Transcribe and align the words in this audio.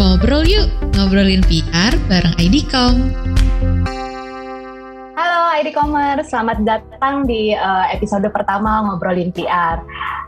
Ngobrol 0.00 0.48
yuk, 0.48 0.64
ngobrolin 0.96 1.44
PR 1.44 1.92
bareng 2.08 2.32
IDCom. 2.40 3.12
Halo 5.12 5.40
ID 5.60 5.76
Commerce, 5.76 6.32
selamat 6.32 6.64
datang 6.64 7.28
di 7.28 7.52
uh, 7.52 7.84
episode 7.92 8.24
pertama 8.32 8.80
ngobrolin 8.80 9.28
PR. 9.28 9.76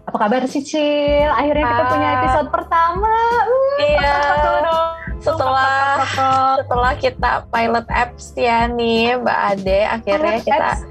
Apa 0.04 0.29
kabar 0.29 0.45
sih 0.45 0.61
Cil? 0.61 1.24
Akhirnya 1.24 1.64
kita 1.64 1.85
punya 1.88 2.08
episode 2.21 2.48
pertama. 2.53 3.16
Uh, 3.48 3.80
iya. 3.80 4.12
Setelah 5.22 6.02
setelah 6.58 6.92
kita 6.98 7.32
pilot 7.46 7.86
apps 7.86 8.34
ya 8.34 8.66
nih 8.66 9.22
Mbak 9.22 9.38
Ade, 9.54 9.80
akhirnya 9.86 10.36
pilot 10.42 10.46
kita 10.46 10.66
apps 10.74 10.82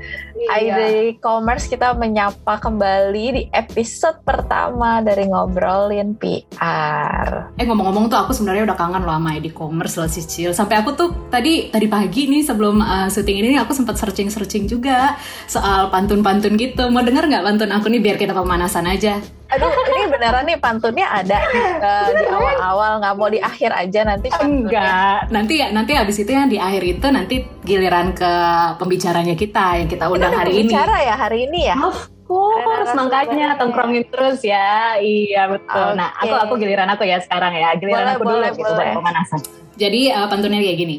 Iya. 0.42 0.74
ID 0.74 0.82
Commerce 1.22 1.70
kita 1.70 1.94
menyapa 1.94 2.58
kembali 2.58 3.26
di 3.38 3.44
episode 3.54 4.26
pertama 4.26 5.04
dari 5.04 5.30
ngobrolin 5.30 6.18
PR. 6.18 7.54
Eh 7.62 7.66
ngomong-ngomong 7.68 8.10
tuh 8.10 8.18
aku 8.18 8.32
sebenarnya 8.34 8.66
udah 8.66 8.78
kangen 8.78 9.06
loh 9.06 9.14
sama 9.14 9.38
ID 9.38 9.54
Commerce 9.54 10.02
loh 10.02 10.10
Cicil. 10.10 10.56
Sampai 10.58 10.82
aku 10.82 10.98
tuh 10.98 11.10
tadi 11.30 11.70
tadi 11.70 11.86
pagi 11.86 12.26
nih 12.26 12.42
sebelum 12.42 12.82
uh, 12.82 13.08
syuting 13.12 13.46
ini 13.46 13.58
aku 13.62 13.78
sempat 13.78 14.02
searching-searching 14.02 14.66
juga 14.66 15.14
soal 15.46 15.94
pantun-pantun 15.94 16.58
gitu. 16.58 16.90
Mau 16.90 17.06
denger 17.06 17.30
nggak 17.30 17.46
pantun 17.46 17.70
aku 17.70 17.94
nih 17.94 18.02
biar 18.02 18.18
kita 18.18 18.34
pemanasan 18.34 18.90
aja? 18.90 19.22
Aduh, 19.52 19.68
ini 19.68 20.08
beneran 20.08 20.48
nih 20.48 20.58
pantunnya 20.64 21.12
ada 21.12 21.44
uh, 21.84 22.08
di 22.16 22.24
awal-awal, 22.24 22.92
nggak 23.04 23.16
mau 23.20 23.28
di 23.28 23.44
akhir 23.44 23.76
aja 23.76 24.08
nanti 24.08 24.32
pantunnya. 24.32 24.48
Enggak, 24.48 25.18
nanti 25.28 25.54
ya 25.60 25.68
nanti 25.76 25.92
habis 25.92 26.18
itu 26.24 26.32
yang 26.32 26.48
di 26.48 26.56
akhir 26.56 26.80
itu 26.80 27.08
nanti 27.12 27.44
giliran 27.68 28.16
ke 28.16 28.32
pembicaranya 28.80 29.36
kita 29.36 29.84
yang 29.84 29.90
kita 29.92 30.08
undang 30.08 30.32
hari 30.32 30.64
ini. 30.64 30.72
Bicara 30.72 30.96
ya 31.04 31.16
hari 31.20 31.52
ini 31.52 31.68
ya. 31.68 31.76
Of 31.84 32.00
course, 32.24 32.96
makanya 32.96 33.60
tongkrongin 33.60 34.08
terus 34.08 34.40
ya. 34.40 34.96
Iya 34.96 35.52
betul. 35.52 35.84
Okay. 35.84 36.00
Nah, 36.00 36.10
aku 36.16 36.36
aku 36.48 36.54
giliran 36.56 36.88
aku 36.88 37.04
ya 37.04 37.20
sekarang 37.20 37.52
ya. 37.52 37.76
Giliran 37.76 38.08
boleh, 38.08 38.16
aku 38.16 38.24
dulu 38.24 38.36
boleh, 38.40 38.52
gitu 38.56 38.72
boleh. 38.72 38.96
pemanasan. 38.96 39.40
Jadi 39.76 40.02
uh, 40.16 40.28
pantunnya 40.32 40.64
kayak 40.64 40.78
gini. 40.80 40.98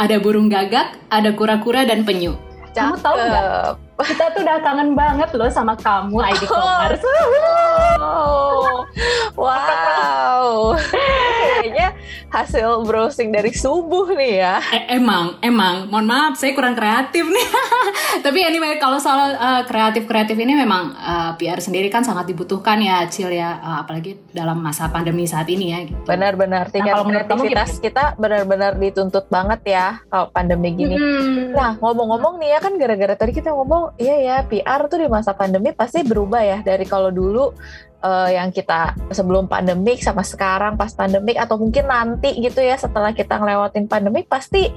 Ada 0.00 0.24
burung 0.24 0.48
gagak, 0.48 0.96
ada 1.12 1.30
kura-kura 1.36 1.84
dan 1.84 2.00
penyu. 2.08 2.32
Kamu 2.72 2.96
tahu 2.96 3.14
nggak? 3.14 3.83
Kita 3.94 4.26
tuh 4.34 4.42
udah 4.42 4.58
kangen 4.58 4.98
banget 4.98 5.30
loh 5.38 5.46
sama 5.46 5.78
kamu 5.78 6.18
ID 6.18 6.50
Commerce. 6.50 7.04
Oh, 8.02 8.82
wow. 9.38 10.74
Kayaknya 10.74 11.43
hasil 12.34 12.82
browsing 12.82 13.30
dari 13.30 13.54
subuh 13.54 14.10
nih 14.10 14.42
ya. 14.42 14.58
E 14.74 14.98
emang, 14.98 15.38
emang. 15.38 15.86
Mohon 15.86 16.06
maaf, 16.10 16.32
saya 16.34 16.50
kurang 16.50 16.74
kreatif 16.74 17.22
nih. 17.22 17.48
Tapi 18.26 18.42
anyway, 18.42 18.82
kalau 18.82 18.98
soal 18.98 19.38
uh, 19.38 19.62
kreatif-kreatif 19.62 20.34
ini 20.34 20.58
memang 20.58 20.98
uh, 20.98 21.14
eh, 21.14 21.30
PR 21.38 21.62
sendiri 21.62 21.86
kan 21.86 22.02
sangat 22.02 22.26
dibutuhkan 22.26 22.82
ya, 22.82 23.06
Cil 23.06 23.30
ya. 23.30 23.62
Uh, 23.62 23.76
apalagi 23.86 24.18
dalam 24.34 24.58
masa 24.58 24.90
pandemi 24.90 25.30
saat 25.30 25.46
ini 25.46 25.70
ya. 25.70 25.78
Gitu. 25.86 26.02
Benar-benar. 26.10 26.74
Tingkat 26.74 26.90
nah, 26.90 27.06
kalau 27.06 27.14
kreativitas 27.14 27.78
kita 27.78 28.18
benar-benar 28.18 28.74
dituntut 28.74 29.30
banget 29.30 29.78
ya 29.78 30.02
kalau 30.10 30.26
pandemi 30.34 30.74
gini. 30.74 30.98
Hmm. 30.98 31.54
Nah, 31.54 31.78
ngomong-ngomong 31.78 32.42
nih 32.42 32.56
ya 32.56 32.58
kan 32.58 32.74
gara-gara 32.74 33.14
tadi 33.14 33.30
kita 33.30 33.54
ngomong, 33.54 33.94
iya 34.02 34.16
ya 34.18 34.36
PR 34.42 34.90
tuh 34.90 34.98
di 34.98 35.06
masa 35.06 35.38
pandemi 35.38 35.70
pasti 35.70 36.02
berubah 36.02 36.42
ya 36.42 36.58
dari 36.66 36.82
kalau 36.82 37.14
dulu 37.14 37.54
uh, 38.04 38.28
yang 38.28 38.52
kita 38.52 38.92
sebelum 39.10 39.48
pandemik 39.48 40.04
sama 40.04 40.20
sekarang 40.20 40.76
pas 40.76 40.92
pandemik 40.92 41.40
atau 41.40 41.56
mungkin 41.56 41.88
nanti 41.88 42.36
gitu 42.36 42.60
ya 42.60 42.76
setelah 42.76 43.16
kita 43.16 43.40
ngelewatin 43.40 43.88
pandemik 43.88 44.28
pasti 44.28 44.68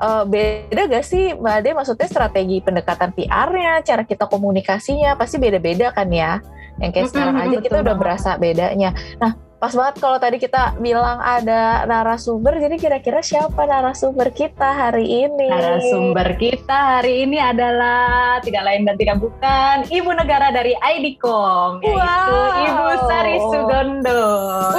uh, 0.00 0.24
beda 0.24 0.88
gak 0.88 1.04
sih 1.04 1.36
Mbak 1.36 1.54
Ade 1.60 1.70
maksudnya 1.76 2.08
strategi 2.08 2.64
pendekatan 2.64 3.12
PR-nya, 3.12 3.84
cara 3.84 4.02
kita 4.08 4.24
komunikasinya 4.26 5.14
pasti 5.20 5.36
beda-beda 5.36 5.92
kan 5.92 6.08
ya. 6.08 6.40
Yang 6.80 6.90
kayak 6.96 7.08
sekarang 7.12 7.36
aja 7.36 7.56
kita 7.60 7.76
udah 7.84 7.96
berasa 7.98 8.30
bedanya. 8.40 8.96
Nah, 9.20 9.36
Pas 9.60 9.76
banget 9.76 10.00
kalau 10.00 10.16
tadi 10.16 10.40
kita 10.40 10.80
bilang 10.80 11.20
ada 11.20 11.84
narasumber, 11.84 12.56
jadi 12.56 12.80
kira-kira 12.80 13.20
siapa 13.20 13.68
narasumber 13.68 14.32
kita 14.32 14.64
hari 14.64 15.28
ini? 15.28 15.52
Narasumber 15.52 16.32
kita 16.40 16.96
hari 16.96 17.28
ini 17.28 17.36
adalah 17.36 18.40
tidak 18.40 18.64
lain 18.64 18.88
dan 18.88 18.96
tidak 18.96 19.20
bukan 19.20 19.84
Ibu 19.84 20.16
Negara 20.16 20.48
dari 20.48 20.72
IDCOM, 20.72 21.84
yaitu 21.84 21.92
wow. 21.92 22.64
Ibu 22.64 22.86
Sari 23.04 23.36
Sugondo. 23.36 24.24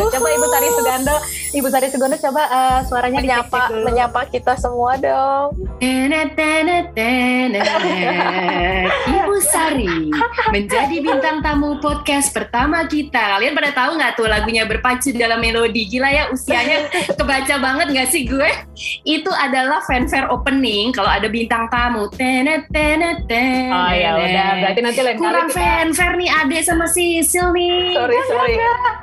Uhuh. 0.02 0.10
Coba 0.18 0.28
Ibu 0.34 0.46
Sari 0.50 0.70
Sugondo, 0.74 1.16
Ibu 1.54 1.68
Sari 1.70 1.88
Sugondo 1.94 2.18
coba 2.18 2.44
uh, 2.50 2.80
suaranya 2.82 3.22
menyapa 3.22 3.70
dulu. 3.70 3.86
menyapa 3.86 4.22
kita 4.34 4.58
semua 4.58 4.98
dong. 4.98 5.62
Ibu 9.14 9.36
Sari 9.46 10.10
menjadi 10.50 10.96
bintang 11.06 11.46
tamu 11.46 11.78
podcast 11.78 12.34
pertama 12.34 12.82
kita. 12.90 13.38
Kalian 13.38 13.54
pada 13.54 13.70
tahu 13.78 14.02
nggak 14.02 14.18
tuh 14.18 14.26
lagunya 14.26 14.71
berpacu 14.72 15.12
dalam 15.16 15.44
melodi. 15.44 15.84
Gila 15.92 16.10
ya 16.10 16.24
usianya 16.32 16.88
kebaca 17.20 17.56
banget 17.60 17.88
gak 17.92 18.10
sih 18.10 18.24
gue? 18.24 18.52
Itu 19.04 19.32
adalah 19.36 19.84
fanfare 19.84 20.32
opening 20.32 20.96
kalau 20.96 21.12
ada 21.12 21.28
bintang 21.28 21.68
tamu. 21.68 22.08
Tenet 22.16 22.72
tenet 22.72 23.28
tenet 23.28 23.72
oh 23.72 23.92
ya 23.94 24.12
udah 24.16 24.50
berarti 24.62 24.80
nanti 24.84 25.00
lain 25.02 25.18
kurang 25.18 25.48
fanfare 25.50 26.16
nih 26.16 26.30
Ade 26.30 26.60
sama 26.64 26.86
Sisil 26.88 27.52
nih 27.52 27.96
sorry 27.96 28.18
sorry. 28.30 28.56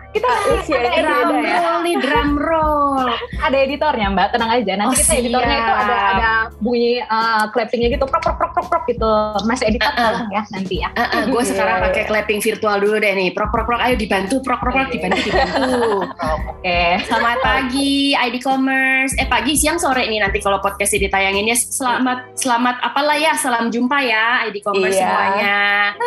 kita 0.08 0.30
usia 0.56 0.78
ada 0.80 0.90
drum 1.04 1.44
ya. 1.44 1.56
roll 1.60 1.80
nih 1.84 1.96
drum 2.00 2.30
roll. 2.40 3.06
Ada 3.46 3.56
editornya 3.60 4.08
mbak. 4.08 4.32
Tenang 4.32 4.50
aja. 4.56 4.72
Nanti 4.74 4.88
oh, 4.88 4.96
kita 4.96 5.12
siap. 5.14 5.20
editornya 5.20 5.56
itu 5.60 5.72
ada 5.84 5.96
ada 6.16 6.30
bunyi 6.58 6.92
uh, 7.04 7.44
clappingnya 7.52 7.88
gitu. 7.92 8.08
Prok 8.08 8.24
prok 8.24 8.36
prok 8.40 8.52
prok 8.56 8.66
prok 8.72 8.84
gitu. 8.88 9.12
Mas 9.44 9.60
editor 9.60 9.92
uh, 9.94 10.24
uh. 10.24 10.26
ya 10.32 10.42
nanti 10.48 10.80
ya. 10.80 10.88
Uh, 10.96 11.04
uh, 11.04 11.22
gue 11.28 11.42
sekarang 11.44 11.76
pakai 11.92 12.08
clapping 12.08 12.40
virtual 12.40 12.76
dulu 12.80 12.96
deh 12.98 13.12
nih. 13.14 13.28
Prok 13.36 13.52
prok 13.52 13.66
prok. 13.68 13.80
Ayo 13.84 13.94
dibantu 14.00 14.40
prok 14.40 14.58
prok 14.64 14.74
prok. 14.74 14.88
Dibantu 14.90 15.20
dibantu 15.28 15.54
oke 15.58 16.62
okay. 16.62 17.02
selamat 17.06 17.38
pagi 17.42 18.14
ID 18.14 18.36
Commerce 18.42 19.12
eh 19.18 19.26
pagi 19.26 19.58
siang 19.58 19.78
sore 19.82 20.06
nih 20.06 20.22
nanti 20.22 20.38
kalau 20.38 20.62
podcast 20.62 20.94
ini 20.94 21.10
tayanginnya 21.10 21.56
selamat 21.58 22.38
selamat 22.38 22.76
apalah 22.84 23.18
ya 23.18 23.34
salam 23.34 23.70
jumpa 23.72 23.98
ya 24.02 24.46
ID 24.46 24.62
Commerce 24.62 24.98
iya. 24.98 25.06
semuanya 25.06 25.60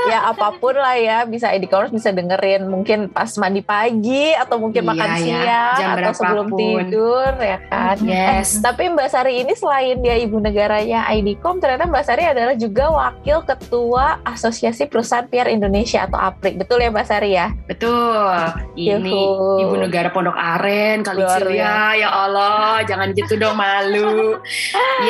ya 0.08 0.20
apa 0.32 0.48
pun 0.58 0.76
lah 0.76 0.96
ya 0.96 1.18
bisa 1.28 1.52
ID 1.52 1.68
Commerce 1.68 1.94
bisa 1.94 2.10
dengerin 2.16 2.68
mungkin 2.72 3.12
pas 3.12 3.32
mandi 3.36 3.60
pagi 3.66 4.32
atau 4.38 4.58
mungkin 4.62 4.84
iya, 4.86 4.92
makan 4.92 5.10
ya. 5.10 5.18
siang 5.20 5.78
Jam 5.82 5.90
atau 5.98 6.14
sebelum 6.14 6.48
tidur 6.56 7.32
ya 7.40 7.58
kan. 7.68 7.98
Yes. 8.04 8.60
Eh, 8.60 8.62
tapi 8.64 8.84
Mbak 8.92 9.10
Sari 9.10 9.34
ini 9.44 9.54
selain 9.56 9.98
dia 10.00 10.16
ibu 10.20 10.38
negaranya 10.38 11.08
IDCOM, 11.10 11.60
ternyata 11.60 11.88
Mbak 11.88 12.04
Sari 12.06 12.24
adalah 12.28 12.56
juga 12.56 12.86
wakil 12.92 13.44
ketua 13.46 14.20
Asosiasi 14.28 14.86
Perusahaan 14.88 15.26
PR 15.28 15.50
Indonesia 15.50 16.06
atau 16.06 16.18
APRIK. 16.20 16.54
Betul 16.62 16.78
ya 16.86 16.90
Mbak 16.94 17.08
Sari 17.08 17.32
ya? 17.36 17.48
Betul. 17.66 18.36
Ini 18.78 19.10
Yuhu. 19.12 19.41
Ibu 19.62 19.76
negara 19.78 20.10
Pondok 20.12 20.38
Aren 20.38 21.02
kali 21.06 21.22
ya. 21.56 21.94
Ya 21.96 22.10
Allah, 22.10 22.82
jangan 22.86 23.14
gitu 23.14 23.38
dong 23.38 23.58
malu. 23.58 24.40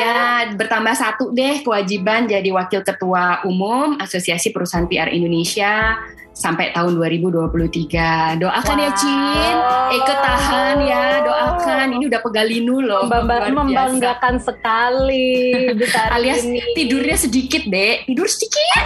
ya, 0.00 0.48
bertambah 0.54 0.94
satu 0.94 1.32
deh 1.32 1.60
kewajiban 1.64 2.26
jadi 2.28 2.48
wakil 2.52 2.84
ketua 2.84 3.44
umum 3.48 3.96
Asosiasi 4.00 4.50
Perusahaan 4.52 4.88
PR 4.88 5.10
Indonesia 5.12 5.98
sampai 6.32 6.72
tahun 6.72 6.96
2023. 6.96 8.40
Doakan 8.40 8.76
wow. 8.76 8.84
ya 8.84 8.90
Cin, 8.96 9.56
ikut 10.00 10.18
tahan 10.18 10.76
ya, 10.80 11.04
doakan. 11.20 11.86
Ini 12.00 12.04
udah 12.08 12.20
pegalinu 12.24 12.80
loh. 12.80 13.04
Membangga 13.06 13.52
membanggakan 13.52 14.40
sekali 14.40 15.54
Alias 16.08 16.44
ini. 16.48 16.60
tidurnya 16.72 17.16
sedikit, 17.20 17.62
Dek. 17.68 18.08
Tidur 18.08 18.26
sedikit. 18.26 18.84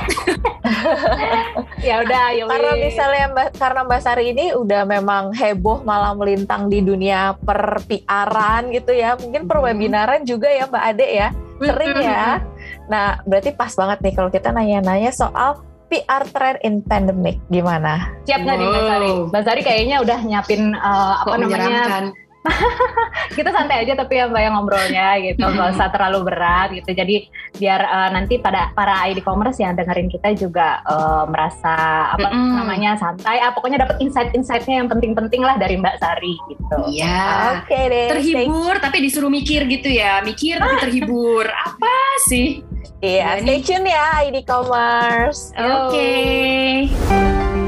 ya 1.86 2.02
udah, 2.02 2.24
ya 2.34 2.44
Karena 2.50 2.72
misalnya 2.76 3.24
Mbak 3.30 3.48
karena 3.56 3.80
Mbak 3.86 4.00
Sari 4.02 4.24
ini 4.34 4.46
udah 4.52 4.82
memang 4.84 5.30
heboh 5.32 5.86
malam 5.86 6.18
melintang 6.18 6.66
di 6.66 6.82
dunia 6.82 7.38
per 7.38 7.80
PR-an 7.86 8.74
gitu 8.74 8.90
ya. 8.90 9.14
Mungkin 9.14 9.46
per 9.46 9.62
webinaran 9.62 10.26
juga 10.26 10.50
ya 10.50 10.66
Mbak 10.66 10.84
Ade 10.92 11.08
ya. 11.14 11.28
Sering 11.56 11.96
ya. 12.02 12.44
Nah, 12.90 13.22
berarti 13.24 13.54
pas 13.54 13.72
banget 13.72 13.98
nih 14.04 14.14
kalau 14.14 14.28
kita 14.28 14.52
nanya-nanya 14.52 15.08
soal 15.14 15.64
PR 15.86 16.22
trend 16.34 16.58
in 16.66 16.82
pandemic 16.82 17.38
gimana? 17.48 18.10
Siap 18.26 18.42
nggak 18.42 18.56
wow. 18.56 18.62
nih 18.62 18.68
Mbak 18.68 18.84
Sari? 18.86 19.12
Mbak 19.30 19.42
Sari 19.46 19.60
kayaknya 19.62 19.96
udah 20.02 20.18
nyiapin 20.26 20.62
uh, 20.74 21.14
apa 21.22 21.30
Kok 21.30 21.38
namanya? 21.46 22.10
kita 23.38 23.50
santai 23.52 23.84
aja 23.84 23.92
tapi 23.98 24.18
ya 24.18 24.30
mbak 24.30 24.42
yang 24.42 24.54
ngobrolnya 24.56 25.08
gitu. 25.22 25.42
Nggak 25.42 25.78
usah 25.78 25.88
terlalu 25.92 26.18
berat 26.32 26.68
gitu. 26.74 26.90
Jadi 26.92 27.28
biar 27.56 27.80
uh, 27.84 28.08
nanti 28.12 28.38
pada 28.38 28.70
para 28.72 29.06
ID 29.08 29.22
commerce 29.22 29.60
yang 29.60 29.74
dengerin 29.76 30.08
kita 30.12 30.34
juga 30.36 30.80
uh, 30.86 31.24
merasa 31.28 31.74
apa 32.14 32.28
mm 32.28 32.36
-hmm. 32.36 32.54
namanya 32.58 32.90
santai. 32.96 33.38
Ah 33.42 33.52
pokoknya 33.52 33.82
dapat 33.82 34.00
insight-insightnya 34.02 34.84
yang 34.84 34.88
penting-penting 34.88 35.42
lah 35.42 35.56
dari 35.58 35.78
mbak 35.78 35.98
Sari 35.98 36.34
gitu. 36.50 36.76
Iya. 36.90 37.62
Oke 37.62 37.72
okay 37.72 37.84
deh 37.90 38.08
terhibur 38.16 38.74
tapi 38.80 38.96
disuruh 39.04 39.30
mikir 39.30 39.66
gitu 39.68 39.88
ya. 39.90 40.20
Mikir 40.24 40.58
tapi 40.58 40.74
terhibur. 40.82 41.44
Apa 41.66 41.96
sih? 42.30 42.62
Iya, 43.04 43.44
stay 43.44 43.60
tune 43.60 43.92
ya 43.92 44.24
ID 44.24 44.48
Commerce. 44.48 45.52
Oke. 45.52 45.92
Okay. 45.92 47.65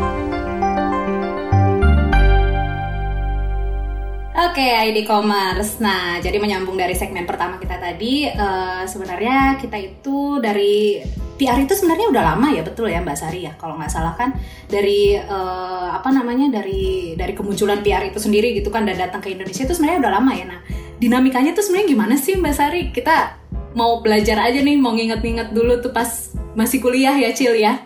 Oke, 4.39 4.63
okay, 4.63 4.95
ID 4.95 5.03
Commerce. 5.03 5.83
Nah, 5.83 6.23
jadi 6.23 6.39
menyambung 6.39 6.79
dari 6.79 6.95
segmen 6.95 7.27
pertama 7.27 7.59
kita 7.59 7.75
tadi, 7.75 8.23
uh, 8.31 8.87
sebenarnya 8.87 9.59
kita 9.59 9.75
itu 9.75 10.39
dari 10.39 11.03
PR 11.35 11.59
itu 11.59 11.75
sebenarnya 11.75 12.07
udah 12.07 12.23
lama 12.23 12.47
ya 12.55 12.63
betul 12.63 12.87
ya 12.87 13.03
Mbak 13.03 13.19
Sari 13.19 13.51
ya 13.51 13.59
kalau 13.59 13.75
nggak 13.75 13.91
salah 13.91 14.15
kan 14.15 14.39
dari 14.71 15.19
uh, 15.19 15.91
apa 15.91 16.11
namanya 16.15 16.63
dari 16.63 17.19
dari 17.19 17.35
kemunculan 17.35 17.83
PR 17.83 18.07
itu 18.07 18.23
sendiri 18.23 18.55
gitu 18.55 18.71
kan 18.71 18.87
dan 18.87 18.95
datang 18.95 19.19
ke 19.19 19.35
Indonesia 19.35 19.67
itu 19.67 19.75
sebenarnya 19.75 20.07
udah 20.07 20.13
lama 20.23 20.31
ya. 20.31 20.47
Nah 20.47 20.61
dinamikanya 21.03 21.59
tuh 21.59 21.67
sebenarnya 21.67 21.99
gimana 21.99 22.15
sih 22.15 22.39
Mbak 22.39 22.55
Sari? 22.55 22.83
Kita 22.95 23.43
mau 23.75 23.99
belajar 24.07 24.39
aja 24.39 24.63
nih 24.63 24.79
mau 24.79 24.95
nginget-nginget 24.95 25.51
dulu 25.51 25.83
tuh 25.83 25.91
pas 25.91 26.31
masih 26.55 26.79
kuliah 26.79 27.19
ya 27.19 27.35
Cil 27.35 27.59
ya. 27.59 27.83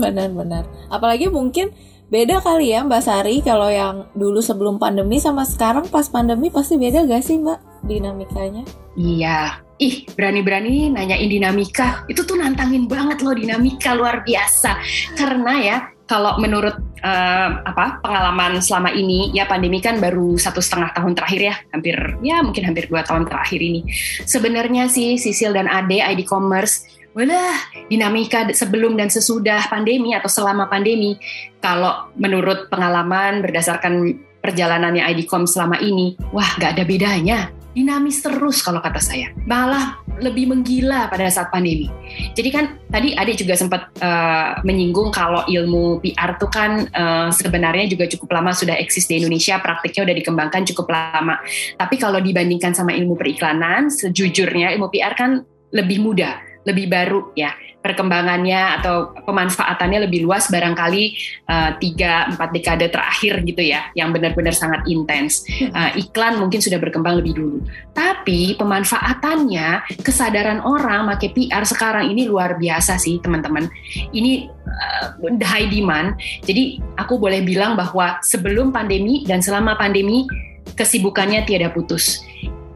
Benar-benar. 0.00 0.64
Apalagi 0.88 1.28
mungkin 1.28 1.68
beda 2.06 2.38
kali 2.38 2.70
ya 2.70 2.86
Mbak 2.86 3.02
Sari 3.02 3.42
kalau 3.42 3.66
yang 3.66 4.06
dulu 4.14 4.38
sebelum 4.38 4.78
pandemi 4.78 5.18
sama 5.18 5.42
sekarang 5.42 5.90
pas 5.90 6.06
pandemi 6.06 6.54
pasti 6.54 6.78
beda 6.78 7.02
gak 7.02 7.22
sih 7.26 7.38
Mbak 7.42 7.86
dinamikanya? 7.86 8.62
Iya, 8.96 9.62
ih 9.76 10.06
berani-berani 10.14 10.90
nanyain 10.90 11.28
dinamika. 11.28 12.06
Itu 12.06 12.24
tuh 12.24 12.38
nantangin 12.38 12.86
banget 12.86 13.20
loh 13.22 13.34
dinamika 13.34 13.92
luar 13.92 14.22
biasa. 14.22 14.78
Karena 15.18 15.52
ya 15.60 15.76
kalau 16.06 16.38
menurut 16.38 16.78
uh, 17.02 17.48
apa 17.66 17.98
pengalaman 17.98 18.62
selama 18.62 18.94
ini 18.94 19.34
ya 19.34 19.44
pandemi 19.50 19.82
kan 19.82 19.98
baru 19.98 20.38
satu 20.38 20.62
setengah 20.62 20.94
tahun 20.94 21.18
terakhir 21.18 21.40
ya 21.42 21.54
hampir 21.74 21.96
ya 22.22 22.46
mungkin 22.46 22.62
hampir 22.62 22.86
dua 22.86 23.02
tahun 23.02 23.26
terakhir 23.26 23.58
ini. 23.58 23.82
Sebenarnya 24.22 24.86
sih 24.86 25.18
Sisil 25.18 25.50
dan 25.50 25.66
Ade 25.66 25.98
ID 25.98 26.22
Commerce 26.22 26.86
Walah, 27.16 27.72
dinamika 27.88 28.44
sebelum 28.52 28.92
dan 29.00 29.08
sesudah 29.08 29.72
pandemi 29.72 30.12
atau 30.12 30.28
selama 30.28 30.68
pandemi, 30.68 31.16
kalau 31.64 32.12
menurut 32.12 32.68
pengalaman 32.68 33.40
berdasarkan 33.40 34.20
perjalanannya 34.44 35.00
IDCOM 35.16 35.48
selama 35.48 35.80
ini, 35.80 36.12
wah 36.36 36.44
gak 36.60 36.76
ada 36.76 36.84
bedanya 36.84 37.48
dinamis 37.72 38.24
terus 38.24 38.60
kalau 38.60 38.84
kata 38.84 39.00
saya. 39.00 39.32
Malah 39.48 40.00
lebih 40.20 40.48
menggila 40.48 41.12
pada 41.12 41.28
saat 41.28 41.52
pandemi. 41.52 41.92
Jadi 42.32 42.48
kan 42.48 42.80
tadi 42.88 43.12
Ade 43.12 43.36
juga 43.36 43.52
sempat 43.52 43.92
uh, 44.00 44.64
menyinggung 44.64 45.12
kalau 45.12 45.44
ilmu 45.44 46.00
PR 46.00 46.40
itu 46.40 46.48
kan 46.48 46.88
uh, 46.88 47.28
sebenarnya 47.28 47.84
juga 47.84 48.08
cukup 48.08 48.32
lama 48.32 48.56
sudah 48.56 48.80
eksis 48.80 49.04
di 49.04 49.20
Indonesia, 49.20 49.60
praktiknya 49.60 50.08
udah 50.08 50.16
dikembangkan 50.20 50.68
cukup 50.72 50.88
lama. 50.88 51.40
Tapi 51.76 51.96
kalau 52.00 52.20
dibandingkan 52.20 52.72
sama 52.72 52.96
ilmu 52.96 53.12
periklanan, 53.16 53.92
sejujurnya 53.92 54.72
ilmu 54.76 54.88
PR 54.88 55.12
kan 55.12 55.44
lebih 55.76 56.00
mudah, 56.00 56.45
lebih 56.66 56.90
baru 56.90 57.32
ya. 57.38 57.54
Perkembangannya 57.80 58.82
atau 58.82 59.14
pemanfaatannya 59.22 60.10
lebih 60.10 60.26
luas 60.26 60.50
barangkali 60.50 61.04
eh, 61.46 61.70
tiga 61.78 62.26
empat 62.34 62.50
dekade 62.50 62.90
terakhir 62.90 63.46
gitu 63.46 63.62
ya 63.62 63.94
yang 63.94 64.10
benar-benar 64.10 64.50
sangat 64.50 64.82
intens. 64.90 65.46
Uh, 65.70 65.94
iklan 65.94 66.42
mungkin 66.42 66.58
sudah 66.58 66.82
berkembang 66.82 67.22
lebih 67.22 67.38
dulu. 67.38 67.58
Tapi 67.94 68.58
pemanfaatannya 68.58 70.00
kesadaran 70.02 70.58
orang 70.66 71.06
make 71.06 71.30
PR 71.30 71.62
sekarang 71.62 72.10
ini 72.10 72.26
luar 72.26 72.58
biasa 72.58 72.98
sih 72.98 73.22
teman-teman. 73.22 73.70
Ini 74.10 74.50
uh, 74.66 75.40
high 75.46 75.70
demand. 75.70 76.18
Jadi 76.42 76.82
aku 76.98 77.22
boleh 77.22 77.46
bilang 77.46 77.78
bahwa 77.78 78.18
sebelum 78.26 78.74
pandemi 78.74 79.22
dan 79.22 79.38
selama 79.38 79.78
pandemi 79.78 80.26
kesibukannya 80.74 81.46
tiada 81.46 81.70
putus. 81.70 82.20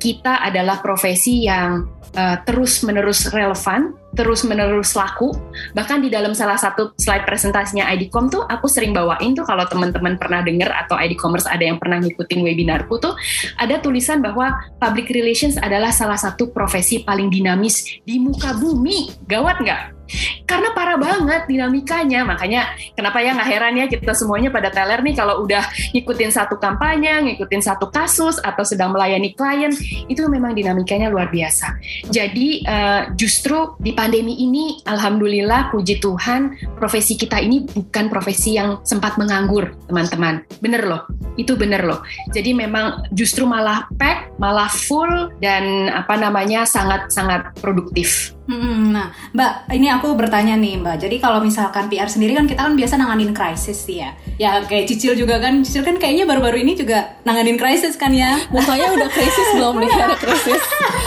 Kita 0.00 0.40
adalah 0.40 0.80
profesi 0.80 1.44
yang 1.44 1.99
uh, 2.16 2.36
terus 2.42 2.82
menerus 2.82 3.30
relevan, 3.30 3.94
terus 4.14 4.42
menerus 4.42 4.94
laku. 4.98 5.34
Bahkan 5.76 6.02
di 6.02 6.08
dalam 6.10 6.34
salah 6.34 6.58
satu 6.58 6.94
slide 6.98 7.26
presentasinya 7.26 7.86
IDCOM 7.94 8.30
tuh 8.30 8.42
aku 8.46 8.66
sering 8.66 8.90
bawain 8.90 9.36
tuh 9.36 9.46
kalau 9.46 9.66
teman-teman 9.66 10.18
pernah 10.18 10.42
dengar 10.42 10.70
atau 10.86 10.98
ID 10.98 11.14
Commerce 11.14 11.46
ada 11.46 11.62
yang 11.62 11.78
pernah 11.78 12.02
ngikutin 12.02 12.40
webinarku 12.42 12.98
tuh 12.98 13.14
ada 13.58 13.78
tulisan 13.78 14.18
bahwa 14.18 14.50
public 14.82 15.10
relations 15.14 15.60
adalah 15.60 15.94
salah 15.94 16.18
satu 16.18 16.50
profesi 16.50 17.02
paling 17.06 17.30
dinamis 17.30 17.86
di 18.02 18.18
muka 18.18 18.56
bumi. 18.56 19.14
Gawat 19.26 19.62
nggak? 19.62 19.99
Karena 20.44 20.74
parah 20.74 20.98
banget 20.98 21.46
dinamikanya. 21.46 22.26
Makanya 22.26 22.74
kenapa 22.94 23.22
ya 23.22 23.36
nggak 23.36 23.48
heran 23.48 23.74
ya 23.78 23.86
kita 23.86 24.12
semuanya 24.12 24.50
pada 24.50 24.68
teler 24.68 25.00
nih 25.02 25.14
kalau 25.14 25.46
udah 25.46 25.62
ngikutin 25.94 26.30
satu 26.34 26.58
kampanye 26.58 27.30
ngikutin 27.30 27.62
satu 27.62 27.88
kasus 27.88 28.42
atau 28.42 28.64
sedang 28.66 28.90
melayani 28.90 29.32
klien. 29.34 29.70
Itu 30.10 30.26
memang 30.26 30.56
dinamikanya 30.56 31.08
luar 31.08 31.30
biasa. 31.30 31.78
Jadi 32.10 32.66
uh, 32.66 33.14
justru 33.14 33.78
di 33.78 33.94
pandemi 33.94 34.42
ini 34.42 34.82
alhamdulillah 34.84 35.70
puji 35.70 36.02
Tuhan 36.02 36.74
profesi 36.76 37.14
kita 37.14 37.38
ini 37.38 37.66
bukan 37.66 38.10
profesi 38.10 38.58
yang 38.58 38.82
sempat 38.82 39.16
menganggur 39.20 39.70
teman-teman. 39.86 40.42
Bener 40.58 40.82
loh. 40.86 41.06
Itu 41.38 41.54
bener 41.54 41.86
loh. 41.86 42.02
Jadi 42.34 42.52
memang 42.52 43.06
justru 43.14 43.46
malah 43.46 43.86
pack 43.96 44.34
malah 44.40 44.68
full 44.68 45.30
dan 45.38 45.92
apa 45.92 46.16
namanya 46.16 46.64
sangat 46.64 47.12
sangat 47.12 47.52
produktif 47.60 48.34
Hmm, 48.50 48.90
nah, 48.90 49.14
Mbak, 49.30 49.70
ini 49.78 49.86
aku 49.86 50.18
bertanya 50.18 50.58
nih, 50.58 50.82
Mbak. 50.82 51.06
Jadi 51.06 51.16
kalau 51.22 51.38
misalkan 51.38 51.86
PR 51.86 52.10
sendiri 52.10 52.34
kan 52.34 52.50
kita 52.50 52.66
kan 52.66 52.74
biasa 52.74 52.98
nanganin 52.98 53.30
krisis 53.30 53.78
sih 53.86 54.02
ya. 54.02 54.10
Ya 54.42 54.58
kayak 54.66 54.90
Cicil 54.90 55.14
juga 55.14 55.38
kan, 55.38 55.62
Cicil 55.62 55.86
kan 55.86 55.94
kayaknya 56.02 56.26
baru-baru 56.26 56.66
ini 56.66 56.74
juga 56.74 57.14
nanganin 57.22 57.54
krisis 57.54 57.94
kan 57.94 58.10
ya. 58.10 58.42
Mukanya 58.54 58.90
udah 58.90 59.06
krisis 59.06 59.54
belum 59.54 59.78
nih? 59.78 59.90
Ada 59.94 60.16
krisis, 60.18 60.62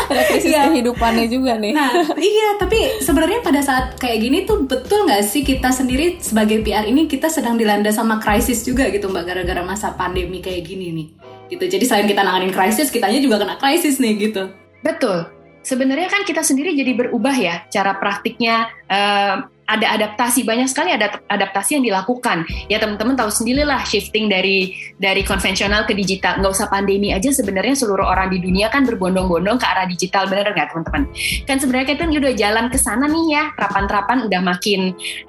ada 0.07 0.23
krisis 0.31 0.53
ya. 0.55 0.71
kehidupannya 0.71 1.27
juga 1.27 1.59
nih. 1.59 1.75
Nah, 1.75 1.91
iya. 2.15 2.55
Tapi 2.55 3.03
sebenarnya 3.03 3.43
pada 3.43 3.59
saat 3.59 3.99
kayak 3.99 4.23
gini 4.23 4.37
tuh 4.47 4.63
betul 4.63 5.03
nggak 5.03 5.27
sih 5.27 5.43
kita 5.43 5.67
sendiri 5.75 6.23
sebagai 6.23 6.63
PR 6.63 6.87
ini 6.87 7.11
kita 7.11 7.27
sedang 7.27 7.59
dilanda 7.59 7.91
sama 7.91 8.23
krisis 8.23 8.63
juga 8.63 8.87
gitu, 8.87 9.11
Mbak, 9.11 9.23
gara-gara 9.27 9.61
masa 9.67 9.91
pandemi 9.91 10.39
kayak 10.39 10.63
gini 10.63 10.95
nih. 10.95 11.07
Gitu. 11.51 11.63
Jadi 11.75 11.83
selain 11.83 12.07
kita 12.07 12.23
nanganin 12.23 12.55
krisis, 12.55 12.87
kitanya 12.87 13.19
juga 13.19 13.43
kena 13.43 13.59
krisis 13.59 13.99
nih 13.99 14.31
gitu. 14.31 14.47
Betul 14.79 15.42
sebenarnya 15.63 16.11
kan 16.11 16.21
kita 16.27 16.43
sendiri 16.43 16.75
jadi 16.75 16.93
berubah 16.93 17.33
ya 17.33 17.55
cara 17.71 17.95
praktiknya 17.97 18.69
uh, 18.91 19.47
ada 19.63 19.95
adaptasi 19.95 20.43
banyak 20.43 20.67
sekali 20.67 20.91
ada 20.91 21.23
adaptasi 21.31 21.79
yang 21.79 21.83
dilakukan. 21.87 22.43
Ya 22.67 22.83
teman-teman 22.83 23.15
tahu 23.15 23.31
sendirilah 23.31 23.87
shifting 23.87 24.27
dari 24.27 24.75
dari 24.99 25.23
konvensional 25.23 25.87
ke 25.87 25.95
digital. 25.95 26.39
Nggak 26.43 26.51
usah 26.51 26.67
pandemi 26.67 27.15
aja 27.15 27.31
sebenarnya 27.31 27.75
seluruh 27.79 28.03
orang 28.03 28.31
di 28.31 28.43
dunia 28.43 28.67
kan 28.67 28.83
berbondong-bondong 28.83 29.57
ke 29.59 29.65
arah 29.65 29.87
digital 29.87 30.27
bener 30.27 30.51
nggak 30.51 30.75
teman-teman? 30.75 31.03
Kan 31.47 31.57
sebenarnya 31.63 31.87
kita 31.95 32.03
udah 32.11 32.33
jalan 32.35 32.65
ke 32.69 32.77
sana 32.77 33.07
nih 33.07 33.25
ya 33.33 33.43
terapan-terapan 33.55 34.17
udah 34.27 34.41
makin 34.43 34.79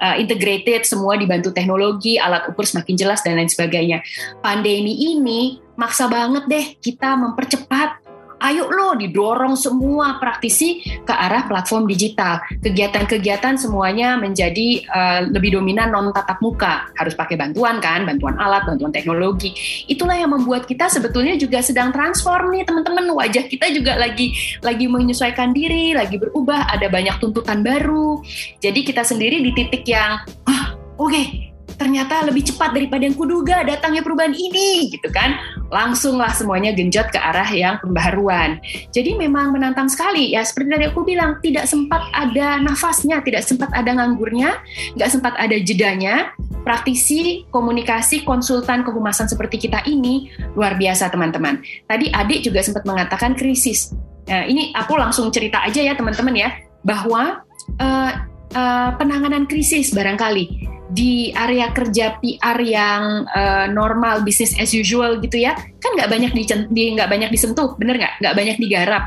uh, 0.03 0.15
integrated 0.19 0.83
semua 0.83 1.15
dibantu 1.15 1.55
teknologi 1.55 2.19
alat 2.19 2.45
ukur 2.51 2.67
semakin 2.67 2.95
jelas 2.99 3.23
dan 3.23 3.39
lain 3.39 3.49
sebagainya. 3.49 4.03
Pandemi 4.43 5.15
ini 5.15 5.63
maksa 5.79 6.07
banget 6.07 6.43
deh 6.47 6.65
kita 6.79 7.19
mempercepat 7.19 8.04
ayo 8.45 8.69
lo 8.69 8.93
didorong 8.93 9.57
semua 9.57 10.21
praktisi 10.21 10.85
ke 10.85 11.13
arah 11.13 11.49
platform 11.49 11.89
digital. 11.89 12.37
Kegiatan-kegiatan 12.61 13.57
semuanya 13.57 14.15
menjadi 14.21 14.85
uh, 14.85 15.19
lebih 15.33 15.57
dominan 15.57 15.89
non 15.89 16.13
tatap 16.13 16.37
muka. 16.45 16.93
Harus 16.93 17.17
pakai 17.17 17.35
bantuan 17.39 17.81
kan, 17.81 18.05
bantuan 18.05 18.37
alat, 18.37 18.69
bantuan 18.69 18.93
teknologi. 18.93 19.57
Itulah 19.89 20.15
yang 20.15 20.31
membuat 20.31 20.69
kita 20.69 20.85
sebetulnya 20.91 21.33
juga 21.41 21.65
sedang 21.65 21.89
transform 21.89 22.53
nih 22.53 22.63
teman-teman. 22.69 23.09
Wajah 23.17 23.49
kita 23.49 23.73
juga 23.73 23.97
lagi 23.97 24.37
lagi 24.61 24.85
menyesuaikan 24.85 25.49
diri, 25.55 25.97
lagi 25.97 26.21
berubah, 26.21 26.69
ada 26.69 26.85
banyak 26.91 27.17
tuntutan 27.17 27.65
baru. 27.65 28.21
Jadi 28.61 28.85
kita 28.85 29.01
sendiri 29.01 29.41
di 29.41 29.51
titik 29.55 29.87
yang, 29.89 30.21
ah, 30.45 30.77
oke, 30.99 31.09
okay, 31.09 31.54
ternyata 31.75 32.23
lebih 32.25 32.47
cepat 32.47 32.73
daripada 32.73 33.03
yang 33.03 33.15
kuduga 33.15 33.63
datangnya 33.63 34.01
perubahan 34.01 34.33
ini 34.33 34.91
gitu 34.91 35.07
kan? 35.11 35.37
Langsunglah 35.69 36.31
semuanya 36.31 36.71
genjot 36.71 37.11
ke 37.11 37.19
arah 37.19 37.47
yang 37.51 37.77
pembaharuan. 37.83 38.59
Jadi 38.91 39.15
memang 39.15 39.51
menantang 39.51 39.91
sekali 39.91 40.33
ya. 40.33 40.43
Seperti 40.43 40.71
tadi 40.71 40.85
aku 40.89 41.03
bilang 41.03 41.37
tidak 41.43 41.67
sempat 41.67 42.01
ada 42.15 42.59
nafasnya 42.63 43.21
tidak 43.21 43.43
sempat 43.43 43.69
ada 43.75 43.91
nganggurnya 43.91 44.59
nggak 44.95 45.09
sempat 45.11 45.33
ada 45.35 45.55
jedanya. 45.59 46.31
Praktisi 46.65 47.45
komunikasi 47.53 48.25
konsultan 48.25 48.81
kehumasan 48.81 49.29
seperti 49.29 49.69
kita 49.69 49.85
ini 49.85 50.33
luar 50.57 50.73
biasa 50.73 51.13
teman-teman. 51.13 51.61
Tadi 51.85 52.09
adik 52.09 52.41
juga 52.41 52.65
sempat 52.65 52.89
mengatakan 52.89 53.37
krisis. 53.37 53.93
Nah, 54.25 54.49
ini 54.49 54.73
aku 54.73 54.97
langsung 54.97 55.29
cerita 55.29 55.61
aja 55.61 55.85
ya 55.85 55.93
teman-teman 55.93 56.33
ya. 56.33 56.49
Bahwa 56.81 57.45
uh, 57.77 58.11
uh, 58.57 58.89
penanganan 58.97 59.45
krisis 59.45 59.93
barangkali 59.93 60.74
di 60.91 61.33
area 61.33 61.73
kerja 61.73 62.21
PR 62.21 62.57
yang 62.61 63.25
uh, 63.25 63.65
normal 63.69 64.21
bisnis 64.21 64.53
as 64.61 64.69
usual 64.69 65.17
gitu 65.17 65.41
ya 65.41 65.57
kan 65.81 65.91
nggak 65.97 66.09
banyak 66.09 66.31
di 66.69 66.83
nggak 66.93 67.09
banyak 67.09 67.29
disentuh 67.29 67.77
bener 67.77 67.97
nggak? 68.01 68.13
Nggak 68.21 68.35
banyak 68.35 68.57
digarap. 68.57 69.05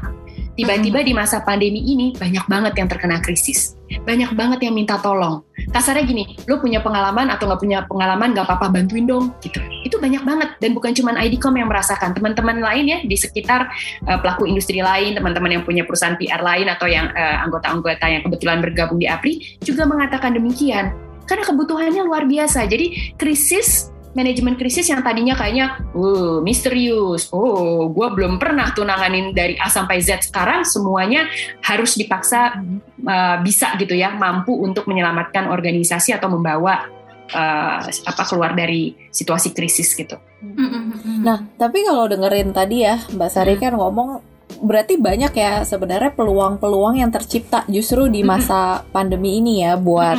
Tiba-tiba 0.58 1.06
di 1.06 1.14
masa 1.14 1.38
pandemi 1.46 1.78
ini 1.86 2.10
banyak 2.18 2.50
banget 2.50 2.74
yang 2.82 2.90
terkena 2.90 3.22
krisis. 3.22 3.78
Banyak 4.02 4.34
banget 4.34 4.66
yang 4.66 4.74
minta 4.74 4.98
tolong. 4.98 5.46
Kasarnya 5.70 6.02
gini 6.02 6.34
lo 6.50 6.58
punya 6.58 6.82
pengalaman 6.82 7.30
atau 7.30 7.46
nggak 7.46 7.62
punya 7.62 7.78
pengalaman 7.86 8.34
nggak 8.34 8.42
apa-apa 8.42 8.66
bantuin 8.74 9.06
dong 9.06 9.30
gitu. 9.38 9.62
Itu 9.86 10.02
banyak 10.02 10.26
banget. 10.26 10.58
Dan 10.58 10.74
bukan 10.74 10.98
cuma 10.98 11.14
IDCOM 11.14 11.54
yang 11.54 11.70
merasakan. 11.70 12.10
Teman-teman 12.10 12.58
lain 12.58 12.90
ya 12.90 12.98
di 13.06 13.14
sekitar 13.14 13.70
uh, 14.10 14.18
pelaku 14.18 14.50
industri 14.50 14.82
lain 14.82 15.14
teman-teman 15.14 15.54
yang 15.54 15.62
punya 15.62 15.86
perusahaan 15.86 16.18
PR 16.18 16.42
lain 16.42 16.66
atau 16.66 16.90
yang 16.90 17.06
uh, 17.14 17.46
anggota-anggota 17.46 18.06
yang 18.10 18.26
kebetulan 18.26 18.58
bergabung 18.58 18.98
di 18.98 19.06
APRI 19.06 19.62
juga 19.62 19.86
mengatakan 19.86 20.34
demikian 20.34 20.90
karena 21.28 21.44
kebutuhannya 21.44 22.02
luar 22.02 22.24
biasa. 22.24 22.64
Jadi 22.64 23.14
krisis 23.20 23.92
manajemen 24.16 24.56
krisis 24.56 24.88
yang 24.88 25.04
tadinya 25.04 25.36
kayaknya 25.36 25.78
uh, 25.92 26.40
misterius, 26.40 27.28
oh 27.30 27.86
gue 27.92 28.08
belum 28.16 28.40
pernah 28.40 28.72
tuh 28.72 28.82
nanganin 28.82 29.36
dari 29.36 29.54
A 29.60 29.68
sampai 29.70 30.00
Z. 30.00 30.26
Sekarang 30.26 30.64
semuanya 30.64 31.28
harus 31.62 31.94
dipaksa 31.94 32.58
uh, 33.04 33.36
bisa 33.44 33.76
gitu 33.76 33.94
ya 33.94 34.16
mampu 34.16 34.56
untuk 34.56 34.88
menyelamatkan 34.88 35.46
organisasi 35.46 36.16
atau 36.16 36.32
membawa 36.32 36.88
uh, 37.30 37.78
apa 37.84 38.22
keluar 38.26 38.56
dari 38.56 38.96
situasi 39.12 39.52
krisis 39.52 39.92
gitu. 39.94 40.16
Nah, 41.22 41.50
tapi 41.58 41.82
kalau 41.82 42.06
dengerin 42.06 42.50
tadi 42.54 42.86
ya 42.86 42.98
Mbak 43.10 43.30
Sari 43.30 43.54
kan 43.58 43.74
ngomong 43.74 44.22
berarti 44.64 44.96
banyak 44.96 45.32
ya 45.36 45.62
sebenarnya 45.62 46.10
peluang-peluang 46.16 46.98
yang 46.98 47.12
tercipta 47.12 47.68
justru 47.68 48.08
di 48.08 48.24
masa 48.24 48.82
pandemi 48.90 49.38
ini 49.38 49.62
ya 49.62 49.76
buat 49.76 50.18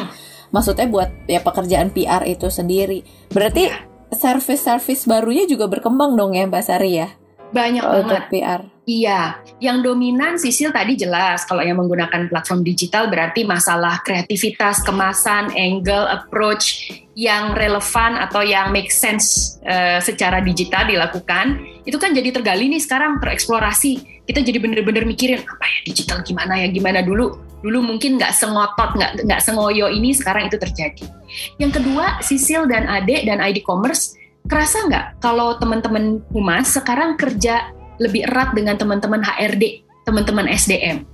maksudnya 0.50 0.88
buat 0.90 1.10
ya 1.26 1.42
pekerjaan 1.42 1.94
PR 1.94 2.26
itu 2.26 2.50
sendiri. 2.50 3.06
Berarti 3.30 3.70
iya. 3.70 3.86
service-service 4.14 5.06
barunya 5.06 5.46
juga 5.46 5.70
berkembang 5.70 6.18
dong 6.18 6.34
ya 6.34 6.46
Mbak 6.50 6.64
Sari 6.66 6.92
ya? 7.00 7.08
Banyak 7.50 7.84
oh, 7.86 7.94
banget. 8.06 8.24
PR. 8.30 8.62
Iya, 8.90 9.38
yang 9.62 9.86
dominan 9.86 10.42
Sisil 10.42 10.74
tadi 10.74 10.98
jelas. 10.98 11.46
Kalau 11.46 11.62
yang 11.62 11.78
menggunakan 11.78 12.26
platform 12.26 12.66
digital 12.66 13.06
berarti 13.06 13.46
masalah 13.46 14.02
kreativitas, 14.02 14.82
kemasan, 14.82 15.54
angle, 15.54 16.10
approach 16.10 16.90
yang 17.14 17.54
relevan 17.54 18.18
atau 18.18 18.42
yang 18.42 18.74
make 18.74 18.90
sense 18.90 19.60
uh, 19.62 20.02
secara 20.02 20.42
digital 20.42 20.90
dilakukan 20.90 21.62
itu 21.86 22.02
kan 22.02 22.18
jadi 22.18 22.34
tergali 22.34 22.66
nih 22.66 22.82
sekarang 22.82 23.22
tereksplorasi. 23.22 24.26
Kita 24.26 24.42
jadi 24.42 24.58
bener-bener 24.58 25.06
mikirin 25.06 25.46
apa 25.46 25.70
ya 25.70 25.80
digital 25.86 26.26
gimana 26.26 26.58
ya 26.58 26.74
gimana 26.74 27.06
dulu? 27.06 27.38
Dulu 27.62 27.86
mungkin 27.86 28.18
nggak 28.18 28.34
sengotot 28.34 28.98
nggak 28.98 29.22
nggak 29.22 29.42
sengoyo 29.46 29.86
ini 29.94 30.18
sekarang 30.18 30.50
itu 30.50 30.58
terjadi. 30.58 31.06
Yang 31.62 31.78
kedua 31.78 32.26
Sisil 32.26 32.66
dan 32.66 32.90
Ade 32.90 33.22
dan 33.22 33.38
ID 33.38 33.62
Commerce 33.62 34.18
kerasa 34.50 34.90
nggak 34.90 35.22
kalau 35.22 35.62
teman-teman 35.62 36.26
humas 36.34 36.74
sekarang 36.74 37.14
kerja 37.14 37.70
lebih 38.00 38.26
erat 38.26 38.56
dengan 38.56 38.80
teman-teman 38.80 39.22
HRD, 39.22 39.84
teman-teman 40.08 40.50
SDM. 40.50 41.06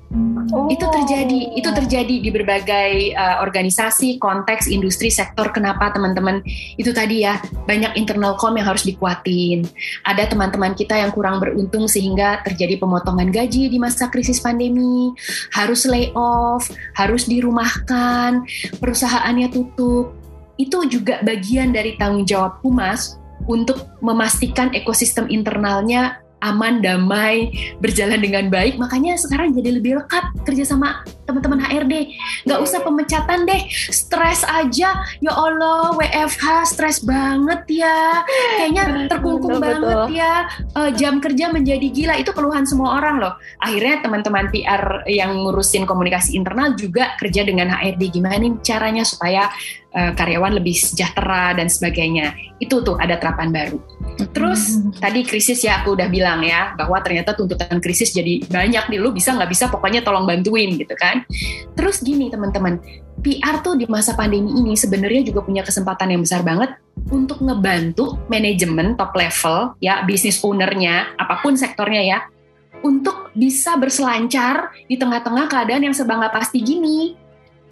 Oh. 0.54 0.70
Itu 0.70 0.86
terjadi, 0.88 1.58
itu 1.58 1.70
terjadi 1.74 2.15
di 2.22 2.30
berbagai 2.30 3.18
uh, 3.18 3.42
organisasi, 3.42 4.22
konteks, 4.22 4.70
industri, 4.70 5.10
sektor. 5.10 5.50
Kenapa 5.50 5.89
teman-teman 5.89 6.46
itu 6.77 6.94
tadi 6.94 7.25
ya 7.25 7.42
banyak 7.65 7.98
internal 7.98 8.38
com 8.38 8.54
yang 8.54 8.70
harus 8.70 8.86
dikuatin. 8.86 9.65
Ada 10.06 10.30
teman-teman 10.30 10.77
kita 10.77 11.01
yang 11.01 11.10
kurang 11.10 11.42
beruntung 11.42 11.89
sehingga 11.89 12.46
terjadi 12.46 12.77
pemotongan 12.77 13.34
gaji 13.34 13.74
di 13.74 13.77
masa 13.82 14.08
krisis 14.13 14.38
pandemi, 14.38 15.12
harus 15.51 15.89
lay 15.89 16.13
off, 16.13 16.70
harus 16.94 17.25
dirumahkan, 17.25 18.46
perusahaannya 18.77 19.50
tutup. 19.50 20.13
Itu 20.62 20.86
juga 20.88 21.20
bagian 21.25 21.74
dari 21.74 21.98
tanggung 21.98 22.24
jawab 22.24 22.62
humas 22.62 23.18
untuk 23.50 23.92
memastikan 24.00 24.72
ekosistem 24.72 25.27
internalnya 25.27 26.25
aman, 26.46 26.80
damai, 26.80 27.50
berjalan 27.82 28.22
dengan 28.22 28.54
baik. 28.54 28.78
Makanya 28.78 29.18
sekarang 29.18 29.58
jadi 29.58 29.82
lebih 29.82 29.98
lekat 30.02 30.24
kerja 30.46 30.64
sama 30.64 31.02
teman-teman 31.25 31.58
HRD. 31.66 32.14
Nggak 32.46 32.60
usah 32.62 32.80
pemecatan 32.86 33.50
deh, 33.50 33.62
stres 33.90 34.46
aja. 34.46 34.94
Ya 35.20 35.34
Allah, 35.34 35.98
WFH 35.98 36.70
stres 36.70 37.02
banget 37.02 37.82
ya. 37.82 38.22
Kayaknya 38.62 39.10
terkungkung 39.10 39.58
betul, 39.58 39.66
banget 39.66 39.98
betul. 40.06 40.18
ya. 40.18 40.34
Uh, 40.78 40.90
jam 40.94 41.18
kerja 41.18 41.50
menjadi 41.50 41.88
gila. 41.90 42.14
Itu 42.22 42.32
keluhan 42.32 42.70
semua 42.70 43.02
orang 43.02 43.18
loh. 43.18 43.34
Akhirnya 43.60 44.06
teman-teman 44.06 44.54
PR 44.54 45.04
yang 45.10 45.34
ngurusin 45.42 45.90
komunikasi 45.90 46.38
internal 46.38 46.78
juga 46.78 47.18
kerja 47.18 47.42
dengan 47.42 47.74
HRD. 47.74 48.22
Gimana 48.22 48.38
nih 48.46 48.54
caranya 48.62 49.02
supaya 49.02 49.50
uh, 49.96 50.12
karyawan 50.14 50.60
lebih 50.60 50.75
sejahtera 50.75 51.56
dan 51.56 51.72
sebagainya. 51.72 52.36
Itu 52.60 52.84
tuh 52.84 53.00
ada 53.00 53.16
terapan 53.16 53.50
baru. 53.50 53.80
Terus 54.36 54.78
hmm. 54.78 55.00
tadi 55.00 55.24
krisis 55.24 55.64
ya 55.64 55.82
aku 55.82 55.96
udah 55.96 56.12
bilang 56.12 56.44
ya 56.44 56.75
bahwa 56.75 57.00
ternyata 57.00 57.34
tuntutan 57.34 57.80
krisis 57.80 58.12
jadi 58.12 58.44
banyak 58.46 58.92
nih 58.92 59.00
lu 59.00 59.16
bisa 59.16 59.32
nggak 59.32 59.50
bisa 59.50 59.72
pokoknya 59.72 60.04
tolong 60.04 60.28
bantuin 60.28 60.75
gitu 60.75 60.94
kan. 61.00 61.24
Terus 61.74 62.04
gini 62.04 62.28
teman-teman, 62.28 62.78
PR 63.24 63.64
tuh 63.64 63.80
di 63.80 63.88
masa 63.88 64.14
pandemi 64.14 64.52
ini 64.54 64.75
sebenarnya 64.75 65.25
juga 65.25 65.42
punya 65.42 65.64
kesempatan 65.64 66.14
yang 66.14 66.22
besar 66.22 66.44
banget 66.44 66.75
untuk 67.10 67.42
ngebantu 67.42 68.20
manajemen 68.28 68.94
top 69.00 69.16
level 69.16 69.74
ya 69.82 70.04
bisnis 70.04 70.42
ownernya 70.44 71.16
apa 71.18 71.42
pun 71.42 71.58
sektornya 71.58 72.02
ya 72.06 72.20
untuk 72.86 73.34
bisa 73.34 73.80
berselancar 73.82 74.70
di 74.86 74.96
tengah-tengah 75.00 75.50
keadaan 75.50 75.90
yang 75.90 75.96
serba 75.96 76.22
nggak 76.22 76.36
pasti 76.38 76.62
gini 76.62 77.18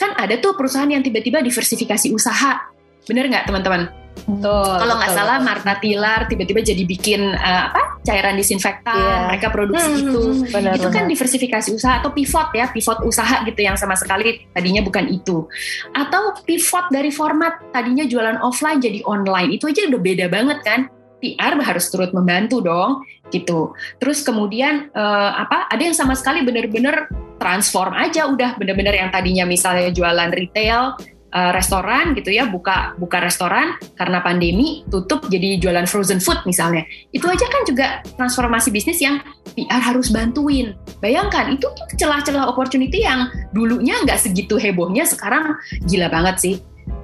kan 0.04 0.12
ada 0.20 0.36
tuh 0.44 0.60
perusahaan 0.60 0.92
yang 0.92 1.00
tiba-tiba 1.00 1.40
diversifikasi 1.40 2.12
usaha. 2.12 2.68
Bener 3.08 3.32
nggak 3.32 3.48
teman-teman? 3.48 3.88
Kalau 4.24 4.96
nggak 4.96 5.12
salah 5.12 5.38
Marta 5.44 5.76
Tilar 5.84 6.32
tiba-tiba 6.32 6.64
jadi 6.64 6.84
bikin 6.88 7.34
uh, 7.36 7.64
apa 7.72 8.00
cairan 8.08 8.40
disinfektan, 8.40 8.96
yeah. 8.96 9.28
mereka 9.32 9.48
produksi 9.52 9.90
hmm, 9.90 10.04
itu. 10.04 10.22
Benar, 10.48 10.80
itu 10.80 10.88
kan 10.92 11.04
diversifikasi 11.08 11.70
usaha 11.76 12.00
atau 12.00 12.12
pivot 12.16 12.52
ya, 12.56 12.72
pivot 12.72 13.04
usaha 13.04 13.44
gitu 13.44 13.60
yang 13.60 13.76
sama 13.76 13.96
sekali 14.00 14.48
tadinya 14.56 14.80
bukan 14.84 15.12
itu. 15.12 15.48
Atau 15.92 16.40
pivot 16.48 16.88
dari 16.92 17.12
format 17.12 17.60
tadinya 17.76 18.08
jualan 18.08 18.40
offline 18.40 18.80
jadi 18.80 19.04
online. 19.04 19.60
Itu 19.60 19.68
aja 19.72 19.88
udah 19.92 20.00
beda 20.00 20.26
banget 20.32 20.60
kan. 20.64 20.88
PR 21.24 21.56
harus 21.56 21.88
turut 21.88 22.12
membantu 22.12 22.60
dong 22.60 23.08
gitu. 23.32 23.72
Terus 24.04 24.20
kemudian 24.28 24.92
uh, 24.92 25.32
apa? 25.48 25.72
Ada 25.72 25.82
yang 25.88 25.96
sama 25.96 26.20
sekali 26.20 26.44
benar-benar 26.44 27.08
transform 27.40 27.96
aja 27.96 28.28
udah 28.28 28.60
bener-bener 28.60 29.00
yang 29.00 29.10
tadinya 29.10 29.48
misalnya 29.48 29.90
jualan 29.96 30.32
retail 30.36 31.00
uh, 31.34 31.52
restoran 31.52 32.14
gitu 32.14 32.30
ya 32.30 32.48
buka 32.48 32.94
buka 32.96 33.20
restoran 33.20 33.76
karena 33.98 34.22
pandemi 34.22 34.86
tutup 34.88 35.26
jadi 35.28 35.58
jualan 35.58 35.90
frozen 35.90 36.22
food 36.22 36.40
misalnya 36.46 36.86
itu 37.12 37.26
aja 37.26 37.46
kan 37.50 37.62
juga 37.66 37.88
transformasi 38.16 38.70
bisnis 38.70 39.02
yang 39.02 39.20
PR 39.58 39.82
harus 39.82 40.14
bantuin 40.14 40.78
bayangkan 41.02 41.52
itu 41.52 41.68
celah-celah 41.98 42.48
opportunity 42.48 43.04
yang 43.04 43.28
dulunya 43.52 43.98
nggak 44.06 44.22
segitu 44.22 44.62
hebohnya 44.62 45.04
sekarang 45.04 45.58
gila 45.90 46.08
banget 46.08 46.36
sih 46.40 46.56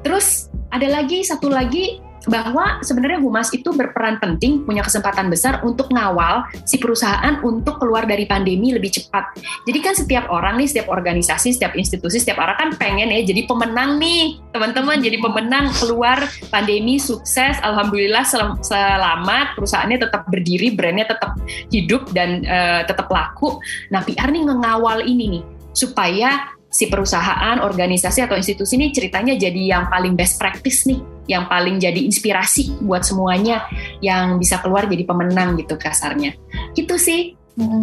terus 0.06 0.48
ada 0.70 0.86
lagi 0.88 1.26
satu 1.26 1.50
lagi 1.50 2.00
bahwa 2.28 2.84
sebenarnya 2.84 3.24
humas 3.24 3.54
itu 3.56 3.72
berperan 3.72 4.20
penting, 4.20 4.68
punya 4.68 4.84
kesempatan 4.84 5.32
besar 5.32 5.64
untuk 5.64 5.88
ngawal 5.94 6.44
si 6.68 6.76
perusahaan 6.82 7.40
untuk 7.46 7.80
keluar 7.80 8.04
dari 8.04 8.28
pandemi 8.28 8.76
lebih 8.76 8.92
cepat. 8.92 9.40
Jadi 9.64 9.80
kan 9.80 9.94
setiap 9.96 10.26
orang 10.28 10.60
nih, 10.60 10.68
setiap 10.68 10.92
organisasi, 10.92 11.56
setiap 11.56 11.78
institusi, 11.80 12.20
setiap 12.20 12.44
orang 12.44 12.58
kan 12.60 12.70
pengen 12.76 13.14
ya 13.14 13.24
jadi 13.24 13.48
pemenang 13.48 14.02
nih, 14.02 14.42
teman-teman 14.52 15.00
jadi 15.00 15.18
pemenang 15.22 15.72
keluar 15.80 16.20
pandemi 16.52 17.00
sukses, 17.00 17.56
alhamdulillah 17.64 18.28
sel 18.28 18.60
selamat, 18.60 19.56
perusahaannya 19.56 20.00
tetap 20.02 20.28
berdiri, 20.28 20.76
brandnya 20.76 21.08
tetap 21.08 21.38
hidup 21.72 22.10
dan 22.12 22.44
uh, 22.44 22.82
tetap 22.84 23.08
laku. 23.08 23.62
Nah 23.94 24.04
PR 24.04 24.28
nih 24.34 24.44
ngawal 24.50 25.06
ini 25.06 25.40
nih 25.40 25.44
supaya 25.72 26.59
si 26.70 26.86
perusahaan, 26.86 27.58
organisasi 27.60 28.30
atau 28.30 28.38
institusi 28.38 28.78
ini 28.78 28.94
ceritanya 28.94 29.34
jadi 29.34 29.78
yang 29.78 29.84
paling 29.90 30.14
best 30.14 30.38
practice 30.38 30.86
nih, 30.86 31.02
yang 31.26 31.50
paling 31.50 31.82
jadi 31.82 31.98
inspirasi 31.98 32.78
buat 32.86 33.02
semuanya 33.02 33.66
yang 34.06 34.38
bisa 34.38 34.62
keluar 34.62 34.86
jadi 34.86 35.04
pemenang 35.04 35.58
gitu 35.58 35.76
kasarnya. 35.76 36.38
Gitu 36.78 36.96
sih. 37.02 37.34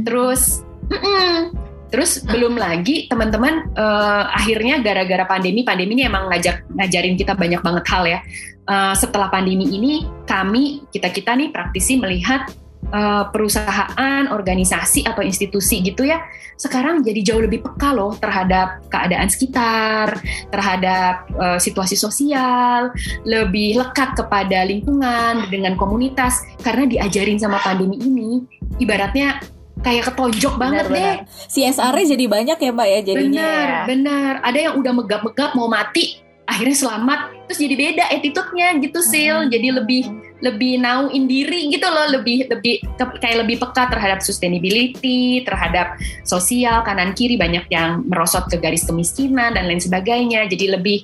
Terus 0.07 0.63
mm 0.87 0.99
-mm. 0.99 1.67
Terus 1.87 2.19
belum 2.27 2.59
lagi 2.59 3.07
teman-teman 3.07 3.71
uh, 3.79 4.27
akhirnya 4.35 4.83
gara-gara 4.83 5.23
pandemi, 5.23 5.63
pandemi 5.63 5.95
ini 5.95 6.11
emang 6.11 6.27
ngajak 6.27 6.67
ngajarin 6.75 7.15
kita 7.15 7.39
banyak 7.39 7.63
banget 7.63 7.85
hal 7.87 8.05
ya. 8.05 8.21
Uh, 8.67 8.95
setelah 8.99 9.31
pandemi 9.31 9.71
ini 9.71 10.03
kami 10.27 10.83
kita 10.91 11.15
kita 11.15 11.39
nih 11.39 11.55
praktisi 11.55 12.03
melihat 12.03 12.51
uh, 12.93 13.25
perusahaan, 13.31 14.25
organisasi 14.31 15.07
atau 15.07 15.23
institusi 15.23 15.83
gitu 15.83 16.07
ya, 16.07 16.23
sekarang 16.57 17.03
jadi 17.03 17.21
jauh 17.33 17.43
lebih 17.43 17.63
peka 17.65 17.93
loh 17.93 18.15
terhadap 18.17 18.85
keadaan 18.89 19.29
sekitar, 19.29 20.21
terhadap 20.51 21.29
uh, 21.37 21.59
situasi 21.61 21.99
sosial, 21.99 22.93
lebih 23.27 23.81
lekat 23.81 24.15
kepada 24.17 24.65
lingkungan 24.65 25.49
dengan 25.51 25.75
komunitas 25.75 26.43
karena 26.63 26.87
diajarin 26.87 27.39
sama 27.41 27.61
pandemi 27.63 28.01
ini, 28.01 28.45
ibaratnya 28.81 29.41
kayak 29.85 30.13
ketonjok 30.13 30.55
banget 30.57 30.87
bener. 30.89 30.97
deh. 30.97 31.15
CSR-nya 31.53 32.07
jadi 32.17 32.25
banyak 32.27 32.59
ya 32.59 32.71
mbak 32.73 32.89
ya 32.89 33.01
jadinya. 33.05 33.45
Benar, 33.45 33.67
ya. 33.69 33.83
benar. 33.85 34.33
Ada 34.41 34.59
yang 34.71 34.75
udah 34.81 34.93
megap-megap 34.97 35.51
mau 35.53 35.69
mati, 35.69 36.19
akhirnya 36.49 36.77
selamat 36.77 37.36
terus 37.47 37.59
jadi 37.63 37.75
beda 37.75 38.05
attitude-nya 38.11 38.69
gitu 38.83 39.01
sil. 39.01 39.37
Hmm. 39.47 39.51
jadi 39.51 39.69
lebih 39.79 40.03
lebih 40.45 40.83
nauin 40.83 41.25
diri 41.25 41.73
gitu 41.73 41.87
loh. 41.89 42.07
Lebih 42.19 42.51
lebih 42.53 42.85
kayak 42.99 43.47
lebih 43.47 43.57
peka 43.63 43.89
terhadap 43.89 44.21
sustainability 44.21 45.47
terhadap 45.47 45.97
sosial 46.27 46.85
kanan 46.85 47.17
kiri 47.17 47.41
banyak 47.41 47.65
yang 47.73 48.05
merosot 48.05 48.45
ke 48.51 48.61
garis 48.61 48.85
kemiskinan 48.85 49.57
dan 49.57 49.65
lain 49.65 49.81
sebagainya. 49.81 50.45
Jadi 50.51 50.67
lebih 50.77 50.99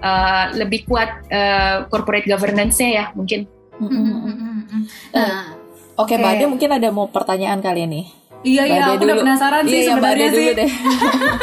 uh, 0.00 0.54
lebih 0.56 0.88
kuat 0.88 1.10
uh, 1.28 1.84
corporate 1.92 2.24
governance-nya 2.24 2.88
ya 2.88 3.04
mungkin. 3.12 3.44
Mm 3.78 3.86
-hmm. 3.86 4.82
nah, 5.14 5.54
oke 5.94 6.10
okay, 6.10 6.18
Mbak 6.18 6.50
mungkin 6.50 6.70
ada 6.74 6.90
mau 6.90 7.06
pertanyaan 7.06 7.62
kali 7.62 7.86
ini 7.86 8.02
Iya 8.46 8.62
iya, 8.70 8.82
aku 8.94 9.02
dulu. 9.02 9.10
udah 9.10 9.16
penasaran 9.26 9.62
sih 9.66 9.72
iya, 9.74 9.82
iya 9.82 9.90
sebenarnya 9.90 10.28
sih. 10.30 10.46
Dulu 10.46 10.58
deh. 10.62 10.70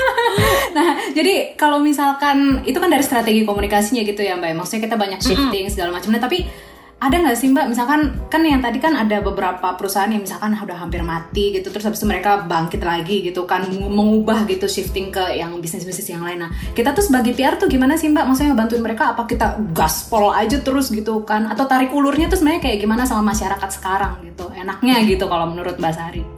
nah, 0.77 0.89
jadi 1.11 1.33
kalau 1.59 1.77
misalkan 1.83 2.63
itu 2.63 2.77
kan 2.79 2.87
dari 2.87 3.03
strategi 3.03 3.43
komunikasinya 3.43 4.01
gitu 4.07 4.23
ya 4.23 4.39
Mbak. 4.39 4.55
Maksudnya 4.55 4.81
kita 4.87 4.95
banyak 4.95 5.19
shifting 5.19 5.67
segala 5.67 5.99
macam. 5.99 6.15
Nah, 6.15 6.23
tapi 6.23 6.47
ada 6.95 7.21
nggak 7.21 7.37
sih 7.37 7.51
mbak 7.51 7.67
misalkan 7.67 8.17
kan 8.31 8.39
yang 8.39 8.63
tadi 8.63 8.79
kan 8.79 8.95
ada 8.95 9.19
beberapa 9.19 9.75
perusahaan 9.75 10.07
yang 10.07 10.23
misalkan 10.23 10.55
udah 10.55 10.79
hampir 10.79 11.03
mati 11.03 11.51
gitu 11.51 11.67
terus 11.67 11.83
habis 11.83 11.99
itu 11.99 12.07
mereka 12.07 12.47
bangkit 12.47 12.79
lagi 12.79 13.19
gitu 13.19 13.43
kan 13.43 13.67
mengubah 13.67 14.47
gitu 14.47 14.65
shifting 14.65 15.11
ke 15.11 15.35
yang 15.35 15.59
bisnis 15.59 15.83
bisnis 15.83 16.07
yang 16.07 16.23
lain 16.23 16.47
nah 16.47 16.51
kita 16.71 16.95
tuh 16.95 17.03
sebagai 17.03 17.35
PR 17.35 17.59
tuh 17.59 17.67
gimana 17.67 17.99
sih 17.99 18.07
mbak 18.07 18.25
maksudnya 18.25 18.55
bantuin 18.55 18.79
mereka 18.79 19.11
apa 19.11 19.27
kita 19.27 19.59
gaspol 19.75 20.31
aja 20.31 20.57
terus 20.63 20.87
gitu 20.87 21.27
kan 21.27 21.51
atau 21.51 21.67
tarik 21.67 21.91
ulurnya 21.91 22.31
tuh 22.31 22.39
sebenarnya 22.39 22.73
kayak 22.73 22.77
gimana 22.79 23.03
sama 23.03 23.35
masyarakat 23.35 23.69
sekarang 23.75 24.23
gitu 24.25 24.49
enaknya 24.55 24.95
gitu 25.03 25.27
kalau 25.27 25.51
menurut 25.51 25.75
mbak 25.75 25.93
Sari 25.93 26.34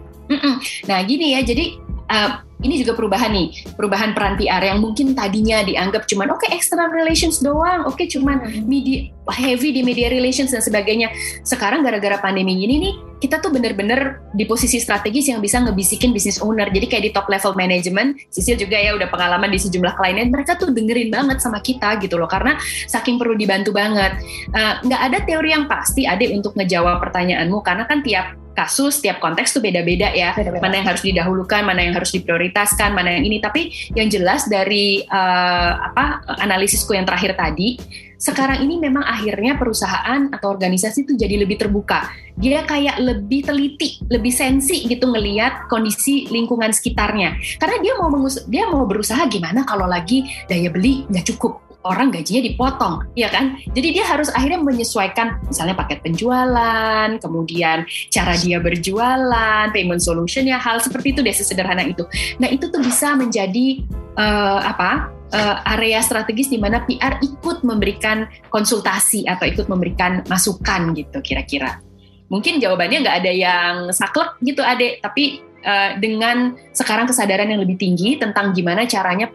Nah 0.88 1.00
gini 1.08 1.34
ya 1.36 1.42
jadi 1.44 1.78
uh, 2.12 2.48
ini 2.66 2.82
juga 2.82 2.98
perubahan 2.98 3.30
nih, 3.30 3.70
perubahan 3.78 4.18
peran 4.18 4.34
PR 4.34 4.66
yang 4.66 4.82
mungkin 4.82 5.14
tadinya 5.14 5.62
dianggap 5.62 6.10
cuman 6.10 6.34
oke 6.34 6.42
okay, 6.42 6.58
external 6.58 6.90
relations 6.90 7.38
doang, 7.38 7.86
oke 7.86 7.94
okay, 7.94 8.10
cuman 8.10 8.66
media 8.66 9.14
heavy 9.30 9.70
di 9.70 9.86
media 9.86 10.10
relations 10.10 10.50
dan 10.50 10.66
sebagainya. 10.66 11.14
Sekarang 11.46 11.86
gara-gara 11.86 12.18
pandemi 12.18 12.58
ini 12.58 12.76
nih, 12.82 12.94
kita 13.22 13.46
tuh 13.46 13.54
bener-bener 13.54 14.26
di 14.34 14.50
posisi 14.50 14.82
strategis 14.82 15.30
yang 15.30 15.38
bisa 15.38 15.62
ngebisikin 15.62 16.10
business 16.10 16.42
owner. 16.42 16.66
Jadi 16.74 16.90
kayak 16.90 17.04
di 17.06 17.12
top 17.14 17.30
level 17.30 17.54
management, 17.54 18.18
Sisil 18.34 18.58
juga 18.58 18.82
ya 18.82 18.98
udah 18.98 19.06
pengalaman 19.06 19.54
di 19.54 19.62
sejumlah 19.62 19.94
kliennya, 19.94 20.26
mereka 20.34 20.58
tuh 20.58 20.74
dengerin 20.74 21.14
banget 21.14 21.38
sama 21.38 21.62
kita 21.62 22.02
gitu 22.02 22.18
loh, 22.18 22.26
karena 22.26 22.58
saking 22.90 23.22
perlu 23.22 23.38
dibantu 23.38 23.70
banget. 23.70 24.18
Uh, 24.50 24.82
nggak 24.82 25.02
ada 25.14 25.18
teori 25.30 25.54
yang 25.54 25.70
pasti 25.70 26.10
ada 26.10 26.26
untuk 26.34 26.58
ngejawab 26.58 26.98
pertanyaanmu, 27.06 27.62
karena 27.62 27.86
kan 27.86 28.02
tiap 28.02 28.47
kasus, 28.58 28.98
tiap 28.98 29.22
konteks 29.22 29.54
tuh 29.54 29.62
beda-beda 29.62 30.10
ya. 30.10 30.34
Beda 30.34 30.50
-beda. 30.50 30.64
Mana 30.66 30.82
yang 30.82 30.88
harus 30.90 31.06
didahulukan, 31.06 31.62
mana 31.62 31.86
yang 31.86 31.94
harus 31.94 32.10
diprioritaskan, 32.10 32.98
mana 32.98 33.22
yang 33.22 33.30
ini. 33.30 33.38
Tapi 33.38 33.70
yang 33.94 34.10
jelas 34.10 34.50
dari 34.50 35.06
uh, 35.06 35.72
apa 35.94 36.26
analisisku 36.42 36.98
yang 36.98 37.06
terakhir 37.06 37.38
tadi, 37.38 37.78
sekarang 38.18 38.66
ini 38.66 38.82
memang 38.82 39.06
akhirnya 39.06 39.62
perusahaan 39.62 40.34
atau 40.34 40.50
organisasi 40.50 41.06
itu 41.06 41.14
jadi 41.14 41.46
lebih 41.46 41.62
terbuka. 41.62 42.10
Dia 42.34 42.66
kayak 42.66 42.98
lebih 42.98 43.46
teliti, 43.46 44.02
lebih 44.10 44.34
sensi 44.34 44.90
gitu 44.90 45.06
ngelihat 45.06 45.70
kondisi 45.70 46.26
lingkungan 46.34 46.74
sekitarnya. 46.74 47.38
Karena 47.62 47.78
dia 47.78 47.94
mau 47.94 48.10
mengus 48.10 48.42
dia 48.50 48.66
mau 48.66 48.90
berusaha 48.90 49.22
gimana 49.30 49.62
kalau 49.70 49.86
lagi 49.86 50.26
daya 50.50 50.74
beli 50.74 51.06
nggak 51.06 51.30
cukup 51.30 51.67
orang 51.88 52.12
gajinya 52.12 52.44
dipotong, 52.44 53.08
ya 53.16 53.32
kan? 53.32 53.56
Jadi 53.72 53.96
dia 53.96 54.06
harus 54.06 54.28
akhirnya 54.36 54.60
menyesuaikan 54.60 55.40
misalnya 55.48 55.74
paket 55.74 56.04
penjualan, 56.04 57.10
kemudian 57.18 57.88
cara 58.12 58.34
dia 58.36 58.60
berjualan, 58.60 59.72
payment 59.72 60.04
solutionnya, 60.04 60.60
hal 60.60 60.84
seperti 60.84 61.16
itu 61.16 61.20
deh 61.24 61.36
sesederhana 61.36 61.88
itu. 61.88 62.04
Nah 62.44 62.52
itu 62.52 62.68
tuh 62.68 62.84
bisa 62.84 63.16
menjadi 63.16 63.82
uh, 64.20 64.62
apa? 64.64 65.16
Uh, 65.28 65.60
area 65.76 66.00
strategis 66.00 66.48
di 66.48 66.56
mana 66.56 66.88
PR 66.88 67.20
ikut 67.20 67.60
memberikan 67.68 68.32
konsultasi 68.48 69.28
atau 69.28 69.44
ikut 69.44 69.68
memberikan 69.68 70.24
masukan 70.32 70.96
gitu 70.96 71.20
kira-kira. 71.20 71.84
Mungkin 72.32 72.64
jawabannya 72.64 73.04
nggak 73.04 73.18
ada 73.24 73.32
yang 73.36 73.76
saklek 73.92 74.40
gitu 74.40 74.64
adek, 74.64 75.04
tapi 75.04 75.44
uh, 75.68 76.00
dengan 76.00 76.56
sekarang 76.72 77.12
kesadaran 77.12 77.52
yang 77.52 77.60
lebih 77.60 77.76
tinggi 77.76 78.16
tentang 78.16 78.56
gimana 78.56 78.88
caranya 78.88 79.28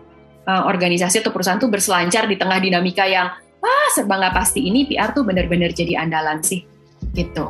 uh, 0.46 0.62
organisasi 0.66 1.22
atau 1.22 1.30
perusahaan 1.34 1.61
tuh 1.61 1.70
berselancar 1.70 2.26
di 2.26 2.37
tengah 2.38 2.58
dinamika 2.58 3.06
yang 3.06 3.30
wah 3.62 3.88
serba 3.94 4.18
nggak 4.18 4.34
pasti 4.34 4.66
ini 4.66 4.87
PR 4.90 5.14
tuh 5.14 5.22
benar-benar 5.22 5.70
jadi 5.70 6.02
andalan 6.02 6.42
sih. 6.42 6.64
Gitu. 7.12 7.44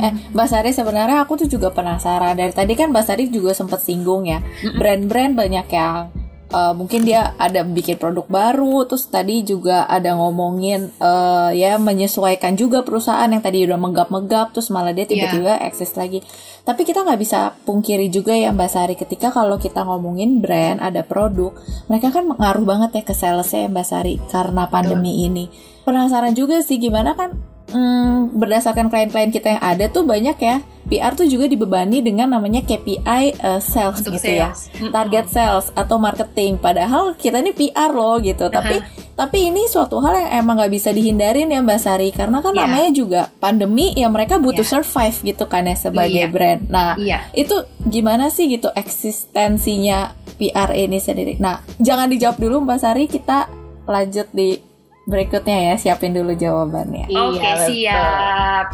Eh, 0.00 0.12
Mbak 0.32 0.48
Sari 0.48 0.70
sebenarnya 0.72 1.26
aku 1.26 1.44
tuh 1.44 1.48
juga 1.50 1.68
penasaran. 1.74 2.38
Dari 2.38 2.54
tadi 2.56 2.72
kan 2.72 2.88
Mbak 2.88 3.04
Sari 3.04 3.28
juga 3.28 3.52
sempat 3.52 3.84
singgung 3.84 4.24
ya. 4.24 4.40
Brand-brand 4.78 5.36
banyak 5.36 5.66
yang 5.68 6.08
uh, 6.52 6.76
mungkin 6.76 7.02
dia 7.02 7.32
ada 7.40 7.64
bikin 7.64 7.96
produk 7.96 8.28
baru 8.28 8.84
terus 8.86 9.08
tadi 9.08 9.42
juga 9.42 9.88
ada 9.88 10.14
ngomongin 10.14 10.92
uh, 11.00 11.50
ya 11.50 11.80
menyesuaikan 11.80 12.54
juga 12.54 12.84
perusahaan 12.84 13.26
yang 13.26 13.42
tadi 13.42 13.64
udah 13.66 13.80
megap-megap 13.80 14.52
terus 14.54 14.68
malah 14.68 14.92
dia 14.92 15.08
tiba-tiba 15.08 15.58
yeah. 15.58 15.66
eksis 15.66 15.96
lagi. 15.96 16.20
Tapi 16.62 16.86
kita 16.86 17.02
nggak 17.02 17.18
bisa 17.18 17.58
pungkiri 17.66 18.06
juga 18.06 18.38
ya 18.38 18.54
Mbak 18.54 18.70
Sari 18.70 18.94
ketika 18.94 19.34
kalau 19.34 19.58
kita 19.58 19.82
ngomongin 19.82 20.38
brand 20.38 20.78
ada 20.78 21.02
produk 21.02 21.50
mereka 21.90 22.14
kan 22.14 22.28
mengaruh 22.28 22.62
banget 22.62 23.02
ya 23.02 23.02
ke 23.02 23.14
salesnya 23.16 23.66
ya 23.66 23.68
Mbak 23.72 23.86
Sari 23.88 24.14
karena 24.30 24.70
pandemi 24.70 25.26
ini. 25.26 25.50
Penasaran 25.82 26.38
juga 26.38 26.62
sih 26.62 26.78
gimana 26.78 27.18
kan 27.18 27.51
hmm, 27.72 28.36
berdasarkan 28.36 28.92
klien-klien 28.92 29.32
kita 29.32 29.56
yang 29.58 29.62
ada 29.64 29.88
tuh 29.88 30.04
banyak 30.04 30.36
ya 30.38 30.60
PR 30.82 31.14
tuh 31.14 31.24
juga 31.30 31.46
dibebani 31.46 32.02
dengan 32.02 32.28
namanya 32.36 32.60
KPI 32.66 33.38
uh, 33.40 33.56
eh, 33.56 33.60
sales 33.62 34.02
Untuk 34.02 34.18
gitu 34.18 34.28
ya. 34.34 34.52
sales. 34.52 34.68
ya 34.76 34.90
target 34.92 35.26
sales 35.30 35.66
atau 35.72 35.96
marketing 35.96 36.60
padahal 36.60 37.16
kita 37.16 37.40
ini 37.40 37.54
PR 37.54 37.90
loh 37.94 38.18
gitu 38.20 38.50
uh-huh. 38.50 38.54
tapi 38.54 38.76
tapi 39.12 39.52
ini 39.52 39.68
suatu 39.68 40.00
hal 40.00 40.16
yang 40.16 40.30
emang 40.44 40.56
nggak 40.58 40.72
bisa 40.72 40.90
dihindarin 40.90 41.52
ya 41.52 41.60
Mbak 41.60 41.80
Sari 41.80 42.08
karena 42.16 42.40
kan 42.40 42.56
yeah. 42.56 42.64
namanya 42.64 42.90
juga 42.90 43.20
pandemi 43.38 43.92
ya 43.92 44.08
mereka 44.08 44.40
butuh 44.40 44.64
yeah. 44.64 44.72
survive 44.72 45.16
gitu 45.22 45.44
kan 45.46 45.68
ya 45.68 45.76
sebagai 45.76 46.26
yeah. 46.26 46.32
brand 46.32 46.60
nah 46.72 46.96
yeah. 46.96 47.28
itu 47.36 47.54
gimana 47.86 48.32
sih 48.32 48.48
gitu 48.48 48.72
eksistensinya 48.72 50.16
PR 50.40 50.74
ini 50.74 50.98
sendiri 50.98 51.36
nah 51.38 51.60
jangan 51.78 52.08
dijawab 52.08 52.40
dulu 52.40 52.64
Mbak 52.64 52.78
Sari 52.80 53.04
kita 53.06 53.52
lanjut 53.86 54.26
di 54.32 54.71
berikutnya 55.02 55.72
ya 55.72 55.74
siapin 55.78 56.14
dulu 56.14 56.34
jawabannya. 56.34 57.10
Oke 57.10 57.38
okay, 57.38 57.42
iya, 57.42 57.66
siap. 57.66 58.66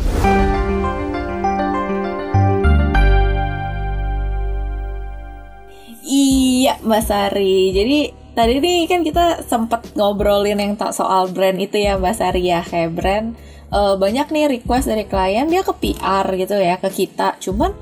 Iya 6.09 6.73
Mbak 6.81 7.03
Sari. 7.05 7.61
Jadi 7.77 7.99
tadi 8.33 8.55
nih 8.61 8.89
kan 8.89 9.01
kita 9.05 9.45
sempat 9.45 9.93
ngobrolin 9.93 10.61
yang 10.61 10.73
tak 10.77 10.97
soal 10.97 11.29
brand 11.29 11.61
itu 11.61 11.77
ya 11.81 12.01
Mbak 12.01 12.15
Sari 12.17 12.43
ya 12.49 12.65
kayak 12.65 12.93
brand 12.97 13.27
uh, 13.73 13.97
banyak 14.01 14.29
nih 14.33 14.45
request 14.59 14.89
dari 14.89 15.05
klien 15.05 15.49
dia 15.49 15.61
ke 15.65 15.73
PR 15.77 16.25
gitu 16.37 16.57
ya 16.57 16.81
ke 16.81 16.89
kita. 16.93 17.37
Cuman 17.41 17.73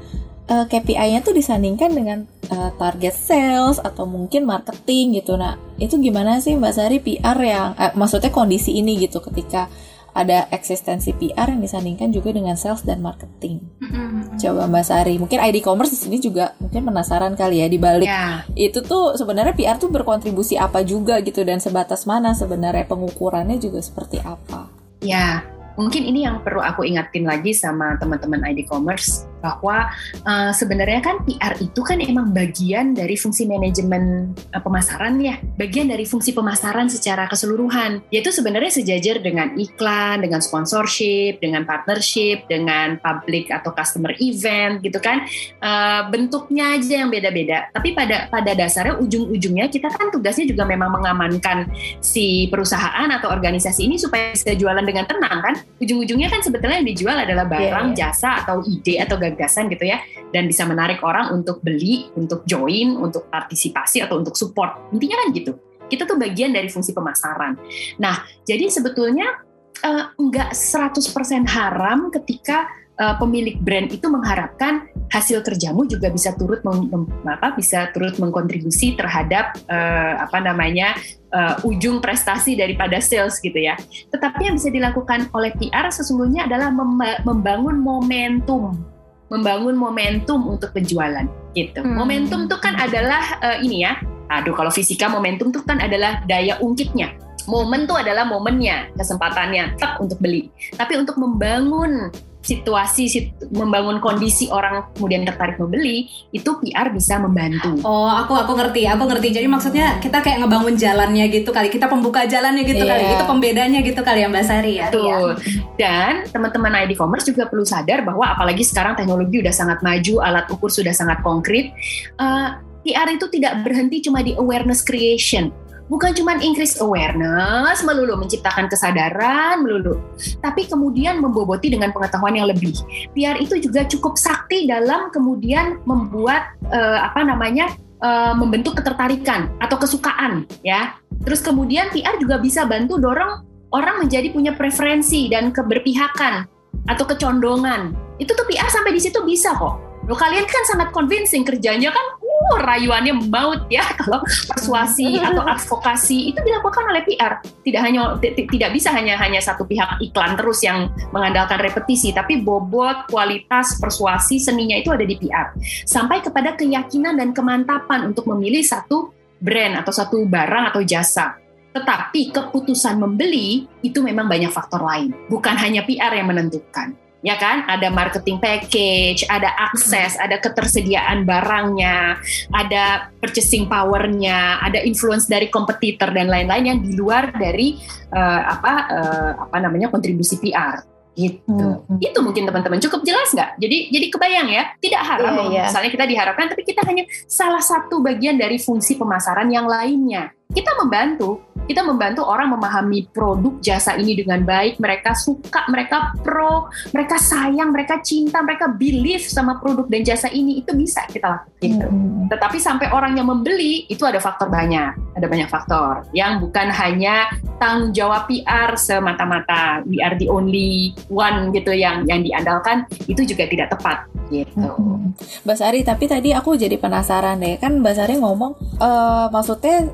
uh, 0.50 0.64
eh, 0.64 0.66
KPI-nya 0.66 1.20
tuh 1.22 1.34
disandingkan 1.34 1.90
dengan 1.92 2.18
uh, 2.50 2.70
target 2.78 3.14
sales 3.14 3.78
atau 3.82 4.06
mungkin 4.06 4.46
marketing 4.46 5.22
gitu. 5.22 5.34
Nah, 5.34 5.58
itu 5.76 5.98
gimana 5.98 6.38
sih 6.38 6.54
Mbak 6.54 6.72
Sari 6.74 6.98
PR 7.02 7.38
yang 7.38 7.68
uh, 7.76 7.92
maksudnya 7.98 8.30
kondisi 8.30 8.78
ini 8.78 8.98
gitu 8.98 9.22
ketika 9.22 9.70
ada 10.16 10.48
eksistensi 10.48 11.12
PR 11.12 11.52
yang 11.52 11.60
disandingkan 11.60 12.08
juga 12.08 12.32
dengan 12.32 12.56
sales 12.56 12.80
dan 12.88 13.04
marketing. 13.04 13.60
Mm-hmm. 13.84 14.40
Coba 14.40 14.64
Mbak 14.64 14.84
Sari, 14.88 15.14
mungkin 15.20 15.44
ID 15.44 15.60
commerce 15.60 15.92
di 15.92 16.00
sini 16.00 16.16
juga 16.16 16.56
mungkin 16.56 16.88
penasaran 16.88 17.36
kali 17.36 17.60
ya 17.60 17.68
di 17.68 17.76
balik 17.76 18.08
yeah. 18.08 18.40
itu 18.56 18.80
tuh 18.80 19.12
sebenarnya 19.20 19.52
PR 19.52 19.76
tuh 19.76 19.92
berkontribusi 19.92 20.56
apa 20.56 20.80
juga 20.88 21.20
gitu 21.20 21.44
dan 21.44 21.60
sebatas 21.60 22.08
mana 22.08 22.32
sebenarnya 22.32 22.88
pengukurannya 22.88 23.60
juga 23.60 23.84
seperti 23.84 24.24
apa? 24.24 24.72
Ya, 25.04 25.44
mungkin 25.76 26.08
ini 26.08 26.24
yang 26.24 26.40
perlu 26.40 26.64
aku 26.64 26.88
ingatin 26.88 27.28
lagi 27.28 27.52
sama 27.52 28.00
teman-teman 28.00 28.40
ID 28.48 28.64
commerce 28.64 29.28
bahwa 29.46 29.86
uh, 30.26 30.50
sebenarnya 30.50 30.98
kan 30.98 31.22
PR 31.22 31.54
itu 31.62 31.80
kan 31.86 32.02
emang 32.02 32.34
bagian 32.34 32.98
dari 32.98 33.14
fungsi 33.14 33.46
manajemen 33.46 34.34
uh, 34.50 34.58
pemasaran 34.58 35.14
ya, 35.22 35.38
bagian 35.54 35.86
dari 35.86 36.02
fungsi 36.02 36.34
pemasaran 36.34 36.90
secara 36.90 37.30
keseluruhan. 37.30 38.02
Yaitu 38.10 38.34
sebenarnya 38.34 38.74
sejajar 38.74 39.22
dengan 39.22 39.54
iklan, 39.54 40.26
dengan 40.26 40.42
sponsorship, 40.42 41.38
dengan 41.38 41.62
partnership, 41.62 42.50
dengan 42.50 42.98
public 42.98 43.54
atau 43.54 43.70
customer 43.70 44.18
event 44.18 44.82
gitu 44.82 44.98
kan. 44.98 45.22
Uh, 45.62 46.10
bentuknya 46.10 46.74
aja 46.74 47.06
yang 47.06 47.10
beda-beda. 47.12 47.70
Tapi 47.70 47.94
pada 47.94 48.26
pada 48.26 48.52
dasarnya 48.56 48.98
ujung-ujungnya 48.98 49.70
kita 49.70 49.92
kan 49.92 50.10
tugasnya 50.10 50.50
juga 50.50 50.66
memang 50.66 50.90
mengamankan 50.90 51.70
si 52.02 52.50
perusahaan 52.50 53.06
atau 53.12 53.30
organisasi 53.30 53.86
ini 53.86 53.96
supaya 54.00 54.34
bisa 54.34 54.56
jualan 54.56 54.82
dengan 54.82 55.06
tenang 55.06 55.38
kan. 55.44 55.54
Ujung-ujungnya 55.78 56.32
kan 56.32 56.40
sebetulnya 56.42 56.82
yang 56.82 56.88
dijual 56.88 57.16
adalah 57.16 57.44
barang, 57.46 57.86
yeah, 57.92 57.94
yeah. 57.94 58.10
jasa 58.10 58.42
atau 58.42 58.64
ide 58.64 58.96
atau 59.02 59.16
gagasan 59.20 59.35
gitu 59.70 59.84
ya 59.84 60.00
dan 60.34 60.48
bisa 60.50 60.66
menarik 60.66 61.00
orang 61.06 61.32
untuk 61.32 61.62
beli, 61.62 62.10
untuk 62.18 62.42
join, 62.48 62.98
untuk 62.98 63.30
partisipasi 63.30 64.02
atau 64.02 64.18
untuk 64.18 64.34
support. 64.34 64.90
Intinya 64.90 65.22
kan 65.22 65.28
gitu. 65.32 65.52
Kita 65.86 66.02
tuh 66.02 66.18
bagian 66.18 66.50
dari 66.50 66.66
fungsi 66.66 66.90
pemasaran. 66.90 67.54
Nah, 68.02 68.26
jadi 68.42 68.66
sebetulnya 68.66 69.38
uh, 69.86 70.10
nggak 70.18 70.50
100% 70.50 71.46
haram 71.46 72.10
ketika 72.10 72.66
uh, 72.98 73.14
pemilik 73.22 73.54
brand 73.62 73.92
itu 73.94 74.10
mengharapkan 74.10 74.88
hasil 75.14 75.46
kerjamu 75.46 75.86
juga 75.86 76.10
bisa 76.10 76.34
turut 76.34 76.66
meng, 76.66 76.90
mem, 76.90 77.06
apa 77.28 77.54
bisa 77.54 77.94
turut 77.94 78.18
mengkontribusi 78.18 78.98
terhadap 78.98 79.54
uh, 79.70 80.26
apa 80.26 80.42
namanya 80.42 80.98
uh, 81.30 81.62
ujung 81.62 82.02
prestasi 82.02 82.58
daripada 82.58 82.98
sales 82.98 83.38
gitu 83.38 83.56
ya. 83.56 83.78
Tetapi 84.10 84.50
yang 84.50 84.58
bisa 84.58 84.74
dilakukan 84.74 85.30
oleh 85.30 85.54
PR 85.54 85.86
sesungguhnya 85.94 86.50
adalah 86.50 86.74
membangun 87.22 87.78
momentum 87.78 88.95
membangun 89.26 89.74
momentum 89.74 90.46
untuk 90.46 90.70
penjualan 90.70 91.26
gitu. 91.56 91.82
Hmm. 91.82 91.98
Momentum 91.98 92.46
itu 92.46 92.56
kan 92.62 92.78
adalah 92.78 93.22
uh, 93.42 93.58
ini 93.58 93.82
ya. 93.82 93.98
Aduh 94.26 94.54
kalau 94.54 94.70
fisika 94.74 95.06
momentum 95.06 95.54
itu 95.54 95.62
kan 95.62 95.78
adalah 95.78 96.22
daya 96.26 96.58
ungkitnya. 96.58 97.14
Momen 97.46 97.86
tuh 97.86 97.94
adalah 97.94 98.26
momennya, 98.26 98.90
kesempatannya, 98.98 99.78
tak 99.78 100.02
untuk 100.02 100.18
beli. 100.18 100.50
Tapi 100.74 100.98
untuk 100.98 101.14
membangun 101.14 102.10
situasi 102.46 103.34
membangun 103.50 103.98
kondisi 103.98 104.46
orang 104.46 104.94
kemudian 104.94 105.26
tertarik 105.26 105.58
membeli 105.58 106.06
itu 106.30 106.46
PR 106.62 106.94
bisa 106.94 107.18
membantu. 107.18 107.82
Oh, 107.82 108.06
aku 108.06 108.38
aku 108.38 108.54
ngerti, 108.54 108.86
aku 108.86 109.02
ngerti. 109.10 109.34
Jadi 109.34 109.46
maksudnya 109.50 109.98
kita 109.98 110.22
kayak 110.22 110.46
ngebangun 110.46 110.78
jalannya 110.78 111.26
gitu 111.26 111.50
kali, 111.50 111.74
kita 111.74 111.90
pembuka 111.90 112.22
jalannya 112.30 112.62
gitu 112.62 112.86
yeah. 112.86 112.94
kali, 112.94 113.04
itu 113.18 113.24
pembedanya 113.26 113.78
gitu 113.82 114.00
kali 114.06 114.22
ya 114.22 114.28
Mbak 114.30 114.44
Sari 114.46 114.72
ya. 114.78 114.86
Betul. 114.94 115.42
Dan 115.74 116.30
teman-teman 116.30 116.86
ID 116.86 116.94
commerce 116.94 117.26
juga 117.26 117.50
perlu 117.50 117.66
sadar 117.66 118.06
bahwa 118.06 118.30
apalagi 118.30 118.62
sekarang 118.62 118.94
teknologi 118.94 119.42
udah 119.42 119.54
sangat 119.54 119.82
maju, 119.82 120.14
alat 120.22 120.46
ukur 120.46 120.70
sudah 120.70 120.94
sangat 120.94 121.18
konkret. 121.26 121.74
Uh, 122.14 122.62
PR 122.86 123.10
itu 123.10 123.26
tidak 123.34 123.66
berhenti 123.66 123.98
cuma 123.98 124.22
di 124.22 124.38
awareness 124.38 124.86
creation 124.86 125.50
bukan 125.86 126.12
cuma 126.14 126.38
increase 126.42 126.78
awareness 126.82 127.82
melulu 127.86 128.18
menciptakan 128.18 128.66
kesadaran 128.66 129.62
melulu 129.62 130.02
tapi 130.42 130.66
kemudian 130.66 131.22
memboboti 131.22 131.70
dengan 131.72 131.94
pengetahuan 131.94 132.34
yang 132.34 132.50
lebih. 132.50 132.74
PR 133.14 133.38
itu 133.38 133.58
juga 133.62 133.86
cukup 133.86 134.18
sakti 134.18 134.66
dalam 134.66 135.08
kemudian 135.14 135.82
membuat 135.86 136.54
uh, 136.70 137.06
apa 137.06 137.22
namanya 137.22 137.70
uh, 138.02 138.34
membentuk 138.34 138.78
ketertarikan 138.78 139.50
atau 139.62 139.76
kesukaan 139.78 140.44
ya. 140.66 140.98
Terus 141.22 141.40
kemudian 141.42 141.90
PR 141.94 142.18
juga 142.20 142.38
bisa 142.38 142.66
bantu 142.66 142.98
dorong 143.00 143.46
orang 143.74 144.02
menjadi 144.02 144.30
punya 144.30 144.54
preferensi 144.54 145.26
dan 145.26 145.50
keberpihakan 145.50 146.46
atau 146.86 147.04
kecondongan. 147.04 147.94
Itu 148.16 148.32
tuh 148.32 148.46
PR 148.48 148.70
sampai 148.70 148.94
di 148.94 149.00
situ 149.02 149.20
bisa 149.26 149.52
kok. 149.58 149.82
Lo 150.06 150.14
kalian 150.14 150.46
kan 150.46 150.62
sangat 150.70 150.94
convincing 150.94 151.42
kerjanya 151.42 151.90
kan 151.90 152.06
uh, 152.52 152.60
rayuannya 152.62 153.14
maut 153.28 153.66
ya 153.70 153.82
kalau 154.00 154.22
persuasi 154.24 155.18
atau 155.18 155.42
advokasi 155.42 156.34
itu 156.34 156.40
dilakukan 156.42 156.84
oleh 156.90 157.02
PR. 157.06 157.42
Tidak 157.42 157.80
hanya 157.82 158.16
tidak 158.20 158.70
bisa 158.74 158.92
hanya 158.94 159.18
hanya 159.18 159.42
satu 159.42 159.66
pihak 159.66 160.02
iklan 160.02 160.38
terus 160.38 160.62
yang 160.62 160.90
mengandalkan 161.10 161.58
repetisi, 161.62 162.10
tapi 162.14 162.42
bobot, 162.42 163.10
kualitas, 163.10 163.78
persuasi 163.78 164.38
seninya 164.38 164.78
itu 164.78 164.92
ada 164.92 165.02
di 165.02 165.16
PR. 165.18 165.54
Sampai 165.86 166.22
kepada 166.22 166.54
keyakinan 166.54 167.18
dan 167.18 167.30
kemantapan 167.34 168.10
untuk 168.10 168.28
memilih 168.30 168.62
satu 168.62 169.10
brand 169.38 169.82
atau 169.84 169.92
satu 169.92 170.24
barang 170.26 170.74
atau 170.74 170.82
jasa. 170.82 171.36
Tetapi 171.76 172.32
keputusan 172.32 172.96
membeli 172.96 173.68
itu 173.84 174.00
memang 174.00 174.24
banyak 174.24 174.48
faktor 174.48 174.80
lain, 174.80 175.12
bukan 175.28 175.60
hanya 175.60 175.84
PR 175.84 176.08
yang 176.16 176.32
menentukan 176.32 177.05
ya 177.26 177.34
kan? 177.34 177.66
Ada 177.66 177.90
marketing 177.90 178.38
package, 178.38 179.26
ada 179.26 179.50
akses, 179.66 180.14
ada 180.14 180.38
ketersediaan 180.38 181.26
barangnya, 181.26 182.22
ada 182.54 183.10
purchasing 183.18 183.66
powernya, 183.66 184.62
ada 184.62 184.78
influence 184.86 185.26
dari 185.26 185.50
kompetitor 185.50 186.14
dan 186.14 186.30
lain-lain 186.30 186.64
yang 186.70 186.78
di 186.78 186.94
luar 186.94 187.34
dari 187.34 187.74
uh, 188.14 188.42
apa 188.46 188.72
uh, 188.86 189.30
apa 189.50 189.56
namanya 189.58 189.90
kontribusi 189.90 190.38
PR 190.38 190.86
gitu. 191.16 191.82
Hmm. 191.82 191.98
Itu 191.98 192.22
mungkin 192.22 192.46
teman-teman 192.46 192.78
cukup 192.78 193.02
jelas 193.02 193.32
nggak? 193.34 193.58
Jadi 193.58 193.90
jadi 193.90 194.06
kebayang 194.12 194.48
ya, 194.52 194.62
tidak 194.78 195.02
haram 195.02 195.32
yeah, 195.34 195.48
yeah. 195.50 195.66
misalnya 195.66 195.90
kita 195.90 196.06
diharapkan, 196.06 196.46
tapi 196.52 196.62
kita 196.62 196.84
hanya 196.86 197.08
salah 197.26 197.64
satu 197.64 198.04
bagian 198.04 198.38
dari 198.38 198.60
fungsi 198.60 198.94
pemasaran 198.94 199.48
yang 199.50 199.66
lainnya 199.66 200.30
kita 200.54 200.70
membantu 200.78 201.42
kita 201.66 201.82
membantu 201.82 202.22
orang 202.22 202.54
memahami 202.54 203.10
produk 203.10 203.58
jasa 203.58 203.98
ini 203.98 204.14
dengan 204.14 204.46
baik 204.46 204.78
mereka 204.78 205.18
suka 205.18 205.66
mereka 205.66 206.14
pro 206.22 206.70
mereka 206.94 207.18
sayang 207.18 207.74
mereka 207.74 207.98
cinta 208.00 208.38
mereka 208.40 208.70
believe 208.70 209.26
sama 209.26 209.58
produk 209.58 209.90
dan 209.90 210.06
jasa 210.06 210.30
ini 210.30 210.62
itu 210.62 210.70
bisa 210.78 211.02
kita 211.10 211.26
lakukan 211.26 211.58
gitu. 211.58 211.86
hmm. 211.90 212.30
tetapi 212.30 212.58
sampai 212.62 212.86
orang 212.94 213.18
yang 213.18 213.26
membeli 213.26 213.84
itu 213.90 214.06
ada 214.06 214.22
faktor 214.22 214.46
banyak 214.46 214.94
ada 215.18 215.26
banyak 215.26 215.50
faktor 215.50 216.06
yang 216.14 216.38
bukan 216.38 216.70
hanya 216.70 217.26
tanggung 217.58 217.90
jawab 217.90 218.30
PR 218.30 218.78
semata-mata 218.78 219.82
we 219.90 219.98
are 219.98 220.14
the 220.14 220.30
only 220.30 220.94
one 221.10 221.50
gitu 221.50 221.74
yang 221.74 222.06
yang 222.06 222.22
diandalkan 222.22 222.86
itu 223.10 223.26
juga 223.26 223.50
tidak 223.50 223.74
tepat 223.74 224.06
gitu. 224.30 224.70
Hmm. 224.70 225.14
Mbak 225.46 225.56
Sari 225.56 225.80
tapi 225.86 226.04
tadi 226.10 226.30
aku 226.34 226.58
jadi 226.58 226.76
penasaran 226.78 227.38
deh 227.38 227.58
kan 227.58 227.78
Mbak 227.78 227.94
Sari 227.94 228.14
ngomong 228.18 228.52
uh, 228.82 229.26
maksudnya 229.30 229.86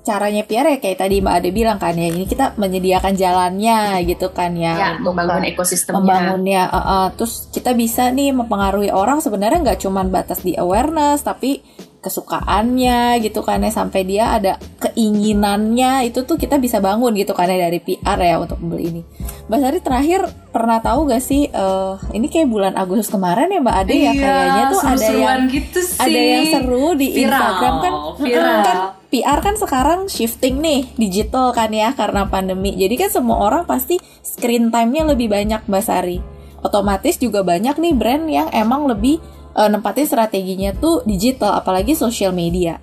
caranya 0.00 0.48
PR 0.48 0.64
ya 0.64 0.78
kayak 0.80 0.98
tadi 1.04 1.20
Mbak 1.20 1.34
Ade 1.36 1.50
bilang 1.52 1.76
kan 1.76 1.92
ya 1.92 2.08
ini 2.08 2.24
kita 2.24 2.56
menyediakan 2.56 3.12
jalannya 3.20 4.00
gitu 4.08 4.32
kan 4.32 4.56
ya, 4.56 4.72
ya 4.74 4.88
untuk 4.96 5.12
membangun 5.12 5.44
ekosistemnya 5.52 6.00
membangunnya 6.00 6.62
uh, 6.72 6.78
uh, 6.80 7.06
terus 7.12 7.52
kita 7.52 7.76
bisa 7.76 8.08
nih 8.08 8.32
mempengaruhi 8.32 8.88
orang 8.88 9.20
sebenarnya 9.20 9.60
nggak 9.60 9.80
cuma 9.84 10.00
batas 10.08 10.40
di 10.40 10.56
awareness 10.56 11.20
tapi 11.20 11.60
kesukaannya 12.00 13.20
gitu 13.20 13.44
kan 13.44 13.60
ya 13.60 13.68
sampai 13.68 14.08
dia 14.08 14.32
ada 14.32 14.56
keinginannya 14.80 16.08
itu 16.08 16.24
tuh 16.24 16.40
kita 16.40 16.56
bisa 16.56 16.80
bangun 16.80 17.12
gitu 17.12 17.36
kan 17.36 17.52
ya 17.52 17.68
dari 17.68 17.76
PR 17.84 18.16
ya 18.16 18.40
untuk 18.40 18.56
membeli 18.56 18.84
ini. 18.88 19.02
Mbak 19.52 19.58
Sari 19.60 19.78
terakhir 19.84 20.20
pernah 20.48 20.80
tahu 20.80 21.12
gak 21.12 21.20
sih 21.20 21.52
uh, 21.52 22.00
ini 22.16 22.32
kayak 22.32 22.48
bulan 22.48 22.72
Agustus 22.80 23.12
kemarin 23.12 23.52
ya 23.52 23.60
Mbak 23.60 23.76
Ade 23.84 23.92
ya, 23.92 23.96
iya, 24.00 24.10
ya 24.16 24.16
kayaknya 24.16 24.64
tuh 24.72 24.80
ada 24.80 25.08
yang 25.12 25.40
gitu 25.52 25.80
sih. 25.84 26.00
ada 26.00 26.20
yang 26.24 26.44
seru 26.48 26.86
di 26.96 27.08
viral, 27.12 27.20
Instagram 27.20 27.74
kan 27.76 27.92
viral. 28.16 28.60
kan 28.64 28.78
PR 29.10 29.42
kan 29.42 29.58
sekarang 29.58 30.06
shifting 30.06 30.62
nih 30.62 30.86
digital 30.94 31.50
kan 31.50 31.74
ya 31.74 31.90
karena 31.98 32.30
pandemi. 32.30 32.78
Jadi 32.78 32.94
kan 32.94 33.10
semua 33.10 33.42
orang 33.42 33.66
pasti 33.66 33.98
screen 34.22 34.70
time-nya 34.70 35.02
lebih 35.02 35.26
banyak 35.26 35.66
Mbak 35.66 35.82
Sari. 35.82 36.22
Otomatis 36.62 37.18
juga 37.18 37.42
banyak 37.42 37.74
nih 37.74 37.94
brand 37.98 38.24
yang 38.30 38.48
emang 38.54 38.86
lebih 38.86 39.18
uh, 39.58 39.66
nempatin 39.66 40.06
strateginya 40.06 40.70
tuh 40.78 41.02
digital 41.02 41.58
apalagi 41.58 41.98
social 41.98 42.30
media. 42.30 42.78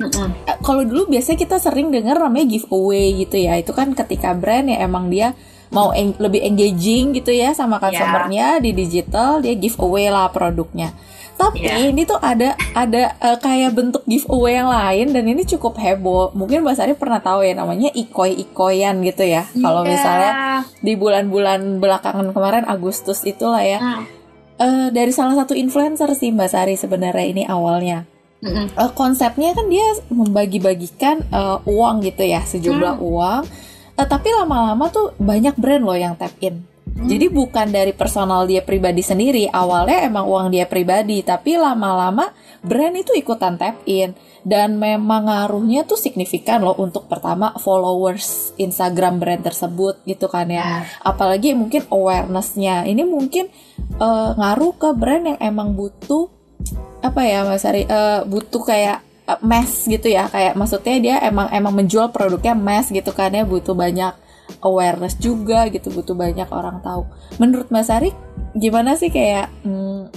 Mm-hmm. 0.00 0.60
Kalau 0.60 0.84
dulu 0.84 1.12
biasanya 1.12 1.38
kita 1.40 1.56
sering 1.56 1.88
dengar 1.88 2.16
namanya 2.20 2.48
giveaway 2.48 3.16
gitu 3.16 3.40
ya. 3.40 3.56
Itu 3.56 3.72
kan 3.72 3.96
ketika 3.96 4.36
brand 4.36 4.68
ya 4.68 4.84
emang 4.84 5.08
dia 5.08 5.32
mau 5.70 5.94
en- 5.94 6.18
lebih 6.18 6.42
engaging 6.44 7.14
gitu 7.16 7.30
ya 7.30 7.54
sama 7.54 7.78
iya. 7.78 7.82
customernya 7.88 8.46
yeah. 8.58 8.62
di 8.62 8.70
digital 8.74 9.40
dia 9.40 9.54
giveaway 9.56 10.12
lah 10.12 10.28
produknya. 10.28 10.92
Tapi 11.40 11.64
yeah. 11.64 11.88
ini 11.88 12.04
tuh 12.04 12.20
ada 12.20 12.52
ada 12.76 13.16
uh, 13.16 13.40
kayak 13.40 13.72
bentuk 13.72 14.04
giveaway 14.04 14.60
yang 14.60 14.68
lain 14.68 15.06
dan 15.16 15.24
ini 15.24 15.42
cukup 15.48 15.80
heboh. 15.80 16.36
Mungkin 16.36 16.60
Mbak 16.60 16.76
Sari 16.76 16.92
pernah 16.92 17.24
tahu 17.24 17.40
ya 17.40 17.56
namanya 17.56 17.88
ikoi-ikoyan 17.96 19.00
gitu 19.00 19.24
ya. 19.24 19.48
Yeah. 19.48 19.64
Kalau 19.64 19.82
misalnya 19.88 20.32
di 20.84 20.92
bulan-bulan 21.00 21.80
belakangan 21.80 22.36
kemarin 22.36 22.68
Agustus 22.68 23.24
itulah 23.24 23.64
ya. 23.64 23.80
Mm. 23.80 24.04
Uh, 24.60 24.88
dari 24.92 25.08
salah 25.08 25.32
satu 25.40 25.56
influencer 25.56 26.12
sih 26.12 26.28
Mbak 26.28 26.50
Sari 26.52 26.76
sebenarnya 26.76 27.24
ini 27.24 27.42
awalnya. 27.48 28.04
Mm 28.44 28.52
-hmm. 28.52 28.66
uh, 28.76 28.92
konsepnya 28.92 29.56
kan 29.56 29.68
dia 29.72 29.84
membagi-bagikan 30.12 31.24
uh, 31.32 31.60
uang 31.64 32.04
gitu 32.04 32.24
ya, 32.24 32.44
sejumlah 32.44 33.00
mm. 33.00 33.04
uang. 33.04 33.42
Uh, 33.96 34.06
tapi 34.08 34.28
lama-lama 34.36 34.92
tuh 34.92 35.16
banyak 35.16 35.56
brand 35.56 35.84
loh 35.84 35.96
yang 35.96 36.16
tap 36.20 36.36
in 36.44 36.68
jadi 37.00 37.32
bukan 37.32 37.72
dari 37.72 37.96
personal 37.96 38.44
dia 38.44 38.60
pribadi 38.60 39.00
sendiri. 39.00 39.48
Awalnya 39.48 40.04
emang 40.04 40.28
uang 40.28 40.52
dia 40.52 40.68
pribadi, 40.68 41.24
tapi 41.24 41.56
lama-lama 41.56 42.28
brand 42.60 42.92
itu 42.92 43.16
ikutan 43.16 43.56
tap 43.56 43.80
in 43.88 44.12
dan 44.44 44.76
memang 44.76 45.28
ngaruhnya 45.28 45.84
tuh 45.84 45.96
signifikan 45.96 46.64
loh 46.64 46.76
untuk 46.76 47.08
pertama 47.08 47.56
followers 47.60 48.52
Instagram 48.60 49.20
brand 49.20 49.40
tersebut 49.40 50.04
gitu 50.04 50.28
kan 50.28 50.48
ya. 50.52 50.84
Apalagi 51.00 51.56
mungkin 51.56 51.88
awarenessnya. 51.88 52.84
Ini 52.84 53.04
mungkin 53.08 53.48
uh, 53.96 54.36
ngaruh 54.36 54.72
ke 54.76 54.88
brand 54.92 55.24
yang 55.24 55.38
emang 55.40 55.72
butuh 55.72 56.28
apa 57.00 57.24
ya 57.24 57.48
Mas 57.48 57.64
Ari 57.64 57.88
uh, 57.88 58.28
butuh 58.28 58.60
kayak 58.60 59.00
uh, 59.24 59.40
mass 59.40 59.88
gitu 59.88 60.12
ya 60.12 60.28
kayak 60.28 60.52
maksudnya 60.52 60.96
dia 61.00 61.16
emang 61.24 61.48
emang 61.48 61.72
menjual 61.72 62.12
produknya 62.12 62.52
mass 62.52 62.92
gitu 62.92 63.08
kan 63.16 63.32
ya 63.32 63.48
butuh 63.48 63.72
banyak 63.72 64.12
awareness 64.60 65.16
juga 65.18 65.70
gitu 65.70 65.90
butuh 65.90 66.14
banyak 66.14 66.48
orang 66.50 66.82
tahu 66.82 67.06
menurut 67.38 67.70
Mas 67.70 67.88
Ari 67.88 68.10
gimana 68.54 68.98
sih 68.98 69.08
kayak 69.08 69.50
hmm, 69.62 70.10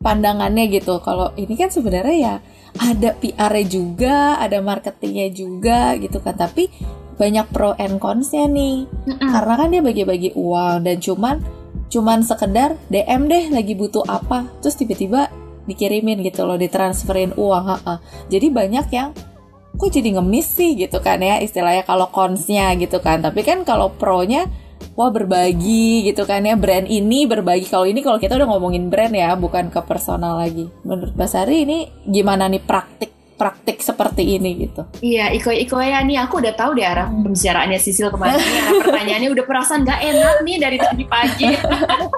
pandangannya 0.00 0.68
gitu 0.70 1.00
kalau 1.00 1.32
ini 1.36 1.56
kan 1.56 1.68
sebenarnya 1.72 2.16
ya 2.16 2.34
ada 2.76 3.16
PR-nya 3.16 3.64
juga 3.66 4.16
ada 4.36 4.60
marketingnya 4.60 5.32
juga 5.32 5.96
gitu 5.96 6.20
kan 6.20 6.36
tapi 6.36 6.68
banyak 7.16 7.48
pro 7.48 7.72
and 7.80 7.96
cons-nya 7.96 8.44
nih 8.44 8.84
mm 8.84 9.16
-mm. 9.16 9.28
karena 9.32 9.54
kan 9.56 9.68
dia 9.72 9.82
bagi-bagi 9.82 10.30
uang 10.36 10.84
dan 10.84 10.96
cuman 11.00 11.36
cuman 11.88 12.20
sekedar 12.20 12.76
DM 12.92 13.30
deh 13.30 13.44
lagi 13.48 13.72
butuh 13.72 14.04
apa 14.04 14.44
terus 14.60 14.76
tiba-tiba 14.76 15.32
dikirimin 15.64 16.20
gitu 16.22 16.44
loh 16.44 16.60
ditransferin 16.60 17.32
uang 17.34 17.64
ha 17.66 17.76
-ha. 17.80 17.94
jadi 18.28 18.52
banyak 18.52 18.86
yang 18.92 19.10
kok 19.76 19.92
jadi 19.92 20.18
ngemis 20.18 20.48
sih 20.48 20.74
gitu 20.74 20.98
kan 21.04 21.20
ya 21.20 21.38
istilahnya 21.40 21.84
kalau 21.84 22.08
konsnya 22.08 22.72
gitu 22.80 22.98
kan 22.98 23.20
tapi 23.20 23.44
kan 23.44 23.62
kalau 23.62 23.92
pro-nya 23.92 24.48
wah 24.96 25.12
berbagi 25.12 26.08
gitu 26.08 26.24
kan 26.24 26.44
ya 26.44 26.56
brand 26.56 26.88
ini 26.88 27.28
berbagi 27.28 27.68
kalau 27.68 27.84
ini 27.84 28.00
kalau 28.00 28.16
kita 28.16 28.36
udah 28.36 28.48
ngomongin 28.48 28.88
brand 28.88 29.12
ya 29.12 29.36
bukan 29.36 29.68
ke 29.68 29.80
personal 29.84 30.40
lagi 30.40 30.68
menurut 30.82 31.12
Basari 31.12 31.68
ini 31.68 31.88
gimana 32.08 32.48
nih 32.48 32.64
praktik 32.64 33.12
praktik 33.36 33.84
seperti 33.84 34.40
ini 34.40 34.64
gitu. 34.64 34.88
Iya, 35.04 35.28
Iko 35.36 35.52
Iko 35.52 35.76
ya 35.76 36.00
nih 36.00 36.24
aku 36.24 36.40
udah 36.40 36.56
tahu 36.56 36.72
deh 36.72 36.88
arah 36.88 37.04
pembicaraannya 37.12 37.76
Sisil 37.76 38.08
kemarin. 38.08 38.40
arah 38.40 38.72
pertanyaannya 38.80 39.28
udah 39.28 39.44
perasaan 39.44 39.84
gak 39.84 40.00
enak 40.00 40.36
nih 40.40 40.56
dari 40.56 40.78
tadi 40.80 41.04
pagi. 41.04 41.52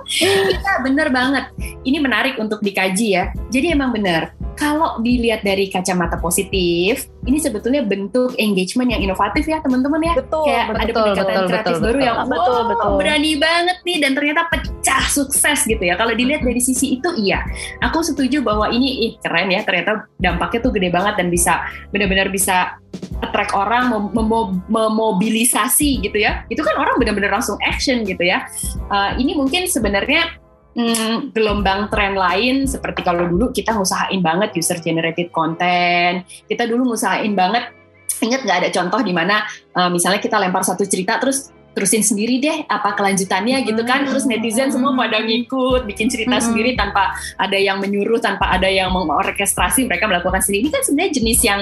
Iya 0.08 0.80
bener 0.86 1.12
banget. 1.12 1.50
Ini 1.84 1.98
menarik 2.00 2.40
untuk 2.40 2.62
dikaji 2.64 3.18
ya. 3.18 3.34
Jadi 3.52 3.74
emang 3.76 3.92
bener 3.92 4.47
kalau 4.58 4.98
dilihat 4.98 5.46
dari 5.46 5.70
kacamata 5.70 6.18
positif, 6.18 7.06
ini 7.22 7.38
sebetulnya 7.38 7.86
bentuk 7.86 8.34
engagement 8.42 8.90
yang 8.90 9.06
inovatif 9.06 9.46
ya 9.46 9.62
teman-teman 9.62 10.02
ya. 10.02 10.14
Betul, 10.18 10.50
Kayak 10.50 10.64
betul, 10.66 10.82
ada 10.82 10.92
pendekatan 10.92 11.30
betul, 11.30 11.46
kreatif 11.46 11.70
betul, 11.70 11.84
baru 11.86 11.94
betul, 11.94 12.08
yang 12.10 12.16
betul, 12.26 12.58
wow, 12.58 12.70
betul. 12.74 12.90
berani 12.98 13.32
banget 13.38 13.78
nih 13.86 13.98
dan 14.02 14.10
ternyata 14.18 14.42
pecah 14.50 15.04
sukses 15.06 15.58
gitu 15.62 15.82
ya. 15.86 15.94
Kalau 15.94 16.10
dilihat 16.10 16.42
dari 16.42 16.58
sisi 16.58 16.98
itu 16.98 17.08
iya, 17.14 17.46
aku 17.86 18.02
setuju 18.02 18.42
bahwa 18.42 18.66
ini 18.74 19.06
ih 19.06 19.12
keren 19.22 19.54
ya. 19.54 19.62
Ternyata 19.62 20.10
dampaknya 20.18 20.58
tuh 20.66 20.72
gede 20.74 20.90
banget 20.90 21.14
dan 21.14 21.30
bisa 21.30 21.62
benar-benar 21.94 22.26
bisa 22.34 22.74
attract 23.22 23.54
orang, 23.54 23.94
mem 23.94 24.10
mem 24.10 24.58
memobilisasi 24.66 26.02
gitu 26.02 26.18
ya. 26.18 26.42
Itu 26.50 26.66
kan 26.66 26.74
orang 26.74 26.98
benar-benar 26.98 27.30
langsung 27.30 27.54
action 27.62 28.02
gitu 28.02 28.26
ya. 28.26 28.42
Uh, 28.90 29.14
ini 29.22 29.38
mungkin 29.38 29.70
sebenarnya 29.70 30.34
hmm, 30.78 31.34
gelombang 31.34 31.90
tren 31.90 32.14
lain 32.14 32.70
seperti 32.70 33.02
kalau 33.02 33.26
dulu 33.26 33.50
kita 33.50 33.74
ngusahain 33.74 34.22
banget 34.22 34.54
user 34.54 34.78
generated 34.78 35.34
content, 35.34 36.22
kita 36.46 36.64
dulu 36.70 36.94
ngusahain 36.94 37.34
banget 37.34 37.74
ingat 38.18 38.42
nggak 38.46 38.58
ada 38.66 38.70
contoh 38.74 39.00
di 39.02 39.14
mana 39.14 39.46
uh, 39.74 39.90
misalnya 39.90 40.18
kita 40.18 40.38
lempar 40.38 40.66
satu 40.66 40.82
cerita 40.86 41.22
terus 41.22 41.54
terusin 41.76 42.02
sendiri 42.02 42.42
deh 42.42 42.58
apa 42.66 42.98
kelanjutannya 42.98 43.62
gitu 43.62 43.82
kan. 43.86 44.02
Terus 44.06 44.26
netizen 44.26 44.74
semua 44.74 44.94
pada 44.98 45.22
ngikut 45.22 45.86
bikin 45.86 46.10
cerita 46.10 46.42
sendiri 46.42 46.74
tanpa 46.74 47.14
ada 47.38 47.54
yang 47.54 47.78
menyuruh 47.78 48.18
tanpa 48.18 48.50
ada 48.50 48.66
yang 48.66 48.90
mengorkestrasi 48.90 49.86
mereka 49.86 50.10
melakukan 50.10 50.42
sendiri. 50.42 50.66
Ini 50.66 50.70
kan 50.74 50.82
sebenarnya 50.82 51.12
jenis 51.14 51.40
yang 51.46 51.60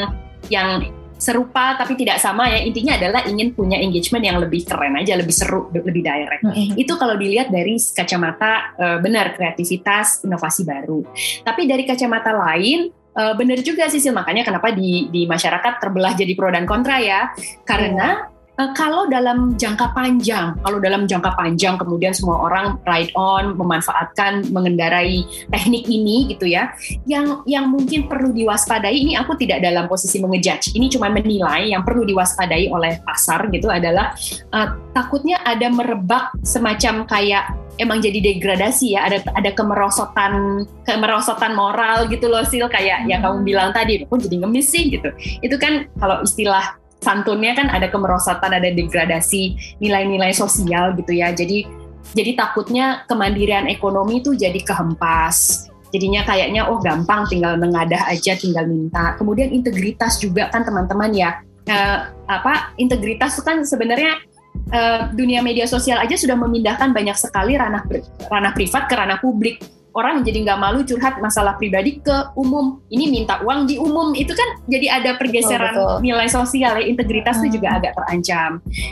yang 0.49 0.69
serupa 1.17 1.75
tapi 1.77 1.97
tidak 1.97 2.21
sama 2.21 2.49
ya. 2.53 2.63
Intinya 2.63 2.97
adalah 2.97 3.25
ingin 3.27 3.53
punya 3.57 3.81
engagement 3.81 4.25
yang 4.25 4.39
lebih 4.41 4.65
keren 4.69 4.97
aja 4.97 5.17
lebih 5.17 5.35
seru 5.35 5.69
lebih 5.73 6.05
direct. 6.05 6.45
Mm-hmm. 6.47 6.77
itu 6.77 6.93
kalau 6.97 7.17
dilihat 7.17 7.49
dari 7.49 7.81
kacamata 7.81 8.77
uh, 8.77 8.99
benar 9.01 9.33
kreativitas 9.35 10.23
inovasi 10.23 10.63
baru. 10.63 11.03
Tapi 11.43 11.65
dari 11.65 11.89
kacamata 11.89 12.37
lain 12.37 12.93
uh, 13.17 13.35
benar 13.35 13.59
juga 13.65 13.89
sih 13.89 14.01
makanya 14.13 14.45
kenapa 14.45 14.71
di 14.71 15.09
di 15.09 15.25
masyarakat 15.25 15.81
terbelah 15.81 16.13
jadi 16.13 16.33
pro 16.37 16.53
dan 16.53 16.69
kontra 16.69 17.01
ya. 17.01 17.33
Karena 17.65 18.36
uh, 18.59 18.71
kalau 18.73 19.09
dalam 19.09 19.55
jangka 19.55 19.93
panjang, 19.93 20.57
kalau 20.61 20.79
dalam 20.81 21.05
jangka 21.05 21.33
panjang 21.37 21.77
kemudian 21.77 22.13
semua 22.17 22.49
orang 22.49 22.81
ride 22.85 23.13
on, 23.17 23.57
memanfaatkan, 23.57 24.49
mengendarai 24.51 25.25
teknik 25.53 25.85
ini 25.89 26.33
gitu 26.35 26.49
ya, 26.49 26.73
yang 27.09 27.45
yang 27.45 27.69
mungkin 27.69 28.09
perlu 28.09 28.33
diwaspadai 28.33 28.97
ini 28.97 29.15
aku 29.17 29.37
tidak 29.39 29.63
dalam 29.65 29.87
posisi 29.87 30.19
mengejudge, 30.21 30.75
ini 30.75 30.89
cuma 30.93 31.13
menilai 31.13 31.73
yang 31.73 31.85
perlu 31.85 32.05
diwaspadai 32.05 32.73
oleh 32.73 32.99
pasar 33.05 33.49
gitu 33.53 33.69
adalah 33.69 34.17
uh, 34.53 34.77
takutnya 34.97 35.41
ada 35.45 35.69
merebak 35.69 36.33
semacam 36.43 37.05
kayak 37.05 37.53
emang 37.77 38.01
jadi 38.01 38.19
degradasi 38.25 38.97
ya 38.97 39.09
ada 39.09 39.21
ada 39.37 39.53
kemerosotan 39.53 40.65
kemerosotan 40.89 41.53
moral 41.53 42.09
gitu 42.09 42.29
loh 42.29 42.43
sil. 42.49 42.67
Kayak 42.73 43.05
hmm. 43.05 43.09
yang 43.13 43.21
kamu 43.23 43.39
bilang 43.45 43.71
tadi 43.77 44.05
pun 44.09 44.19
jadi 44.21 44.37
ngemis 44.43 44.67
sih? 44.73 44.89
gitu. 44.89 45.09
Itu 45.45 45.57
kan 45.61 45.89
kalau 46.01 46.25
istilah 46.25 46.79
santunnya 47.01 47.53
kan 47.55 47.69
ada 47.69 47.89
kemerosotan, 47.93 48.53
ada 48.57 48.71
degradasi 48.73 49.77
nilai-nilai 49.81 50.33
sosial 50.33 50.97
gitu 50.97 51.13
ya. 51.17 51.33
Jadi 51.33 51.67
jadi 52.15 52.39
takutnya 52.39 53.05
kemandirian 53.11 53.67
ekonomi 53.67 54.23
itu 54.23 54.33
jadi 54.33 54.59
kehempas. 54.63 55.69
Jadinya 55.91 56.27
kayaknya 56.27 56.67
oh 56.67 56.79
gampang 56.83 57.27
tinggal 57.31 57.57
mengadah 57.59 58.11
aja, 58.11 58.35
tinggal 58.39 58.67
minta. 58.69 59.15
Kemudian 59.19 59.51
integritas 59.51 60.19
juga 60.19 60.49
kan 60.51 60.63
teman-teman 60.63 61.11
ya. 61.15 61.41
Uh, 61.67 62.15
apa 62.31 62.71
integritas 62.79 63.35
itu 63.35 63.43
kan 63.43 63.67
sebenarnya 63.67 64.23
uh, 64.71 65.11
dunia 65.11 65.43
media 65.43 65.67
sosial 65.67 65.99
aja 65.99 66.15
sudah 66.15 66.39
memindahkan 66.39 66.95
banyak 66.95 67.19
sekali 67.19 67.59
ranah 67.59 67.83
ranah 68.31 68.53
privat 68.55 68.87
ke 68.87 68.95
ranah 68.95 69.19
publik 69.19 69.59
orang 69.97 70.21
jadi 70.21 70.45
nggak 70.45 70.61
malu 70.61 70.85
curhat 70.85 71.17
masalah 71.25 71.57
pribadi 71.57 71.99
ke 72.05 72.37
umum. 72.37 72.85
Ini 72.93 73.09
minta 73.09 73.41
uang 73.41 73.65
di 73.65 73.81
umum 73.81 74.13
itu 74.13 74.37
kan 74.37 74.61
jadi 74.69 75.01
ada 75.01 75.11
pergeseran 75.17 75.73
betul, 75.73 75.89
betul. 75.89 76.05
nilai 76.05 76.29
sosial 76.29 76.73
ya 76.77 76.85
integritas 76.85 77.41
itu 77.41 77.49
hmm. 77.49 77.57
juga 77.57 77.69
agak 77.81 77.93
terancam. 77.97 78.51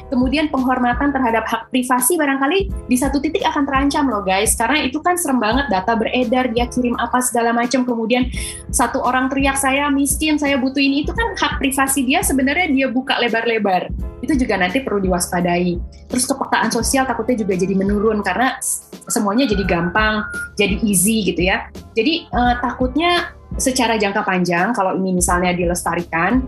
Kemudian 0.09 0.49
penghormatan 0.49 1.13
terhadap 1.13 1.45
hak 1.45 1.69
privasi 1.69 2.17
barangkali 2.17 2.89
di 2.89 2.97
satu 2.97 3.21
titik 3.21 3.45
akan 3.45 3.69
terancam 3.69 4.09
loh 4.09 4.25
guys 4.25 4.57
karena 4.57 4.81
itu 4.81 4.99
kan 5.05 5.21
serem 5.21 5.37
banget 5.37 5.69
data 5.69 5.93
beredar 5.93 6.49
dia 6.49 6.65
kirim 6.73 6.97
apa 6.97 7.21
segala 7.21 7.53
macam 7.53 7.85
kemudian 7.85 8.33
satu 8.73 9.05
orang 9.05 9.29
teriak 9.29 9.61
saya 9.61 9.93
miskin 9.93 10.41
saya 10.41 10.57
butuh 10.57 10.81
ini 10.81 11.05
itu 11.05 11.13
kan 11.13 11.37
hak 11.37 11.61
privasi 11.61 12.09
dia 12.09 12.25
sebenarnya 12.25 12.73
dia 12.73 12.87
buka 12.89 13.21
lebar-lebar 13.21 13.93
itu 14.25 14.41
juga 14.41 14.57
nanti 14.57 14.81
perlu 14.81 15.05
diwaspadai. 15.05 15.77
Terus 16.09 16.25
kepekaan 16.25 16.73
sosial 16.73 17.05
takutnya 17.05 17.45
juga 17.45 17.61
jadi 17.61 17.77
menurun 17.77 18.25
karena 18.25 18.57
semuanya 19.05 19.45
jadi 19.45 19.65
gampang, 19.69 20.25
jadi 20.57 20.81
easy 20.81 20.94
gitu 21.03 21.43
ya. 21.43 21.69
Jadi 21.93 22.31
uh, 22.31 22.59
takutnya 22.63 23.35
secara 23.55 23.95
jangka 23.95 24.27
panjang 24.27 24.75
kalau 24.75 24.99
ini 24.99 25.15
misalnya 25.15 25.55
dilestarikan 25.55 26.43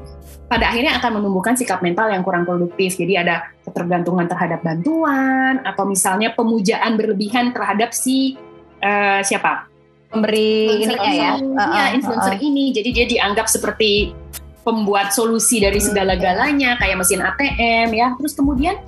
pada 0.47 0.71
akhirnya 0.71 0.99
akan 1.03 1.19
menumbuhkan 1.23 1.59
sikap 1.59 1.83
mental 1.83 2.11
yang 2.11 2.23
kurang 2.23 2.47
produktif. 2.47 2.95
Jadi 2.95 3.19
ada 3.19 3.51
ketergantungan 3.67 4.31
terhadap 4.31 4.63
bantuan 4.63 5.63
atau 5.67 5.85
misalnya 5.87 6.31
pemujaan 6.35 6.95
berlebihan 6.95 7.51
terhadap 7.51 7.91
si 7.91 8.39
uh, 8.83 9.21
siapa 9.27 9.67
pemberi 10.07 10.87
ini 10.87 10.95
ya, 10.95 11.35
ya 11.59 11.85
influencer 11.99 12.35
uh, 12.35 12.39
uh. 12.39 12.47
ini. 12.47 12.71
Jadi 12.71 12.89
dia 12.95 13.07
dianggap 13.11 13.51
seperti 13.51 14.15
pembuat 14.63 15.15
solusi 15.15 15.63
dari 15.63 15.79
segala-galanya 15.79 16.79
kayak 16.79 16.99
mesin 16.99 17.23
ATM 17.23 17.91
ya. 17.95 18.15
Terus 18.19 18.35
kemudian 18.35 18.79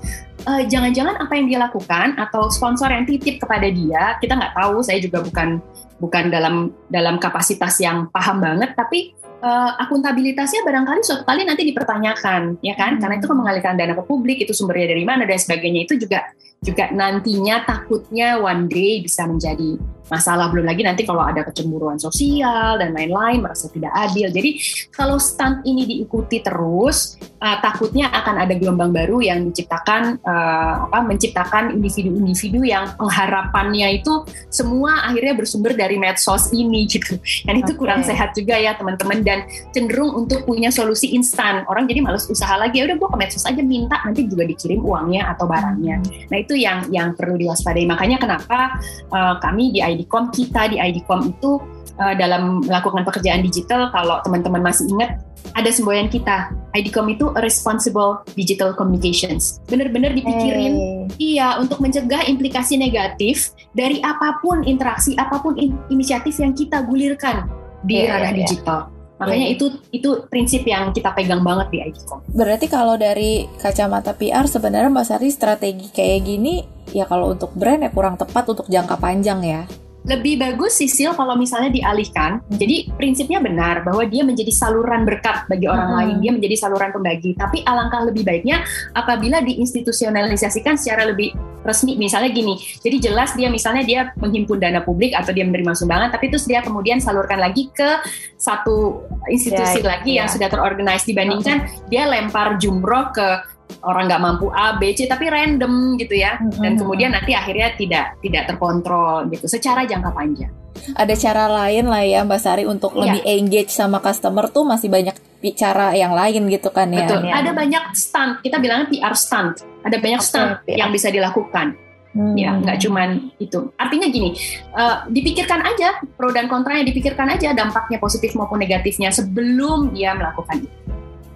uh, 0.48 0.62
jangan-jangan 0.64 1.20
apa 1.20 1.32
yang 1.36 1.46
dia 1.52 1.58
lakukan 1.60 2.16
atau 2.16 2.48
sponsor 2.48 2.88
yang 2.88 3.04
titip 3.04 3.36
kepada 3.36 3.68
dia, 3.68 4.16
kita 4.16 4.32
nggak 4.32 4.56
tahu. 4.56 4.80
Saya 4.80 4.98
juga 5.04 5.20
bukan 5.20 5.60
bukan 6.00 6.24
dalam 6.32 6.72
dalam 6.88 7.20
kapasitas 7.20 7.76
yang 7.84 8.08
paham 8.08 8.40
banget, 8.40 8.72
tapi 8.72 9.12
uh, 9.44 9.76
akuntabilitasnya 9.84 10.64
barangkali 10.64 11.00
suatu 11.04 11.28
kali 11.28 11.44
nanti 11.44 11.68
dipertanyakan, 11.68 12.56
ya 12.64 12.72
kan? 12.78 12.96
Hmm. 12.96 13.00
Karena 13.04 13.14
itu 13.20 13.26
kan 13.28 13.36
mengalihkan 13.36 13.74
dana 13.76 13.92
ke 13.92 14.04
publik, 14.08 14.40
itu 14.40 14.56
sumbernya 14.56 14.96
dari 14.96 15.04
mana 15.04 15.28
dan 15.28 15.36
sebagainya 15.36 15.84
itu 15.84 16.00
juga 16.00 16.32
juga 16.58 16.90
nantinya 16.90 17.62
takutnya 17.62 18.34
one 18.40 18.66
day 18.66 18.98
bisa 18.98 19.22
menjadi 19.30 19.78
masalah 20.08 20.48
belum 20.52 20.66
lagi 20.66 20.82
nanti 20.84 21.04
kalau 21.04 21.22
ada 21.24 21.44
kecemburuan 21.44 22.00
sosial 22.00 22.80
dan 22.80 22.92
lain-lain 22.96 23.44
merasa 23.44 23.68
tidak 23.72 23.92
adil. 23.94 24.28
Jadi 24.32 24.50
kalau 24.92 25.16
stunt 25.20 25.62
ini 25.64 25.84
diikuti 25.84 26.40
terus 26.40 27.16
uh, 27.40 27.56
takutnya 27.60 28.10
akan 28.12 28.44
ada 28.44 28.54
gelombang 28.56 28.90
baru 28.90 29.22
yang 29.22 29.48
menciptakan 29.48 30.20
uh, 30.24 30.88
apa 30.90 30.98
menciptakan 31.04 31.76
individu-individu 31.76 32.64
yang 32.64 32.92
pengharapannya 32.96 34.00
itu 34.00 34.24
semua 34.48 35.06
akhirnya 35.06 35.36
bersumber 35.36 35.76
dari 35.76 36.00
medsos 36.00 36.50
ini 36.52 36.88
gitu. 36.88 37.16
Dan 37.44 37.60
itu 37.60 37.72
okay. 37.76 37.80
kurang 37.80 38.00
sehat 38.02 38.34
juga 38.34 38.56
ya 38.56 38.74
teman-teman. 38.74 39.20
Dan 39.22 39.44
cenderung 39.72 40.14
untuk 40.14 40.48
punya 40.48 40.72
solusi 40.72 41.12
instan. 41.12 41.64
Orang 41.68 41.86
jadi 41.86 42.00
males 42.00 42.24
usaha 42.26 42.56
lagi. 42.56 42.80
Ya 42.80 42.88
udah 42.88 42.96
gua 42.96 43.08
ke 43.12 43.18
medsos 43.20 43.44
aja 43.44 43.60
minta 43.60 44.00
nanti 44.02 44.24
juga 44.24 44.46
dikirim 44.46 44.80
uangnya 44.80 45.34
atau 45.34 45.44
barangnya. 45.44 45.96
Hmm. 45.98 46.30
nah 46.30 46.38
itu 46.38 46.54
yang 46.54 46.86
yang 46.88 47.12
perlu 47.12 47.36
diwaspadai. 47.36 47.84
Makanya 47.88 48.16
kenapa 48.22 48.78
uh, 49.10 49.36
kami 49.42 49.74
di 49.74 49.80
IDCOM 49.98 50.30
kita 50.30 50.70
di 50.70 50.76
IDCOM 50.78 51.34
itu 51.34 51.58
uh, 51.98 52.14
dalam 52.14 52.62
melakukan 52.62 53.02
pekerjaan 53.02 53.42
digital 53.42 53.90
kalau 53.90 54.22
teman-teman 54.22 54.62
masih 54.62 54.86
ingat 54.94 55.18
ada 55.58 55.70
semboyan 55.74 56.06
kita. 56.06 56.54
IDCOM 56.76 57.10
itu 57.10 57.26
responsible 57.42 58.22
digital 58.38 58.70
communications. 58.76 59.58
Benar-benar 59.66 60.14
dipikirin 60.14 60.74
hey. 60.78 60.98
iya 61.18 61.58
untuk 61.58 61.82
mencegah 61.82 62.24
implikasi 62.30 62.78
negatif 62.78 63.50
dari 63.74 63.98
apa 64.04 64.38
pun 64.38 64.62
interaksi 64.62 65.18
apa 65.18 65.42
pun 65.42 65.58
in 65.58 65.74
inisiatif 65.90 66.38
yang 66.38 66.54
kita 66.54 66.86
gulirkan 66.86 67.50
di 67.82 68.06
yeah, 68.06 68.14
ranah 68.14 68.32
yeah, 68.32 68.38
digital. 68.46 68.80
Makanya 69.18 69.50
itu 69.50 69.66
itu 69.90 70.10
prinsip 70.30 70.62
yang 70.62 70.94
kita 70.94 71.10
pegang 71.10 71.42
banget 71.42 71.66
di 71.74 71.78
IDCOM. 71.82 72.22
Berarti 72.30 72.70
kalau 72.70 72.94
dari 72.94 73.50
kacamata 73.58 74.14
PR 74.14 74.46
sebenarnya 74.46 74.94
Mbak 74.94 75.06
Sari 75.10 75.28
strategi 75.34 75.90
kayak 75.90 76.20
gini 76.22 76.62
ya 76.94 77.04
kalau 77.04 77.34
untuk 77.34 77.50
brand 77.58 77.82
ya 77.82 77.90
kurang 77.90 78.14
tepat 78.14 78.46
untuk 78.46 78.70
jangka 78.70 78.96
panjang 78.96 79.42
ya 79.42 79.62
lebih 80.06 80.38
bagus 80.38 80.78
sisil 80.78 81.12
kalau 81.18 81.34
misalnya 81.34 81.74
dialihkan. 81.74 82.38
Jadi 82.54 82.94
prinsipnya 82.94 83.42
benar 83.42 83.82
bahwa 83.82 84.06
dia 84.06 84.22
menjadi 84.22 84.52
saluran 84.54 85.02
berkat 85.02 85.44
bagi 85.50 85.66
orang 85.66 85.90
hmm. 85.90 85.98
lain, 85.98 86.16
dia 86.22 86.32
menjadi 86.32 86.56
saluran 86.56 86.90
pembagi. 86.94 87.34
Tapi 87.34 87.66
alangkah 87.66 88.06
lebih 88.06 88.22
baiknya 88.22 88.62
apabila 88.94 89.42
diinstitusionalisasikan 89.42 90.78
secara 90.78 91.10
lebih 91.10 91.34
resmi. 91.66 91.98
Misalnya 91.98 92.30
gini, 92.30 92.56
jadi 92.80 93.10
jelas 93.10 93.34
dia 93.34 93.50
misalnya 93.50 93.82
dia 93.84 94.00
menghimpun 94.16 94.56
dana 94.56 94.80
publik 94.80 95.12
atau 95.12 95.34
dia 95.34 95.44
menerima 95.44 95.74
sumbangan, 95.74 96.08
tapi 96.14 96.30
terus 96.30 96.46
dia 96.46 96.62
kemudian 96.62 97.02
salurkan 97.02 97.42
lagi 97.42 97.68
ke 97.74 98.00
satu 98.38 99.04
institusi 99.28 99.82
ya, 99.82 99.86
lagi 99.86 100.10
ya. 100.14 100.24
yang 100.24 100.28
sudah 100.30 100.48
terorganize 100.48 101.04
dibandingkan 101.04 101.66
okay. 101.66 101.90
dia 101.90 102.08
lempar 102.08 102.56
jumroh 102.56 103.10
ke 103.12 103.57
orang 103.84 104.10
nggak 104.10 104.22
mampu 104.22 104.46
A, 104.50 104.76
B, 104.76 104.92
C 104.96 105.06
tapi 105.06 105.30
random 105.30 105.96
gitu 106.00 106.14
ya. 106.18 106.40
Dan 106.40 106.74
kemudian 106.76 107.14
nanti 107.14 107.32
akhirnya 107.32 107.74
tidak 107.78 108.18
tidak 108.20 108.48
terkontrol 108.50 109.28
gitu 109.30 109.46
secara 109.46 109.84
jangka 109.84 110.10
panjang. 110.12 110.52
Ada 110.94 111.14
cara 111.18 111.44
lain 111.50 111.90
lah 111.90 112.02
ya 112.06 112.22
Mbak 112.22 112.40
Sari 112.40 112.64
untuk 112.64 112.94
ya. 112.94 113.02
lebih 113.06 113.22
engage 113.26 113.74
sama 113.74 113.98
customer 113.98 114.46
tuh 114.48 114.62
masih 114.62 114.86
banyak 114.86 115.16
cara 115.54 115.94
yang 115.94 116.14
lain 116.14 116.50
gitu 116.50 116.70
kan 116.70 116.90
ya. 116.90 117.06
Betul. 117.06 117.30
Ya. 117.30 117.32
Ada 117.42 117.50
banyak 117.54 117.84
stunt, 117.94 118.42
kita 118.42 118.56
bilangnya 118.58 118.86
PR 118.90 119.14
stunt. 119.14 119.62
Ada 119.86 119.96
banyak 120.02 120.20
okay, 120.22 120.28
stunt 120.28 120.50
PR. 120.66 120.78
yang 120.78 120.90
bisa 120.90 121.08
dilakukan. 121.10 121.74
Hmm. 122.16 122.34
Ya, 122.34 122.56
nggak 122.56 122.82
cuman 122.82 123.30
itu. 123.38 123.70
Artinya 123.78 124.08
gini, 124.10 124.34
uh, 124.74 125.06
dipikirkan 125.12 125.60
aja 125.60 126.02
pro 126.16 126.32
dan 126.32 126.48
kontranya, 126.50 126.82
dipikirkan 126.82 127.30
aja 127.30 127.52
dampaknya 127.54 128.00
positif 128.00 128.32
maupun 128.34 128.58
negatifnya 128.58 129.12
sebelum 129.12 129.92
dia 129.92 130.16
melakukan 130.16 130.66
itu. 130.66 130.87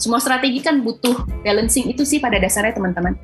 Semua 0.02 0.18
strategi 0.18 0.58
kan 0.58 0.82
butuh 0.82 1.14
balancing 1.46 1.94
itu 1.94 2.02
sih 2.02 2.18
pada 2.18 2.42
dasarnya 2.42 2.74
teman-teman. 2.74 3.14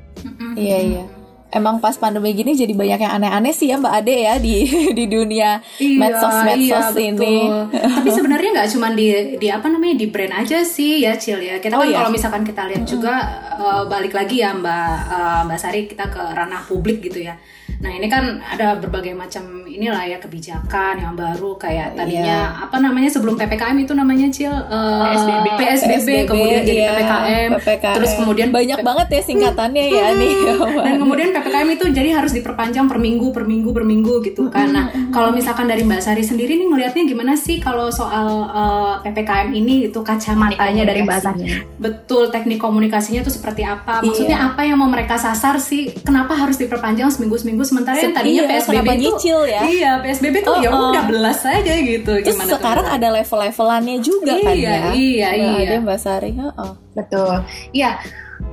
Iya 0.55 0.79
iya 0.79 1.03
emang 1.49 1.81
pas 1.81 1.97
pandemi 1.97 2.33
gini 2.37 2.53
jadi 2.53 2.73
banyak 2.77 2.99
yang 3.01 3.13
aneh-aneh 3.21 3.53
sih 3.53 3.73
ya 3.73 3.81
Mbak 3.81 3.93
Ade 4.01 4.15
ya 4.21 4.33
di 4.37 4.55
di 4.97 5.05
dunia 5.09 5.61
iya, 5.81 5.97
medsos 5.97 6.35
medsos 6.45 6.93
iya, 6.93 7.09
ini. 7.09 7.35
Tapi 7.73 8.09
sebenarnya 8.17 8.49
nggak 8.61 8.69
cuma 8.77 8.87
di 8.93 9.07
di 9.41 9.47
apa 9.49 9.65
namanya 9.69 9.95
di 9.97 10.07
brand 10.09 10.33
aja 10.45 10.61
sih 10.61 11.01
ya 11.01 11.17
Cil 11.17 11.41
ya. 11.41 11.57
Kita 11.57 11.77
oh, 11.77 11.81
kan 11.81 11.89
iya. 11.89 11.97
kalau 12.01 12.11
misalkan 12.13 12.43
kita 12.45 12.61
lihat 12.69 12.85
juga 12.85 13.13
uh, 13.57 13.83
balik 13.89 14.13
lagi 14.13 14.45
ya 14.45 14.53
Mbak 14.53 14.93
uh, 15.09 15.41
Mbak 15.49 15.59
Sari 15.59 15.81
kita 15.89 16.05
ke 16.13 16.21
ranah 16.21 16.61
publik 16.69 17.01
gitu 17.01 17.25
ya. 17.25 17.35
Nah 17.79 17.91
ini 17.95 18.11
kan 18.11 18.43
ada 18.43 18.75
berbagai 18.75 19.15
macam 19.15 19.63
inilah 19.63 20.03
ya 20.03 20.17
kebijakan 20.19 20.99
yang 20.99 21.15
baru 21.15 21.55
kayak 21.55 21.95
tadinya 21.95 22.51
iya. 22.51 22.67
apa 22.67 22.75
namanya 22.83 23.07
sebelum 23.07 23.39
ppkm 23.39 23.77
itu 23.79 23.93
namanya 23.95 24.27
Cil 24.27 24.51
uh, 24.51 25.07
PSBB. 25.07 25.47
PSBB, 25.55 25.61
PSBB 25.63 26.09
kemudian 26.27 26.61
jadi 26.67 26.81
iya, 26.83 26.91
PPKM, 26.91 27.49
PPKM, 27.55 27.95
terus 27.95 28.11
kemudian 28.19 28.49
banyak 28.51 28.79
banget 28.83 29.07
ya 29.07 29.21
singkatannya 29.23 29.83
ya 29.87 30.05
nih. 30.19 30.33
Dan 30.59 30.95
kemudian 30.99 31.29
ppkm 31.31 31.67
itu 31.79 31.85
jadi 31.95 32.09
harus 32.19 32.31
diperpanjang 32.35 32.85
per 32.91 32.99
minggu 32.99 33.31
per 33.31 33.47
minggu 33.47 33.69
per 33.71 33.83
minggu 33.87 34.13
gitu 34.27 34.51
kan. 34.51 34.67
Nah 34.75 34.85
kalau 35.15 35.31
misalkan 35.31 35.71
dari 35.71 35.87
Mbak 35.87 36.01
Sari 36.03 36.23
sendiri 36.27 36.59
nih 36.59 36.67
ngelihatnya 36.67 37.03
gimana 37.07 37.39
sih 37.39 37.63
kalau 37.63 37.87
soal 37.87 38.51
uh, 38.51 38.99
ppkm 38.99 39.55
ini 39.55 39.87
itu 39.87 40.03
kacamatanya 40.03 40.83
dari 40.83 40.99
Mbak 41.07 41.19
Sari? 41.23 41.63
Betul 41.79 42.27
teknik 42.27 42.59
komunikasinya 42.59 43.23
itu 43.23 43.31
seperti 43.31 43.63
apa? 43.63 44.03
Maksudnya 44.03 44.43
iya. 44.43 44.49
apa 44.51 44.67
yang 44.67 44.83
mau 44.83 44.91
mereka 44.91 45.15
sasar 45.15 45.63
sih? 45.63 45.95
Kenapa 46.03 46.35
harus 46.35 46.59
diperpanjang 46.59 47.07
seminggu 47.15 47.39
seminggu 47.39 47.68
sementara 47.69 48.01
yang 48.01 48.17
tadinya 48.17 48.43
iya, 48.43 48.49
PSBB 48.49 48.87
itu 48.89 49.01
nyicil 49.05 49.39
ya. 49.45 49.61
Iya, 49.61 49.91
PSBB 50.01 50.35
tuh 50.41 50.53
oh, 50.57 50.61
ya 50.65 50.69
udah 50.73 51.03
belas 51.05 51.39
aja 51.45 51.73
gitu. 51.77 52.11
Terus 52.25 52.33
Gimana 52.33 52.51
sekarang 52.57 52.85
tuh? 52.89 52.95
ada 52.97 53.07
level-levelannya 53.21 53.97
juga 54.01 54.33
iya, 54.33 54.45
kan 54.45 54.55
ya. 54.57 54.73
Iya, 54.73 54.89
iya, 54.97 55.29
iya. 55.37 55.69
Ada 55.69 55.75
Mbak 55.85 55.99
Sari. 56.01 56.31
Oh, 56.41 56.73
Betul. 56.97 57.35
Iya. 57.69 57.91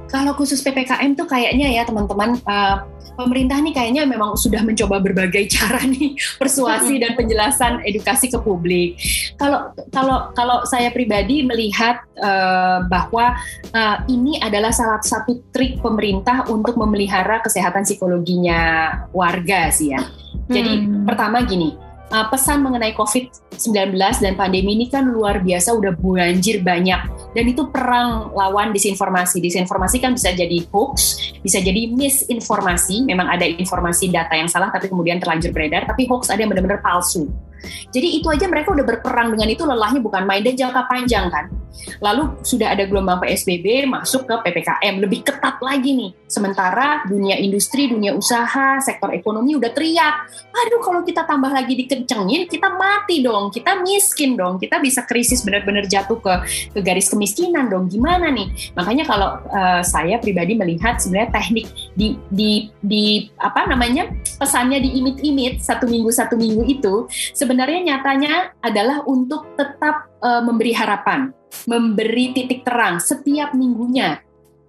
Kalau 0.06 0.32
khusus 0.38 0.62
PPKM 0.62 1.18
tuh 1.18 1.26
kayaknya 1.26 1.66
ya 1.72 1.82
teman-teman 1.82 2.38
uh, 2.46 2.86
pemerintah 3.16 3.58
nih 3.58 3.72
kayaknya 3.72 4.02
memang 4.04 4.36
sudah 4.36 4.60
mencoba 4.60 5.00
berbagai 5.00 5.48
cara 5.56 5.82
nih 5.88 6.14
persuasi 6.36 7.00
dan 7.00 7.16
penjelasan 7.16 7.82
edukasi 7.82 8.28
ke 8.28 8.38
publik. 8.38 9.00
Kalau 9.40 9.72
kalau 9.90 10.30
kalau 10.36 10.58
saya 10.68 10.92
pribadi 10.92 11.42
melihat 11.42 12.04
uh, 12.20 12.84
bahwa 12.86 13.32
uh, 13.72 13.96
ini 14.06 14.36
adalah 14.38 14.70
salah 14.70 15.00
satu 15.00 15.40
trik 15.50 15.80
pemerintah 15.80 16.46
untuk 16.52 16.76
memelihara 16.76 17.40
kesehatan 17.40 17.88
psikologinya 17.88 18.92
warga 19.16 19.72
sih 19.72 19.96
ya. 19.96 20.04
Jadi 20.46 20.84
hmm. 20.84 21.08
pertama 21.08 21.42
gini, 21.42 21.74
uh, 22.12 22.26
pesan 22.30 22.62
mengenai 22.62 22.94
COVID-19 22.94 23.96
dan 23.96 24.34
pandemi 24.38 24.78
ini 24.78 24.86
kan 24.86 25.06
luar 25.08 25.42
biasa 25.42 25.74
udah 25.74 25.94
banjir 25.96 26.62
banyak 26.62 27.00
dan 27.34 27.44
itu 27.46 27.66
perang 27.70 28.30
lawan 28.34 28.70
disinformasi. 28.70 29.42
Disinformasi 29.42 29.96
kan 29.98 30.14
bisa 30.14 30.30
jadi 30.34 30.62
hoax, 30.70 31.18
bisa 31.42 31.58
jadi 31.58 31.90
misinformasi, 31.94 33.06
memang 33.06 33.26
ada 33.30 33.46
informasi 33.46 34.10
data 34.12 34.34
yang 34.36 34.50
salah 34.50 34.70
tapi 34.70 34.90
kemudian 34.90 35.18
terlanjur 35.18 35.50
beredar, 35.50 35.86
tapi 35.88 36.06
hoax 36.06 36.30
ada 36.30 36.42
yang 36.44 36.50
benar-benar 36.52 36.82
palsu. 36.82 37.26
Jadi 37.90 38.20
itu 38.20 38.28
aja 38.30 38.46
mereka 38.46 38.70
udah 38.70 38.84
berperang 38.84 39.34
dengan 39.34 39.48
itu 39.50 39.64
lelahnya 39.66 39.98
bukan 39.98 40.22
main 40.28 40.44
dan 40.44 40.54
jangka 40.54 40.86
panjang 40.86 41.26
kan. 41.32 41.50
Lalu 42.00 42.40
sudah 42.44 42.72
ada 42.76 42.84
gelombang 42.84 43.22
PSBB 43.22 43.88
masuk 43.88 44.28
ke 44.28 44.34
PPKM 44.44 44.94
lebih 45.00 45.24
ketat 45.24 45.56
lagi 45.60 45.96
nih. 45.96 46.10
Sementara 46.26 47.06
dunia 47.06 47.38
industri, 47.38 47.88
dunia 47.88 48.12
usaha, 48.12 48.78
sektor 48.82 49.12
ekonomi 49.14 49.54
udah 49.56 49.70
teriak, 49.72 50.28
aduh 50.52 50.80
kalau 50.82 51.00
kita 51.06 51.22
tambah 51.24 51.48
lagi 51.48 51.78
dikencengin 51.78 52.48
kita 52.50 52.72
mati 52.74 53.22
dong, 53.22 53.48
kita 53.52 53.80
miskin 53.80 54.34
dong, 54.34 54.58
kita 54.60 54.82
bisa 54.82 55.04
krisis 55.06 55.42
benar-benar 55.46 55.86
jatuh 55.86 56.18
ke 56.18 56.34
ke 56.76 56.80
garis 56.82 57.08
kemiskinan 57.08 57.70
dong. 57.70 57.88
Gimana 57.88 58.28
nih? 58.32 58.74
Makanya 58.74 59.04
kalau 59.06 59.40
uh, 59.50 59.82
saya 59.86 60.18
pribadi 60.20 60.58
melihat 60.58 60.98
sebenarnya 60.98 61.30
teknik 61.32 61.66
di 61.94 62.18
di 62.32 62.68
di 62.82 63.28
apa 63.38 63.68
namanya 63.68 64.10
pesannya 64.36 64.82
di 64.82 65.00
imit-imit 65.00 65.62
satu 65.62 65.88
minggu 65.88 66.10
satu 66.12 66.34
minggu 66.36 66.62
itu 66.66 67.08
sebenarnya 67.32 67.94
nyatanya 67.94 68.52
adalah 68.60 69.02
untuk 69.06 69.56
tetap 69.56 70.10
uh, 70.22 70.42
memberi 70.42 70.72
harapan, 70.74 71.32
memberi 71.64 72.36
titik 72.36 72.60
terang 72.60 73.00
setiap 73.00 73.56
minggunya 73.56 74.20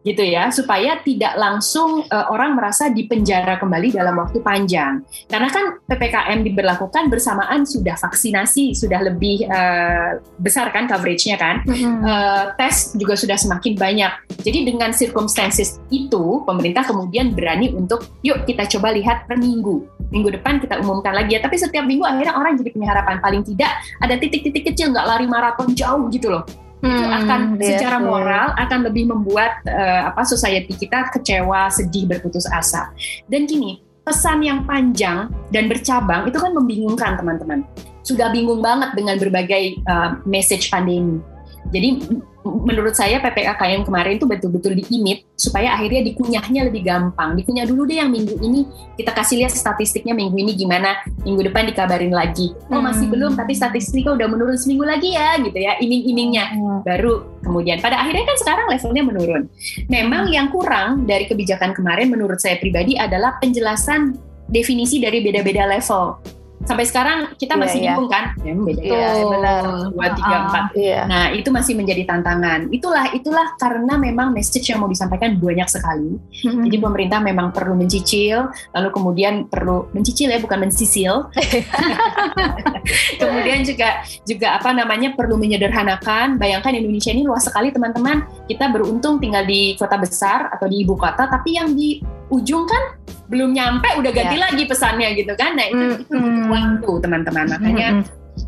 gitu 0.07 0.23
ya 0.23 0.47
supaya 0.47 1.03
tidak 1.03 1.35
langsung 1.35 2.07
uh, 2.07 2.27
orang 2.31 2.55
merasa 2.55 2.87
dipenjara 2.87 3.59
kembali 3.59 3.91
dalam 3.91 4.15
waktu 4.15 4.39
panjang. 4.39 5.03
Karena 5.27 5.51
kan 5.51 5.83
ppkm 5.83 6.47
diberlakukan 6.47 7.11
bersamaan 7.11 7.67
sudah 7.67 7.99
vaksinasi 7.99 8.71
sudah 8.71 9.03
lebih 9.03 9.43
uh, 9.51 10.15
besar 10.39 10.71
kan 10.71 10.87
coveragenya 10.87 11.35
kan. 11.35 11.59
Mm-hmm. 11.67 11.99
uh, 12.07 12.43
tes 12.55 12.95
juga 12.95 13.19
sudah 13.19 13.35
semakin 13.35 13.75
banyak. 13.75 14.11
Jadi 14.47 14.63
dengan 14.63 14.95
circumstances 14.95 15.83
itu 15.91 16.47
pemerintah 16.47 16.87
kemudian 16.87 17.35
berani 17.35 17.75
untuk 17.75 18.07
yuk 18.23 18.47
kita 18.47 18.63
coba 18.79 18.95
lihat 18.95 19.27
per 19.27 19.35
minggu. 19.35 19.83
Minggu 20.07 20.39
depan 20.39 20.63
kita 20.63 20.79
umumkan 20.79 21.11
lagi 21.11 21.35
ya. 21.35 21.43
Tapi 21.43 21.59
setiap 21.59 21.83
minggu 21.83 22.07
akhirnya 22.07 22.39
orang 22.39 22.55
jadi 22.55 22.71
punya 22.71 22.95
harapan. 22.95 23.19
Paling 23.19 23.43
tidak 23.43 23.75
ada 23.99 24.15
titik-titik 24.15 24.71
kecil 24.71 24.95
nggak 24.95 25.03
lari 25.03 25.27
maraton 25.27 25.75
jauh 25.75 26.07
gitu 26.07 26.31
loh 26.31 26.47
hmm, 26.81 26.89
itu 26.89 27.05
akan 27.05 27.39
yes, 27.57 27.65
secara 27.75 27.97
moral 28.01 28.53
akan 28.57 28.79
lebih 28.87 29.09
membuat 29.09 29.63
uh, 29.65 30.13
apa 30.13 30.21
society 30.27 30.73
kita 30.75 31.09
kecewa, 31.13 31.69
sedih, 31.71 32.09
berputus 32.09 32.45
asa. 32.49 32.91
Dan 33.29 33.45
gini, 33.45 33.81
pesan 34.07 34.39
yang 34.43 34.63
panjang 34.63 35.27
dan 35.51 35.67
bercabang 35.67 36.31
itu 36.31 36.37
kan 36.39 36.51
membingungkan 36.55 37.19
teman-teman. 37.19 37.67
Sudah 38.07 38.31
bingung 38.31 38.63
banget 38.63 38.95
dengan 38.95 39.19
berbagai 39.19 39.83
uh, 39.83 40.23
message 40.23 40.71
pandemi. 40.71 41.19
Jadi 41.67 41.99
menurut 42.47 42.95
saya 42.95 43.19
PPKM 43.19 43.83
kemarin 43.83 44.15
itu 44.15 44.25
betul-betul 44.25 44.79
diimit 44.79 45.27
supaya 45.35 45.75
akhirnya 45.75 46.07
dikunyahnya 46.07 46.71
lebih 46.71 46.87
gampang. 46.87 47.35
Dikunyah 47.35 47.65
dulu 47.67 47.83
deh 47.83 47.99
yang 47.99 48.09
minggu 48.11 48.39
ini 48.39 48.63
kita 48.95 49.11
kasih 49.11 49.43
lihat 49.43 49.51
statistiknya 49.51 50.15
minggu 50.15 50.35
ini 50.39 50.55
gimana, 50.55 50.95
minggu 51.27 51.43
depan 51.51 51.67
dikabarin 51.67 52.13
lagi. 52.15 52.55
Oh 52.71 52.79
masih 52.79 53.07
hmm. 53.07 53.13
belum, 53.13 53.31
tapi 53.35 53.53
statistiknya 53.53 54.15
udah 54.15 54.27
menurun 54.31 54.57
seminggu 54.57 54.87
lagi 54.87 55.13
ya 55.13 55.35
gitu 55.43 55.57
ya, 55.59 55.75
iming-imingnya. 55.79 56.45
Hmm. 56.55 56.79
Baru 56.87 57.27
kemudian 57.43 57.83
pada 57.83 57.99
akhirnya 57.99 58.23
kan 58.23 58.37
sekarang 58.39 58.65
levelnya 58.71 59.03
menurun. 59.03 59.43
Memang 59.91 60.31
hmm. 60.31 60.33
yang 60.33 60.47
kurang 60.49 61.03
dari 61.03 61.27
kebijakan 61.27 61.75
kemarin 61.75 62.07
menurut 62.07 62.39
saya 62.39 62.55
pribadi 62.57 62.95
adalah 62.95 63.35
penjelasan 63.43 64.15
definisi 64.47 65.03
dari 65.03 65.19
beda-beda 65.19 65.67
level 65.67 66.36
sampai 66.67 66.85
sekarang 66.85 67.19
kita 67.39 67.55
yeah, 67.55 67.61
masih 67.63 67.79
yeah. 67.79 67.85
bingung 67.95 68.09
kan? 68.11 68.23
Ya 68.43 68.53
yeah, 68.83 69.11
ya, 69.15 69.25
benar. 69.25 69.61
Dua 69.95 70.07
tiga 70.11 70.35
ah, 70.35 70.41
empat. 70.45 70.63
iya. 70.75 71.01
nah 71.07 71.23
itu 71.31 71.49
masih 71.49 71.73
menjadi 71.79 72.03
tantangan. 72.03 72.67
Itulah 72.69 73.15
itulah 73.15 73.47
karena 73.55 73.95
memang 73.95 74.35
message 74.35 74.67
yang 74.67 74.83
mau 74.83 74.91
disampaikan 74.91 75.39
banyak 75.39 75.65
sekali. 75.71 76.19
Hmm. 76.43 76.67
jadi 76.67 76.77
pemerintah 76.83 77.19
memang 77.23 77.49
perlu 77.55 77.73
mencicil 77.73 78.51
lalu 78.75 78.89
kemudian 78.91 79.47
perlu 79.47 79.89
mencicil 79.95 80.29
ya 80.29 80.37
bukan 80.37 80.67
mensisil 80.67 81.31
kemudian 83.21 83.63
juga 83.63 84.03
juga 84.27 84.59
apa 84.59 84.75
namanya 84.75 85.15
perlu 85.15 85.39
menyederhanakan. 85.39 86.35
Bayangkan 86.35 86.75
Indonesia 86.75 87.11
ini 87.13 87.23
luas 87.23 87.47
sekali 87.47 87.71
teman-teman. 87.71 88.27
Kita 88.45 88.67
beruntung 88.67 89.23
tinggal 89.23 89.47
di 89.47 89.79
kota 89.79 89.95
besar 89.95 90.51
atau 90.51 90.67
di 90.67 90.83
ibu 90.83 90.99
kota 90.99 91.29
tapi 91.31 91.55
yang 91.55 91.71
di 91.71 92.16
ujung 92.27 92.67
kan 92.67 92.83
belum 93.27 93.51
nyampe 93.51 93.87
udah 93.99 94.11
ganti 94.15 94.39
yeah. 94.39 94.45
lagi 94.47 94.63
pesannya 94.63 95.09
gitu 95.19 95.33
kan. 95.35 95.59
Nah 95.59 95.67
itu, 95.67 95.83
mm, 95.83 96.01
itu 96.07 96.15
butuh 96.15 96.45
waktu 96.47 96.91
teman-teman. 97.03 97.45
Makanya 97.59 97.87
mm, 97.99 98.03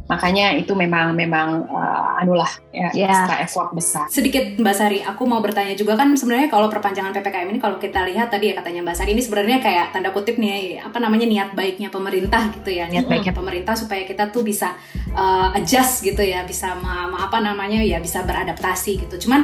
makanya 0.06 0.46
itu 0.54 0.74
memang 0.78 1.18
memang 1.18 1.66
uh, 1.66 2.22
anulah 2.22 2.50
ya 2.72 2.90
yeah. 2.96 3.12
extra 3.12 3.36
effort 3.44 3.70
besar. 3.76 4.06
Sedikit 4.08 4.56
Mbak 4.56 4.76
Sari 4.76 5.00
aku 5.04 5.28
mau 5.28 5.44
bertanya 5.44 5.76
juga 5.76 6.00
kan 6.00 6.16
sebenarnya 6.16 6.48
kalau 6.48 6.72
perpanjangan 6.72 7.12
ppkm 7.12 7.48
ini 7.52 7.60
kalau 7.60 7.76
kita 7.82 8.08
lihat 8.08 8.32
tadi 8.32 8.54
ya 8.54 8.54
katanya 8.56 8.86
Mbak 8.88 8.96
Sari 8.96 9.12
ini 9.18 9.22
sebenarnya 9.26 9.58
kayak 9.60 9.92
tanda 9.92 10.16
kutip 10.16 10.40
nih 10.40 10.80
apa 10.80 10.98
namanya 11.02 11.28
niat 11.28 11.50
baiknya 11.58 11.92
pemerintah 11.92 12.48
gitu 12.56 12.70
ya. 12.72 12.88
Niat 12.88 13.06
mm. 13.06 13.12
baiknya. 13.12 13.34
Pemerintah 13.36 13.76
supaya 13.76 14.08
kita 14.08 14.32
tuh 14.32 14.48
bisa 14.48 14.80
uh, 15.12 15.58
adjust 15.58 16.06
gitu 16.08 16.24
ya 16.24 16.48
bisa 16.48 16.72
ma, 16.80 17.10
ma 17.12 17.28
apa 17.28 17.44
namanya 17.44 17.84
ya 17.84 18.00
bisa 18.00 18.24
beradaptasi 18.24 19.04
gitu. 19.04 19.28
Cuman 19.28 19.44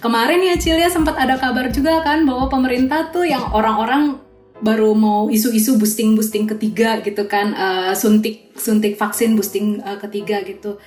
kemarin 0.00 0.40
ya 0.40 0.56
Cilia 0.56 0.88
sempat 0.88 1.18
ada 1.18 1.36
kabar 1.36 1.68
juga 1.68 2.00
kan 2.00 2.24
bahwa 2.24 2.48
pemerintah 2.48 3.12
tuh 3.12 3.28
yang 3.28 3.52
orang-orang 3.52 4.22
baru 4.62 4.94
mau 4.94 5.26
isu-isu 5.26 5.74
boosting 5.74 6.14
boosting 6.14 6.46
ketiga 6.46 7.02
gitu 7.02 7.26
kan 7.26 7.50
uh, 7.52 7.92
suntik 7.98 8.54
suntik 8.54 8.94
vaksin 8.94 9.34
boosting 9.34 9.82
uh, 9.82 9.98
ketiga 9.98 10.38
gitu 10.46 10.78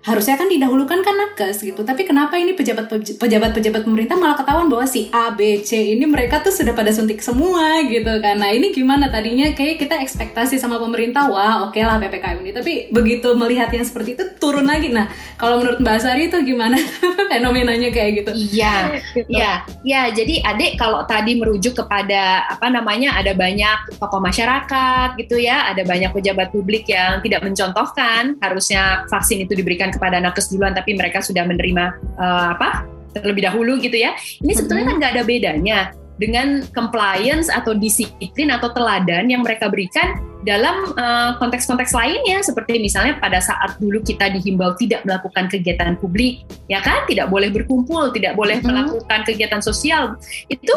harusnya 0.00 0.40
kan 0.40 0.48
didahulukan 0.48 1.04
kan 1.04 1.14
nakes 1.14 1.60
gitu. 1.60 1.84
Tapi 1.84 2.08
kenapa 2.08 2.40
ini 2.40 2.56
pejabat 2.56 2.88
pejabat 3.20 3.50
pejabat 3.52 3.82
pemerintah 3.84 4.16
malah 4.16 4.36
ketahuan 4.36 4.72
bahwa 4.72 4.88
si 4.88 5.12
A 5.12 5.36
B 5.36 5.60
C 5.60 5.92
ini 5.96 6.08
mereka 6.08 6.40
tuh 6.40 6.48
sudah 6.48 6.72
pada 6.72 6.88
suntik 6.88 7.20
semua 7.20 7.84
gitu 7.84 8.08
kan. 8.24 8.40
Nah 8.40 8.48
ini 8.48 8.72
gimana? 8.72 9.12
Tadinya 9.12 9.52
kayak 9.52 9.76
kita 9.76 10.00
ekspektasi 10.00 10.56
sama 10.56 10.80
pemerintah 10.80 11.28
wah 11.28 11.68
oke 11.68 11.76
okay 11.76 11.84
lah 11.84 12.00
ppkm 12.00 12.40
ini. 12.40 12.50
Tapi 12.56 12.72
begitu 12.88 13.28
melihat 13.36 13.68
yang 13.68 13.84
seperti 13.84 14.16
itu 14.16 14.24
turun 14.40 14.64
lagi. 14.64 14.88
Nah 14.88 15.12
kalau 15.36 15.60
menurut 15.60 15.84
mbak 15.84 16.00
Sari 16.00 16.32
itu 16.32 16.40
gimana? 16.48 16.80
Fenomenanya 17.30 17.92
kayak 17.92 18.24
gitu. 18.24 18.30
Iya 18.56 19.04
iya 19.28 19.52
iya. 19.84 20.02
Jadi 20.08 20.40
adik 20.40 20.80
kalau 20.80 21.04
tadi 21.04 21.36
merujuk 21.36 21.76
kepada 21.76 22.48
apa 22.48 22.72
namanya 22.72 23.20
ada 23.20 23.36
banyak 23.36 24.00
tokoh 24.00 24.18
masyarakat 24.18 25.20
gitu 25.20 25.36
ya 25.36 25.68
ada 25.68 25.84
banyak 25.84 26.10
pejabat 26.10 26.48
publik 26.50 26.88
yang 26.88 27.20
tidak 27.20 27.44
mencontohkan 27.44 28.40
harusnya 28.40 29.04
vaksin 29.06 29.44
itu 29.44 29.52
diberikan 29.52 29.89
kepada 29.90 30.22
nakes 30.22 30.50
duluan 30.50 30.72
tapi 30.72 30.94
mereka 30.96 31.20
sudah 31.20 31.44
menerima 31.46 31.84
uh, 32.16 32.56
apa 32.56 32.86
terlebih 33.14 33.46
dahulu 33.50 33.78
gitu 33.82 33.98
ya. 33.98 34.14
Ini 34.42 34.52
sebetulnya 34.54 34.84
kan 34.86 34.96
nggak 35.02 35.12
ada 35.18 35.22
bedanya 35.26 35.78
dengan 36.20 36.62
compliance 36.76 37.48
atau 37.48 37.72
disiplin 37.72 38.52
atau 38.52 38.70
teladan 38.76 39.26
yang 39.32 39.40
mereka 39.40 39.72
berikan 39.72 40.20
dalam 40.40 40.96
eh, 40.96 41.30
konteks-konteks 41.36 41.92
uh, 41.92 42.00
lainnya 42.00 42.40
seperti 42.40 42.80
misalnya 42.80 43.20
pada 43.20 43.44
saat 43.44 43.76
dulu 43.76 44.00
kita 44.00 44.32
dihimbau 44.32 44.72
tidak 44.80 45.04
melakukan 45.04 45.52
kegiatan 45.52 46.00
publik 46.00 46.48
ya 46.64 46.80
kan 46.80 47.04
tidak 47.04 47.28
boleh 47.28 47.52
berkumpul 47.52 48.08
tidak 48.08 48.36
boleh 48.40 48.56
mm 48.56 48.64
-hmm. 48.64 48.72
melakukan 48.72 49.20
kegiatan 49.28 49.60
sosial 49.60 50.16
itu 50.48 50.72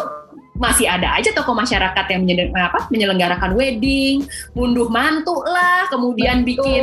masih 0.53 0.85
ada 0.85 1.17
aja 1.17 1.33
tokoh 1.33 1.57
masyarakat 1.57 2.05
yang 2.13 2.21
apa, 2.53 2.85
menyelenggarakan 2.93 3.57
wedding, 3.57 4.21
munduh 4.53 4.85
mantu 4.85 5.41
lah, 5.45 5.89
kemudian 5.89 6.45
Betul. 6.45 6.61
bikin 6.61 6.81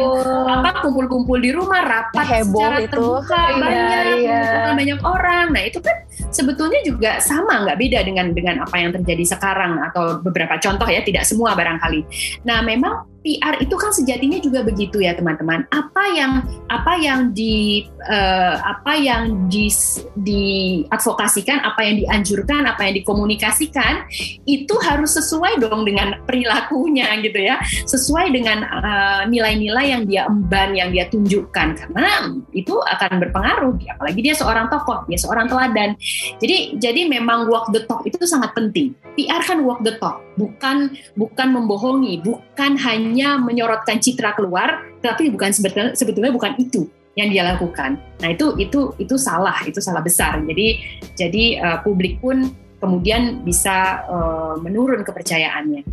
apa 0.50 0.82
kumpul-kumpul 0.82 1.38
di 1.38 1.54
rumah, 1.54 1.82
rapat 1.86 2.26
Heboh 2.26 2.58
secara 2.58 2.76
itu. 2.82 2.90
terbuka 2.90 3.40
iya, 3.40 3.56
banyak, 3.62 4.04
iya. 4.26 4.72
banyak 4.74 5.00
orang. 5.06 5.46
Nah 5.54 5.62
itu 5.62 5.78
kan 5.78 5.96
sebetulnya 6.34 6.82
juga 6.82 7.22
sama 7.22 7.62
nggak 7.62 7.78
beda 7.78 7.98
dengan 8.02 8.26
dengan 8.34 8.56
apa 8.66 8.76
yang 8.78 8.90
terjadi 8.90 9.38
sekarang 9.38 9.78
atau 9.86 10.18
beberapa 10.18 10.58
contoh 10.58 10.88
ya, 10.90 11.06
tidak 11.06 11.22
semua 11.22 11.54
barangkali. 11.54 12.02
Nah 12.42 12.66
memang 12.66 13.19
PR 13.20 13.60
itu 13.60 13.74
kan 13.76 13.92
sejatinya 13.92 14.40
juga 14.40 14.64
begitu 14.64 15.04
ya 15.04 15.12
teman-teman. 15.12 15.68
Apa 15.68 16.04
yang 16.16 16.32
apa 16.72 16.96
yang 16.96 17.36
di 17.36 17.84
uh, 18.08 18.56
apa 18.60 18.96
yang 18.96 19.48
di 19.52 19.68
diadvokasikan, 20.16 21.60
apa 21.60 21.80
yang 21.84 22.00
dianjurkan, 22.00 22.64
apa 22.64 22.88
yang 22.88 22.94
dikomunikasikan 23.04 24.08
itu 24.48 24.74
harus 24.80 25.16
sesuai 25.20 25.60
dong 25.60 25.84
dengan 25.84 26.16
perilakunya 26.24 27.12
gitu 27.20 27.40
ya, 27.44 27.60
sesuai 27.84 28.32
dengan 28.32 28.64
eh, 28.64 29.22
nilai-nilai 29.28 29.86
uh, 29.86 29.90
yang 29.96 30.02
dia 30.08 30.22
emban, 30.26 30.68
yang 30.72 30.88
dia 30.90 31.04
tunjukkan 31.12 31.76
karena 31.76 32.32
itu 32.56 32.72
akan 32.72 33.20
berpengaruh. 33.20 33.76
Apalagi 33.96 34.20
dia 34.24 34.34
seorang 34.36 34.72
tokoh, 34.72 35.04
dia 35.06 35.20
seorang 35.20 35.46
teladan. 35.46 35.96
Jadi 36.40 36.80
jadi 36.80 37.06
memang 37.06 37.50
walk 37.52 37.68
the 37.74 37.84
talk 37.84 38.02
itu 38.08 38.16
sangat 38.24 38.56
penting. 38.56 38.96
PR 39.18 39.42
kan 39.44 39.60
walk 39.66 39.82
the 39.84 39.98
talk, 40.00 40.22
bukan 40.40 40.96
bukan 41.12 41.48
membohongi, 41.52 42.24
bukan 42.24 42.80
hanya 42.80 43.36
menyorotkan 43.36 44.00
citra 44.00 44.32
keluar, 44.32 44.80
tapi 45.04 45.28
bukan 45.28 45.52
sebetulnya, 45.52 45.92
sebetulnya 45.92 46.32
bukan 46.32 46.56
itu 46.56 46.88
yang 47.20 47.28
dia 47.28 47.44
lakukan. 47.44 48.00
Nah 48.24 48.28
itu 48.32 48.56
itu 48.56 48.96
itu 48.96 49.14
salah, 49.20 49.60
itu 49.68 49.76
salah 49.84 50.00
besar. 50.00 50.40
Jadi 50.40 50.80
jadi 51.12 51.44
uh, 51.60 51.78
publik 51.84 52.16
pun 52.24 52.48
kemudian 52.80 53.44
bisa 53.44 54.08
uh, 54.08 54.54
menurun 54.56 55.04
kepercayaannya. 55.04 55.84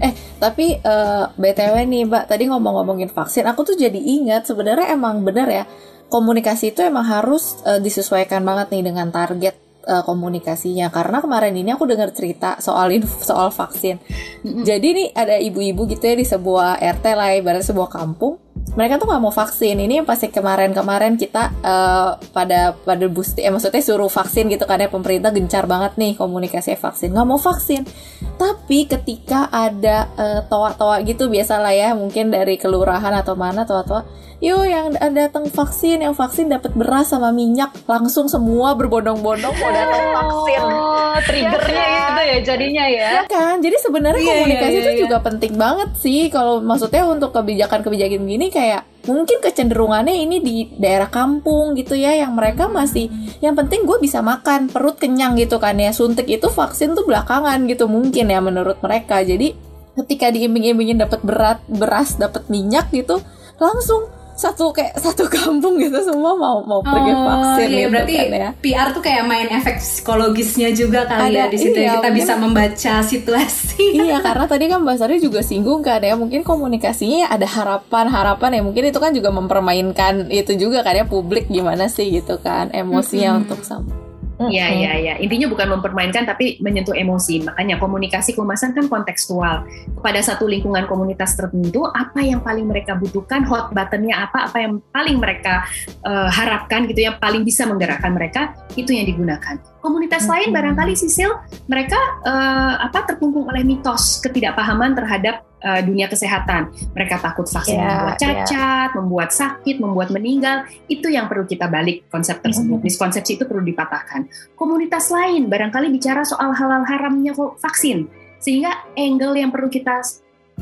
Eh 0.00 0.12
tapi 0.40 0.80
uh, 0.80 1.28
btw 1.36 1.84
nih 1.84 2.08
mbak, 2.08 2.24
tadi 2.32 2.48
ngomong-ngomongin 2.48 3.12
vaksin, 3.12 3.44
aku 3.44 3.68
tuh 3.68 3.76
jadi 3.76 3.96
ingat 4.00 4.48
sebenarnya 4.48 4.96
emang 4.96 5.20
benar 5.20 5.48
ya 5.52 5.64
komunikasi 6.06 6.70
itu 6.72 6.80
emang 6.86 7.04
harus 7.06 7.58
uh, 7.66 7.82
disesuaikan 7.82 8.46
banget 8.46 8.72
nih 8.72 8.84
dengan 8.86 9.10
target 9.10 9.65
uh, 9.86 10.02
komunikasinya 10.02 10.90
karena 10.90 11.22
kemarin 11.22 11.54
ini 11.54 11.70
aku 11.72 11.86
dengar 11.86 12.10
cerita 12.10 12.58
soal 12.58 12.90
soal 13.22 13.54
vaksin. 13.54 14.02
Mm-hmm. 14.02 14.64
Jadi 14.66 14.88
nih 14.92 15.08
ada 15.14 15.36
ibu-ibu 15.38 15.86
gitu 15.86 16.04
ya 16.04 16.18
di 16.18 16.26
sebuah 16.26 16.82
RT 16.82 17.04
lah 17.14 17.38
ibarat 17.38 17.62
sebuah 17.62 17.88
kampung. 17.88 18.42
Mereka 18.76 19.00
tuh 19.00 19.08
nggak 19.08 19.22
mau 19.22 19.32
vaksin. 19.32 19.78
Ini 19.78 20.04
yang 20.04 20.08
pasti 20.08 20.28
kemarin-kemarin 20.28 21.16
kita 21.16 21.48
uh, 21.64 22.20
pada 22.34 22.76
pada 22.76 23.06
booster, 23.08 23.40
eh, 23.40 23.48
maksudnya 23.48 23.80
suruh 23.80 24.10
vaksin 24.10 24.52
gitu 24.52 24.68
kan 24.68 24.76
ya 24.76 24.92
pemerintah 24.92 25.32
gencar 25.32 25.64
banget 25.64 25.96
nih 25.96 26.12
komunikasi 26.18 26.76
vaksin. 26.76 27.14
Nggak 27.16 27.26
mau 27.30 27.40
vaksin. 27.40 27.88
Tapi 28.36 28.84
ketika 28.84 29.48
ada 29.48 30.12
uh, 30.18 30.40
toa-toa 30.44 31.00
gitu 31.08 31.32
biasalah 31.32 31.72
ya 31.72 31.96
mungkin 31.96 32.28
dari 32.28 32.60
kelurahan 32.60 33.16
atau 33.16 33.32
mana 33.32 33.64
toa-toa 33.64 34.04
yuk 34.36 34.68
yang 34.68 34.92
datang 35.16 35.48
vaksin 35.48 36.04
yang 36.04 36.12
vaksin 36.12 36.52
dapat 36.52 36.76
beras 36.76 37.08
sama 37.08 37.32
minyak. 37.32 37.72
Langsung 37.88 38.28
semua 38.28 38.76
berbondong-bondong 38.76 39.54
mau 39.56 39.70
datang 39.72 40.02
oh, 40.04 40.12
vaksin. 40.12 40.60
oh, 40.60 41.16
triggernya 41.24 41.84
ya, 41.86 42.04
itu 42.04 42.22
ya 42.22 42.38
jadinya 42.44 42.84
ya. 42.84 43.08
Ya 43.20 43.24
kan? 43.24 43.54
Jadi 43.64 43.76
sebenarnya 43.80 44.20
yeah, 44.20 44.32
komunikasi 44.36 44.68
yeah, 44.68 44.72
yeah, 44.72 44.82
itu 44.84 44.92
yeah. 44.92 45.02
juga 45.08 45.16
penting 45.24 45.52
banget 45.56 45.90
sih. 45.96 46.20
Kalau 46.28 46.60
maksudnya 46.60 47.02
untuk 47.08 47.32
kebijakan-kebijakan 47.32 48.22
gini 48.28 48.46
kayak 48.52 48.84
mungkin 49.06 49.38
kecenderungannya 49.38 50.14
ini 50.18 50.36
di 50.42 50.56
daerah 50.76 51.06
kampung 51.06 51.78
gitu 51.78 51.94
ya 51.94 52.10
yang 52.18 52.34
mereka 52.34 52.66
masih 52.66 53.06
yang 53.38 53.54
penting 53.54 53.86
gue 53.86 54.02
bisa 54.02 54.18
makan 54.18 54.66
perut 54.68 55.00
kenyang 55.00 55.38
gitu 55.40 55.56
kan 55.56 55.80
ya. 55.80 55.96
Suntik 55.96 56.28
itu 56.28 56.52
vaksin 56.52 56.92
tuh 56.92 57.08
belakangan 57.08 57.64
gitu 57.64 57.88
mungkin 57.88 58.28
ya 58.28 58.44
menurut 58.44 58.76
mereka. 58.84 59.24
Jadi 59.24 59.56
ketika 59.96 60.28
diimbing-imbingin 60.28 61.00
dapat 61.00 61.24
berat 61.24 61.58
beras 61.72 62.20
dapat 62.20 62.44
minyak 62.52 62.92
gitu 62.92 63.16
langsung 63.56 64.12
satu 64.36 64.68
kayak 64.70 65.00
satu 65.00 65.24
kampung 65.32 65.80
gitu 65.80 65.96
semua 66.04 66.36
mau 66.36 66.60
mau 66.62 66.84
pergi 66.84 67.12
oh, 67.16 67.24
vaksin 67.24 67.68
iya, 67.72 67.78
gitu 67.80 67.88
berarti 67.88 68.12
kan 68.12 68.28
ya. 68.28 68.50
PR 68.60 68.88
tuh 68.92 69.02
kayak 69.02 69.24
main 69.24 69.48
efek 69.48 69.80
psikologisnya 69.80 70.68
juga 70.76 71.08
kali 71.08 71.20
ya 71.20 71.24
Ada, 71.24 71.40
ya 71.40 71.44
di 71.48 71.58
situ 71.58 71.78
iya, 71.80 71.92
kita 71.96 72.08
bisa 72.12 72.32
membaca 72.36 72.94
situasi. 73.00 73.96
Iya 73.96 74.20
karena 74.26 74.44
tadi 74.44 74.64
kan 74.68 74.84
Mbak 74.84 74.96
Sari 75.00 75.16
juga 75.24 75.40
singgung 75.40 75.80
kan 75.80 76.04
ya 76.04 76.14
mungkin 76.14 76.44
komunikasinya 76.44 77.32
ada 77.32 77.48
harapan 77.48 78.12
harapan 78.12 78.60
ya 78.60 78.62
mungkin 78.62 78.84
itu 78.92 78.98
kan 79.00 79.16
juga 79.16 79.32
mempermainkan 79.32 80.28
itu 80.28 80.52
juga 80.60 80.84
kan 80.84 80.94
ya 81.00 81.08
publik 81.08 81.48
gimana 81.48 81.88
sih 81.88 82.12
gitu 82.12 82.36
kan 82.36 82.68
emosinya 82.76 83.32
mm 83.32 83.36
-hmm. 83.40 83.42
untuk 83.48 83.60
sama 83.64 84.05
Iya, 84.36 84.66
iya, 84.68 84.92
iya. 85.00 85.14
Intinya 85.16 85.48
bukan 85.48 85.80
mempermainkan 85.80 86.28
tapi 86.28 86.60
menyentuh 86.60 86.92
emosi. 86.92 87.48
Makanya 87.48 87.80
komunikasi 87.80 88.36
kemasan 88.36 88.76
kan 88.76 88.84
kontekstual. 88.92 89.64
Pada 90.04 90.20
satu 90.20 90.44
lingkungan 90.44 90.84
komunitas 90.84 91.40
tertentu, 91.40 91.88
apa 91.88 92.20
yang 92.20 92.44
paling 92.44 92.68
mereka 92.68 93.00
butuhkan, 93.00 93.48
hot 93.48 93.72
buttonnya 93.72 94.28
apa, 94.28 94.52
apa 94.52 94.58
yang 94.60 94.84
paling 94.92 95.16
mereka 95.16 95.64
uh, 96.04 96.28
harapkan 96.28 96.84
gitu, 96.84 97.08
yang 97.08 97.16
paling 97.16 97.48
bisa 97.48 97.64
menggerakkan 97.64 98.12
mereka, 98.12 98.52
itu 98.76 98.92
yang 98.92 99.08
digunakan. 99.08 99.56
Komunitas 99.86 100.26
lain 100.26 100.50
barangkali 100.50 100.98
Sisil, 100.98 101.30
mereka 101.70 101.94
uh, 102.26 102.74
apa 102.90 103.06
terkungkung 103.06 103.46
oleh 103.46 103.62
mitos 103.62 104.18
ketidakpahaman 104.18 104.98
terhadap 104.98 105.46
uh, 105.62 105.78
dunia 105.78 106.10
kesehatan. 106.10 106.74
Mereka 106.90 107.22
takut 107.22 107.46
vaksin 107.46 107.78
yeah, 107.78 107.86
membuat 107.94 108.18
iya. 108.18 108.18
cacat, 108.18 108.90
yeah. 108.90 108.96
membuat 108.98 109.30
sakit, 109.30 109.76
membuat 109.78 110.10
meninggal. 110.10 110.66
Itu 110.90 111.06
yang 111.06 111.30
perlu 111.30 111.46
kita 111.46 111.70
balik 111.70 112.10
konsep 112.10 112.42
tersebut. 112.42 112.82
Mm-hmm. 112.82 112.90
Miskonsepsi 112.90 113.38
itu 113.38 113.46
perlu 113.46 113.62
dipatahkan. 113.62 114.26
Komunitas 114.58 115.06
lain 115.14 115.46
barangkali 115.46 115.86
bicara 115.94 116.26
soal 116.26 116.50
halal 116.50 116.82
haramnya 116.82 117.30
vaksin. 117.62 118.10
Sehingga 118.42 118.90
angle 118.98 119.38
yang 119.38 119.54
perlu 119.54 119.70
kita 119.70 120.02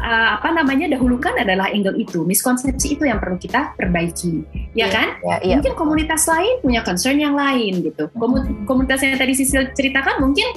uh, 0.00 0.28
apa 0.40 0.48
namanya 0.50 0.90
dahulukan 0.94 1.34
adalah 1.38 1.70
angle 1.70 1.98
itu. 1.98 2.22
Miskonsepsi 2.22 2.98
itu 2.98 3.04
yang 3.06 3.22
perlu 3.22 3.38
kita 3.38 3.74
perbaiki, 3.78 4.42
ya 4.74 4.86
yeah, 4.86 4.88
kan? 4.90 5.08
Yeah, 5.22 5.38
yeah. 5.42 5.56
Mungkin 5.60 5.74
komunitas 5.74 6.26
lain 6.30 6.62
punya 6.62 6.80
concern 6.82 7.18
yang 7.18 7.34
lain 7.34 7.82
gitu. 7.84 8.10
Komunitas 8.66 9.02
yang 9.02 9.18
tadi 9.18 9.34
Sisil 9.34 9.70
ceritakan 9.74 10.22
mungkin 10.22 10.48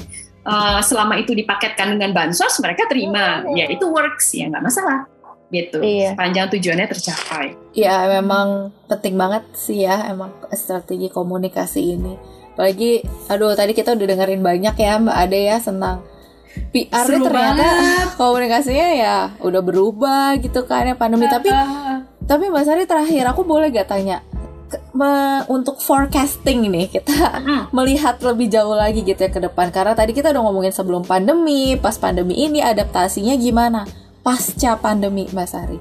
uh, 0.48 0.80
selama 0.80 1.20
itu 1.20 1.36
dipaketkan 1.36 2.00
dengan 2.00 2.16
bansos 2.16 2.56
mereka 2.64 2.88
terima 2.88 3.44
oh. 3.44 3.54
ya 3.54 3.68
itu 3.68 3.86
works 3.92 4.34
ya 4.34 4.48
nggak 4.48 4.64
masalah 4.64 5.04
gitu 5.48 5.80
iya. 5.80 6.12
sepanjang 6.12 6.52
tujuannya 6.52 6.88
tercapai 6.92 7.56
ya 7.72 8.08
memang 8.20 8.72
penting 8.88 9.16
banget 9.16 9.44
sih 9.56 9.88
ya 9.88 10.12
emang 10.12 10.32
strategi 10.52 11.08
komunikasi 11.08 11.96
ini 11.96 12.20
apalagi 12.52 13.06
aduh 13.32 13.56
tadi 13.56 13.72
kita 13.72 13.96
udah 13.96 14.08
dengerin 14.12 14.44
banyak 14.44 14.76
ya 14.76 15.00
mbak 15.00 15.16
Ade 15.16 15.40
ya 15.48 15.58
tentang 15.62 16.04
PR 16.74 17.06
Seru 17.06 17.26
ternyata 17.28 17.64
banget. 17.64 18.08
komunikasinya 18.20 18.90
ya 18.94 19.16
udah 19.42 19.62
berubah 19.62 20.38
gitu 20.42 20.64
kan 20.66 20.90
ya 20.90 20.96
pandemi. 20.98 21.30
Tapi 21.30 21.50
tapi 22.28 22.44
Mbak 22.52 22.64
Sari 22.68 22.84
terakhir 22.84 23.24
aku 23.32 23.48
boleh 23.48 23.72
gak 23.72 23.88
tanya 23.88 24.20
me, 24.92 25.44
untuk 25.48 25.80
forecasting 25.80 26.68
nih 26.68 26.92
kita 26.92 27.40
melihat 27.78 28.20
lebih 28.20 28.52
jauh 28.52 28.76
lagi 28.76 29.06
gitu 29.06 29.18
ya 29.18 29.32
ke 29.32 29.40
depan. 29.40 29.72
Karena 29.72 29.96
tadi 29.96 30.12
kita 30.12 30.36
udah 30.36 30.44
ngomongin 30.44 30.74
sebelum 30.76 31.08
pandemi 31.08 31.80
pas 31.80 31.96
pandemi 31.96 32.36
ini 32.36 32.60
adaptasinya 32.60 33.38
gimana? 33.40 33.88
Pasca 34.26 34.76
pandemi 34.76 35.30
Mbak 35.32 35.48
Sari. 35.48 35.80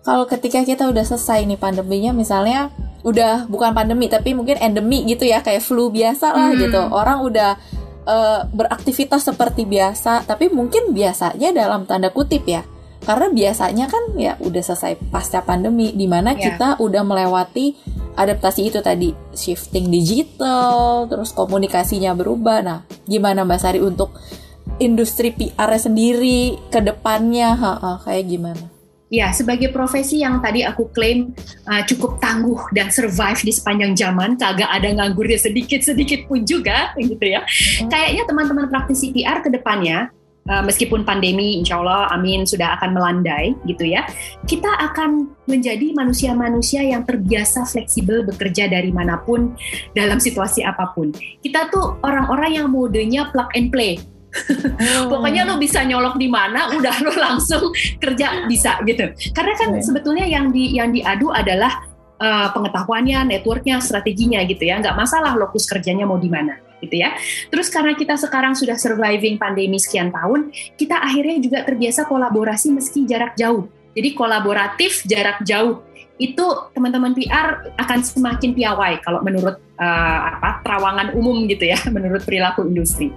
Kalau 0.00 0.24
ketika 0.24 0.64
kita 0.64 0.88
udah 0.88 1.04
selesai 1.04 1.44
nih 1.44 1.60
pandeminya 1.60 2.14
misalnya 2.16 2.72
udah 3.00 3.48
bukan 3.48 3.72
pandemi 3.72 4.12
tapi 4.12 4.36
mungkin 4.36 4.60
endemi 4.60 5.08
gitu 5.08 5.24
ya 5.24 5.40
kayak 5.40 5.64
flu 5.64 5.90
biasa 5.90 6.32
lah 6.32 6.50
hmm. 6.54 6.60
gitu. 6.60 6.80
Orang 6.88 7.26
udah 7.26 7.58
uh, 8.06 8.46
beraktivitas 8.50 9.26
seperti 9.26 9.64
biasa 9.68 10.24
tapi 10.24 10.48
mungkin 10.52 10.92
biasanya 10.92 11.52
dalam 11.52 11.84
tanda 11.84 12.12
kutip 12.12 12.46
ya. 12.46 12.64
Karena 13.00 13.32
biasanya 13.32 13.88
kan 13.88 14.12
ya 14.20 14.36
udah 14.44 14.60
selesai 14.60 15.00
pasca 15.08 15.40
pandemi 15.40 15.88
di 15.96 16.04
mana 16.04 16.36
yeah. 16.36 16.52
kita 16.52 16.68
udah 16.84 17.00
melewati 17.00 17.72
adaptasi 18.12 18.68
itu 18.68 18.84
tadi 18.84 19.16
shifting 19.32 19.88
digital 19.88 21.08
terus 21.08 21.32
komunikasinya 21.32 22.12
berubah. 22.12 22.60
Nah 22.60 22.78
gimana 23.08 23.48
Mbak 23.48 23.60
Sari 23.60 23.80
untuk 23.80 24.12
industri 24.76 25.32
PR 25.32 25.72
sendiri 25.80 26.60
ke 26.68 26.84
depannya? 26.84 27.56
Ha 27.56 27.72
-ha, 27.80 27.92
kayak 28.04 28.28
gimana 28.28 28.79
Ya, 29.10 29.34
sebagai 29.34 29.74
profesi 29.74 30.22
yang 30.22 30.38
tadi 30.38 30.62
aku 30.62 30.86
klaim 30.94 31.34
uh, 31.66 31.82
cukup 31.82 32.22
tangguh 32.22 32.70
dan 32.70 32.94
survive 32.94 33.42
di 33.42 33.50
sepanjang 33.50 33.98
zaman, 33.98 34.38
kagak 34.38 34.70
ada 34.70 34.86
nganggurnya 34.86 35.34
sedikit-sedikit 35.34 36.30
pun 36.30 36.46
juga, 36.46 36.94
gitu 37.10 37.26
ya. 37.26 37.42
Hmm. 37.42 37.90
Kayaknya 37.90 38.22
teman-teman 38.30 38.70
praktisi 38.70 39.10
PR 39.10 39.42
ke 39.42 39.50
depannya, 39.50 40.14
uh, 40.46 40.62
meskipun 40.62 41.02
pandemi, 41.02 41.58
insya 41.58 41.82
Allah, 41.82 42.06
amin, 42.14 42.46
sudah 42.46 42.78
akan 42.78 42.94
melandai, 42.94 43.58
gitu 43.66 43.82
ya. 43.82 44.06
Kita 44.46 44.78
akan 44.78 45.26
menjadi 45.50 45.90
manusia-manusia 45.90 46.86
yang 46.86 47.02
terbiasa 47.02 47.66
fleksibel 47.66 48.22
bekerja 48.22 48.70
dari 48.70 48.94
mana 48.94 49.18
pun, 49.26 49.58
dalam 49.90 50.22
situasi 50.22 50.62
apa 50.62 50.94
pun. 50.94 51.10
Kita 51.42 51.66
tuh 51.66 51.98
orang-orang 52.06 52.62
yang 52.62 52.70
modenya 52.70 53.26
plug 53.34 53.50
and 53.58 53.74
play 53.74 53.98
Oh. 54.30 55.10
Pokoknya 55.18 55.42
lo 55.42 55.58
bisa 55.58 55.82
nyolok 55.82 56.14
di 56.16 56.30
mana, 56.30 56.70
udah 56.70 56.96
lo 57.02 57.12
langsung 57.14 57.74
kerja 57.98 58.46
bisa 58.46 58.78
gitu. 58.86 59.10
Karena 59.34 59.54
kan 59.58 59.68
yeah. 59.74 59.82
sebetulnya 59.82 60.26
yang 60.26 60.54
di 60.54 60.74
yang 60.78 60.94
diadu 60.94 61.34
adalah 61.34 61.82
uh, 62.22 62.48
pengetahuannya, 62.54 63.26
networknya, 63.26 63.82
strateginya 63.82 64.42
gitu 64.46 64.62
ya. 64.62 64.78
Nggak 64.78 64.96
masalah 64.96 65.34
lokus 65.34 65.66
kerjanya 65.66 66.06
mau 66.06 66.18
di 66.18 66.30
mana 66.30 66.58
gitu 66.80 66.96
ya. 66.96 67.12
Terus 67.52 67.68
karena 67.68 67.92
kita 67.92 68.16
sekarang 68.16 68.56
sudah 68.56 68.78
surviving 68.80 69.36
pandemi 69.36 69.76
sekian 69.76 70.08
tahun, 70.08 70.54
kita 70.80 70.96
akhirnya 70.96 71.36
juga 71.42 71.58
terbiasa 71.66 72.08
kolaborasi 72.08 72.72
meski 72.72 73.04
jarak 73.04 73.36
jauh. 73.36 73.68
Jadi 73.90 74.14
kolaboratif 74.14 75.02
jarak 75.04 75.42
jauh 75.42 75.82
itu 76.20 76.44
teman-teman 76.76 77.16
PR 77.16 77.72
akan 77.80 77.98
semakin 78.04 78.52
piawai 78.52 79.00
kalau 79.00 79.24
menurut 79.24 79.56
uh, 79.80 80.18
apa 80.36 80.60
terawangan 80.60 81.16
umum 81.16 81.48
gitu 81.48 81.64
ya 81.72 81.80
menurut 81.96 82.20
perilaku 82.28 82.68
industri. 82.68 83.08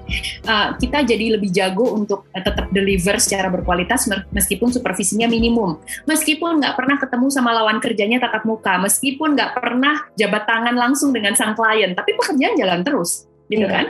Uh, 0.47 0.71
kita 0.79 1.03
jadi 1.03 1.35
lebih 1.35 1.51
jago 1.51 1.91
untuk 1.91 2.31
uh, 2.31 2.39
tetap 2.39 2.71
deliver 2.71 3.19
secara 3.19 3.51
berkualitas 3.51 4.07
meskipun 4.31 4.71
supervisinya 4.71 5.27
minimum, 5.27 5.83
meskipun 6.07 6.63
nggak 6.63 6.79
pernah 6.79 6.95
ketemu 6.95 7.27
sama 7.27 7.51
lawan 7.51 7.83
kerjanya 7.83 8.23
tatap 8.23 8.47
muka, 8.47 8.79
meskipun 8.79 9.35
nggak 9.35 9.51
pernah 9.59 10.07
jabat 10.15 10.47
tangan 10.47 10.75
langsung 10.79 11.11
dengan 11.11 11.35
sang 11.35 11.53
klien, 11.59 11.91
tapi 11.91 12.15
pekerjaan 12.15 12.55
jalan 12.55 12.79
terus, 12.87 13.27
gitu 13.51 13.67
yeah. 13.67 13.83
kan? 13.83 13.85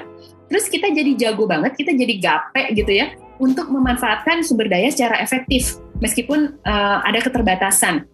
Terus 0.49 0.65
kita 0.69 0.89
jadi 0.89 1.11
jago 1.17 1.45
banget, 1.45 1.77
kita 1.77 1.93
jadi 1.93 2.13
gape 2.17 2.73
gitu 2.73 2.89
ya 2.89 3.13
untuk 3.41 3.69
memanfaatkan 3.69 4.45
sumber 4.45 4.69
daya 4.69 4.93
secara 4.93 5.17
efektif 5.21 5.81
meskipun 5.99 6.59
uh, 6.63 6.97
ada 7.03 7.19
keterbatasan 7.23 8.05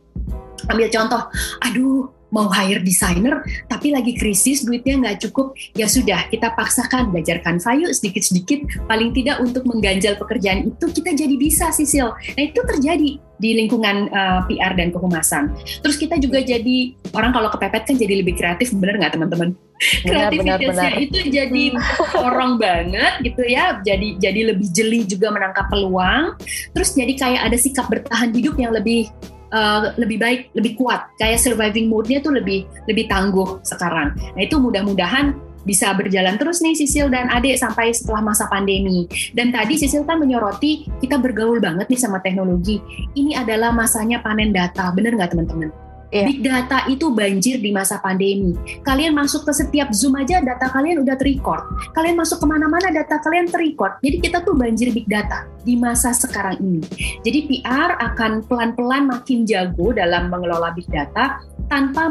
ambil 0.69 0.87
contoh 0.93 1.21
aduh 1.65 2.19
mau 2.29 2.47
hire 2.49 2.81
designer 2.85 3.41
tapi 3.65 3.89
lagi 3.93 4.13
krisis 4.15 4.65
duitnya 4.65 5.01
nggak 5.01 5.29
cukup. 5.29 5.53
Ya 5.73 5.89
sudah 5.89 6.29
kita 6.29 6.53
paksakan 6.53 7.09
belajar 7.13 7.41
Canva 7.41 7.77
yuk 7.77 7.91
sedikit-sedikit. 7.93 8.85
Paling 8.85 9.13
tidak 9.13 9.41
untuk 9.41 9.65
mengganjal 9.65 10.17
pekerjaan 10.17 10.69
itu 10.69 10.85
kita 10.89 11.13
jadi 11.13 11.35
bisa 11.35 11.73
Sisil. 11.73 12.13
Nah 12.13 12.43
itu 12.43 12.61
terjadi 12.61 13.17
di 13.39 13.49
lingkungan 13.55 14.11
uh, 14.11 14.43
eh, 14.43 14.51
PR 14.51 14.75
dan 14.75 14.91
kehumasan. 14.91 15.55
Terus 15.79 15.95
kita 15.95 16.19
juga 16.19 16.43
jadi 16.43 16.93
orang 17.15 17.31
kalau 17.31 17.49
kepepet 17.49 17.83
kan 17.87 17.95
jadi 17.95 18.19
lebih 18.19 18.35
kreatif 18.35 18.75
bener 18.75 18.99
nggak 18.99 19.13
teman-teman? 19.15 19.49
Kreativitasnya 19.79 20.91
itu 20.99 21.19
jadi 21.31 21.65
orang 22.27 22.59
banget 22.59 23.23
gitu 23.23 23.47
ya 23.47 23.79
jadi 23.79 24.19
jadi 24.19 24.51
lebih 24.51 24.67
jeli 24.75 25.07
juga 25.07 25.31
menangkap 25.31 25.71
peluang. 25.71 26.35
Terus 26.75 26.93
jadi 26.93 27.13
kayak 27.15 27.41
ada 27.47 27.57
sikap 27.57 27.87
bertahan 27.87 28.35
hidup 28.35 28.59
yang 28.59 28.75
lebih 28.75 29.07
uh, 29.53 29.93
lebih 29.97 30.17
baik, 30.17 30.39
lebih 30.57 30.73
kuat. 30.79 31.09
Kayak 31.17 31.43
surviving 31.43 31.89
mode-nya 31.89 32.19
tuh 32.21 32.33
lebih 32.33 32.65
lebih 32.89 33.05
tangguh 33.09 33.61
sekarang. 33.65 34.15
Nah 34.15 34.41
itu 34.41 34.57
mudah-mudahan 34.57 35.35
bisa 35.67 35.91
berjalan 35.91 36.39
terus 36.39 36.63
nih 36.63 36.73
Sisil 36.73 37.11
dan 37.11 37.27
Adik 37.29 37.59
sampai 37.59 37.91
setelah 37.91 38.23
masa 38.23 38.47
pandemi. 38.47 39.05
Dan 39.35 39.51
tadi 39.51 39.75
Sisil 39.75 40.07
kan 40.07 40.17
menyoroti 40.17 40.87
kita 41.03 41.19
bergaul 41.19 41.59
banget 41.59 41.91
nih 41.91 41.99
sama 41.99 42.23
teknologi. 42.23 42.79
Ini 43.13 43.43
adalah 43.43 43.75
masanya 43.75 44.23
panen 44.23 44.55
data, 44.55 44.89
bener 44.95 45.13
nggak 45.19 45.35
teman-teman? 45.35 45.88
Yeah. 46.09 46.25
Big 46.25 46.41
data 46.41 46.89
itu 46.89 47.13
banjir 47.13 47.61
di 47.61 47.69
masa 47.69 48.01
pandemi. 48.01 48.57
Kalian 48.81 49.13
masuk 49.13 49.45
ke 49.45 49.53
setiap 49.53 49.93
Zoom 49.93 50.17
aja 50.17 50.41
data 50.41 50.65
kalian 50.73 51.05
udah 51.05 51.13
terrecord. 51.13 51.61
Kalian 51.93 52.17
masuk 52.17 52.41
ke 52.41 52.45
mana-mana 52.49 52.89
data 52.89 53.21
kalian 53.21 53.45
terrecord. 53.45 54.01
Jadi 54.01 54.17
kita 54.17 54.41
tuh 54.41 54.57
banjir 54.57 54.89
big 54.89 55.05
data 55.05 55.45
di 55.61 55.77
masa 55.77 56.09
sekarang 56.09 56.57
ini. 56.65 56.81
Jadi 57.21 57.39
PR 57.45 57.93
akan 58.01 58.41
pelan-pelan 58.49 59.05
makin 59.05 59.45
jago 59.45 59.93
dalam 59.93 60.33
mengelola 60.33 60.73
big 60.73 60.89
data 60.89 61.45
tanpa 61.69 62.09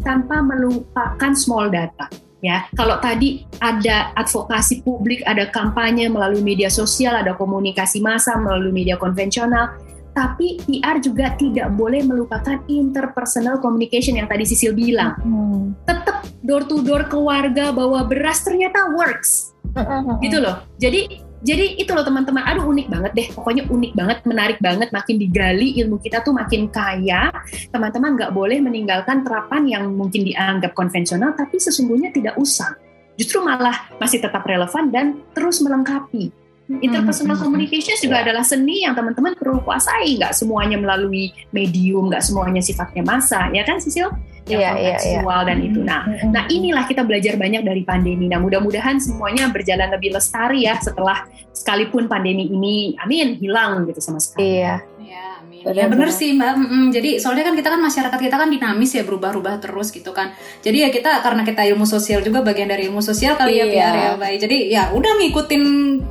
tanpa 0.00 0.40
melupakan 0.40 1.32
small 1.36 1.68
data 1.68 2.08
ya. 2.44 2.68
Kalau 2.76 3.00
tadi 3.00 3.40
ada 3.60 4.12
advokasi 4.12 4.84
publik, 4.84 5.24
ada 5.24 5.48
kampanye 5.48 6.12
melalui 6.12 6.44
media 6.44 6.68
sosial, 6.68 7.16
ada 7.16 7.32
komunikasi 7.32 8.04
massa 8.04 8.36
melalui 8.36 8.72
media 8.72 9.00
konvensional, 9.00 9.72
tapi 10.14 10.62
PR 10.62 11.02
juga 11.02 11.34
tidak 11.34 11.74
boleh 11.74 12.06
melupakan 12.06 12.62
interpersonal 12.70 13.58
communication 13.58 14.14
yang 14.14 14.30
tadi 14.30 14.46
Sisil 14.46 14.72
bilang. 14.72 15.18
Hmm. 15.20 15.74
Tetap 15.84 16.22
door 16.40 16.64
to 16.70 16.80
door 16.86 17.10
ke 17.10 17.18
warga 17.18 17.74
bawa 17.74 18.06
beras 18.06 18.46
ternyata 18.46 18.94
works. 18.94 19.52
Hmm. 19.74 20.22
Gitu 20.22 20.38
loh. 20.38 20.62
Jadi 20.78 21.26
jadi 21.44 21.76
itu 21.76 21.92
loh 21.92 22.00
teman-teman, 22.00 22.40
aduh 22.40 22.64
unik 22.72 22.88
banget 22.88 23.12
deh, 23.12 23.28
pokoknya 23.36 23.68
unik 23.68 23.92
banget, 23.92 24.18
menarik 24.24 24.58
banget, 24.64 24.88
makin 24.96 25.20
digali 25.20 25.76
ilmu 25.76 26.00
kita 26.00 26.24
tuh 26.24 26.32
makin 26.32 26.72
kaya. 26.72 27.28
Teman-teman 27.68 28.16
nggak 28.16 28.32
boleh 28.32 28.64
meninggalkan 28.64 29.20
terapan 29.20 29.68
yang 29.68 29.92
mungkin 29.92 30.24
dianggap 30.24 30.72
konvensional, 30.72 31.36
tapi 31.36 31.60
sesungguhnya 31.60 32.16
tidak 32.16 32.40
usah. 32.40 32.80
Justru 33.20 33.44
malah 33.44 33.92
masih 34.00 34.24
tetap 34.24 34.40
relevan 34.48 34.88
dan 34.88 35.20
terus 35.36 35.60
melengkapi. 35.60 36.32
Interpersonal 36.64 37.36
communications 37.36 38.00
juga 38.00 38.24
adalah 38.24 38.40
seni 38.40 38.88
yang 38.88 38.96
teman-teman 38.96 39.36
perlu 39.36 39.60
kuasai. 39.60 40.16
Nggak 40.16 40.32
semuanya 40.32 40.80
melalui 40.80 41.28
medium, 41.52 42.08
nggak 42.08 42.24
semuanya 42.24 42.64
sifatnya 42.64 43.04
massa, 43.04 43.52
ya 43.52 43.60
kan 43.68 43.76
Sisil? 43.76 44.08
Yang 44.44 44.60
yeah, 44.60 44.74
yeah, 44.76 45.24
yeah. 45.24 45.42
dan 45.48 45.58
itu. 45.64 45.80
Nah, 45.80 46.04
nah 46.28 46.44
inilah 46.52 46.84
kita 46.84 47.00
belajar 47.00 47.40
banyak 47.40 47.64
dari 47.64 47.80
pandemi. 47.80 48.28
Nah, 48.28 48.36
mudah-mudahan 48.44 49.00
semuanya 49.00 49.48
berjalan 49.48 49.88
lebih 49.88 50.12
lestari 50.12 50.68
ya 50.68 50.76
setelah 50.76 51.24
sekalipun 51.56 52.12
pandemi 52.12 52.52
ini, 52.52 52.92
amin, 53.00 53.40
hilang 53.40 53.88
gitu 53.88 54.04
sama 54.04 54.20
sekali. 54.20 54.60
Iya. 54.60 54.84
Yeah. 55.00 55.34
Ya 55.72 55.88
benar 55.88 56.12
sih 56.12 56.36
mbak. 56.36 56.60
Mm, 56.60 56.92
jadi 56.92 57.16
soalnya 57.16 57.48
kan 57.48 57.56
kita 57.56 57.68
kan 57.72 57.80
masyarakat 57.80 58.20
kita 58.20 58.36
kan 58.36 58.48
dinamis 58.52 58.92
ya 58.92 59.00
berubah-ubah 59.00 59.64
terus 59.64 59.88
gitu 59.88 60.12
kan. 60.12 60.36
Jadi 60.60 60.84
ya 60.84 60.88
kita 60.92 61.24
karena 61.24 61.40
kita 61.40 61.64
ilmu 61.72 61.88
sosial 61.88 62.20
juga 62.20 62.44
bagian 62.44 62.68
dari 62.68 62.84
ilmu 62.84 63.00
sosial 63.00 63.40
kali 63.40 63.64
ya, 63.64 63.64
iya. 63.64 63.72
ya 63.72 63.72
PR 63.72 63.94
ya 63.96 64.10
mbak. 64.20 64.30
Jadi 64.44 64.56
ya 64.68 64.82
udah 64.92 65.12
ngikutin 65.24 65.62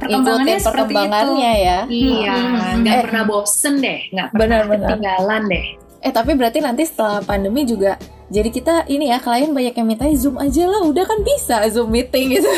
perkembangannya 0.01 0.55
Ikutin 0.57 0.65
seperti 0.65 0.93
perkembangannya 0.97 1.51
itu. 1.53 1.65
ya. 1.69 1.79
Iya. 1.86 2.36
Nggak 2.81 2.95
eh, 2.97 3.03
pernah 3.05 3.23
bosen 3.29 3.73
deh. 3.77 3.99
Nggak 4.09 4.27
pernah 4.34 4.59
ketinggalan 4.65 5.41
deh. 5.45 5.65
Eh 6.03 6.11
tapi 6.11 6.31
berarti 6.34 6.59
nanti 6.59 6.84
setelah 6.89 7.21
pandemi 7.21 7.61
juga 7.63 8.01
jadi 8.34 8.49
kita 8.49 8.89
ini 8.89 9.13
ya 9.13 9.21
klien 9.21 9.53
banyak 9.53 9.77
yang 9.77 9.86
minta 9.86 10.09
zoom 10.17 10.41
aja 10.41 10.65
lah 10.65 10.81
udah 10.81 11.05
kan 11.05 11.21
bisa 11.21 11.69
zoom 11.69 11.93
meeting 11.93 12.34
gitu. 12.34 12.49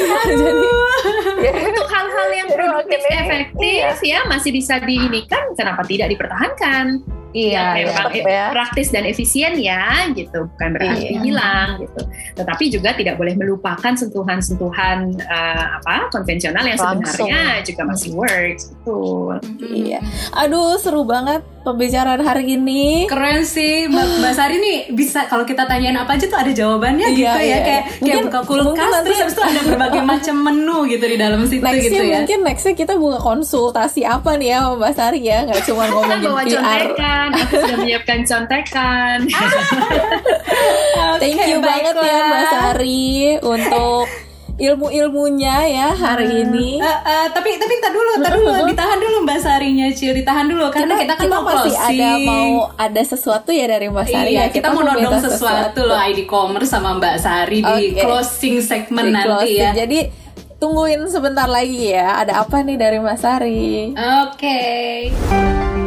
Jadi 1.43 1.59
untuk 1.67 1.87
hal-hal 1.91 2.29
yang 2.31 2.47
produktif 2.47 3.03
efektif 3.11 3.83
iya. 3.99 4.23
ya 4.23 4.31
masih 4.31 4.55
bisa 4.55 4.79
diinikan 4.79 5.51
kenapa 5.51 5.83
tidak 5.83 6.15
dipertahankan 6.15 7.03
Iya, 7.35 7.83
ya, 7.83 7.91
memang 7.91 8.11
ya. 8.15 8.45
praktis 8.55 8.95
dan 8.95 9.03
efisien 9.03 9.59
ya, 9.59 10.07
gitu. 10.15 10.47
Bukan 10.55 10.69
berarti 10.71 11.11
iya. 11.11 11.19
hilang, 11.19 11.83
gitu. 11.83 12.01
Tetapi 12.39 12.63
juga 12.71 12.95
tidak 12.95 13.19
boleh 13.19 13.35
melupakan 13.35 13.91
sentuhan-sentuhan 13.91 15.19
uh, 15.19 15.65
apa 15.83 16.07
konvensional 16.15 16.63
yang 16.63 16.79
Langsung. 16.79 17.27
sebenarnya 17.27 17.59
juga 17.67 17.81
masih 17.83 18.09
works, 18.15 18.71
gitu. 18.71 18.99
Iya. 19.59 19.99
Aduh, 20.31 20.79
seru 20.79 21.03
banget 21.03 21.43
pembicaraan 21.65 22.21
hari 22.21 22.55
ini. 22.55 23.09
Keren 23.09 23.41
sih, 23.41 23.89
Mbak, 23.89 24.05
Mbak 24.21 24.33
Sari 24.37 24.55
nih 24.61 24.77
bisa 24.93 25.25
kalau 25.25 25.43
kita 25.43 25.65
tanyain 25.65 25.97
apa 25.97 26.13
aja 26.13 26.29
tuh 26.29 26.37
ada 26.37 26.53
jawabannya 26.53 27.09
iya, 27.09 27.17
gitu 27.17 27.25
ya. 27.25 27.41
iya, 27.41 27.57
ya, 27.57 27.65
kayak 27.65 27.83
mungkin, 27.83 28.05
kayak 28.05 28.23
buka 28.29 28.41
kulkas 28.45 28.89
terus 29.01 29.17
habis 29.17 29.33
itu 29.33 29.43
ada 29.43 29.61
berbagai 29.65 30.01
macam 30.05 30.35
menu 30.45 30.77
gitu 30.85 31.05
di 31.09 31.17
dalam 31.17 31.41
situ 31.49 31.65
next 31.65 31.89
gitu 31.89 32.03
ya. 32.05 32.21
Mungkin 32.21 32.39
nextnya 32.45 32.73
kita 32.77 32.93
buka 33.01 33.17
konsultasi 33.17 34.05
apa 34.05 34.37
nih 34.37 34.47
ya 34.53 34.57
Mbak 34.77 34.93
Sari 34.93 35.19
ya, 35.25 35.37
nggak 35.49 35.61
cuma 35.65 35.83
ngomongin 35.89 36.29
PR 36.45 36.95
contekan, 36.95 37.24
aku 37.33 37.53
sudah 37.57 37.77
menyiapkan 37.81 38.19
contekan. 38.27 39.17
Thank 41.21 41.39
you 41.47 41.63
banget 41.63 41.95
ya 41.95 42.17
Mbak 42.27 42.43
Sari 42.51 43.39
untuk 43.41 44.05
ilmu-ilmunya 44.55 45.57
ya 45.67 45.87
hari 45.91 46.27
uh, 46.31 46.41
ini. 46.47 46.79
Uh, 46.79 46.87
uh, 46.87 47.25
tapi 47.31 47.59
tapi 47.59 47.75
tak 47.83 47.91
dulu, 47.91 48.11
tak 48.23 48.31
dulu, 48.39 48.51
ditahan 48.71 48.97
dulu 49.03 49.17
Mbak 49.27 49.39
Sarinya, 49.43 49.87
Cil, 49.91 50.15
ditahan 50.15 50.47
dulu 50.47 50.71
karena 50.71 50.95
kita, 50.95 51.03
kita 51.03 51.13
kan 51.15 51.25
kita 51.27 51.35
mau 51.35 51.43
masih 51.43 51.73
closing. 51.75 51.99
ada 51.99 52.09
mau 52.23 52.51
ada 52.79 53.01
sesuatu 53.03 53.49
ya 53.51 53.65
dari 53.67 53.87
Mbak 53.91 54.05
Sari. 54.07 54.31
Iya, 54.31 54.39
ya. 54.39 54.45
kita, 54.47 54.71
kita 54.71 54.75
mau 54.75 54.83
nodong 54.87 55.13
sesuatu, 55.19 55.35
sesuatu 55.35 55.79
loh 55.83 55.99
ID 55.99 56.19
Commerce 56.23 56.71
sama 56.71 56.89
Mbak 56.95 57.15
Sari 57.19 57.59
okay. 57.59 57.75
di 57.75 57.85
closing 57.99 58.55
segmen 58.63 59.03
di 59.03 59.11
nanti 59.11 59.27
closing. 59.27 59.59
ya. 59.59 59.69
Jadi 59.75 59.99
tungguin 60.55 61.03
sebentar 61.11 61.47
lagi 61.51 61.91
ya, 61.91 62.23
ada 62.23 62.39
apa 62.39 62.63
nih 62.63 62.77
dari 62.79 62.97
Mbak 63.03 63.17
Sari? 63.19 63.91
Oke. 63.91 64.39
Okay. 65.11 65.84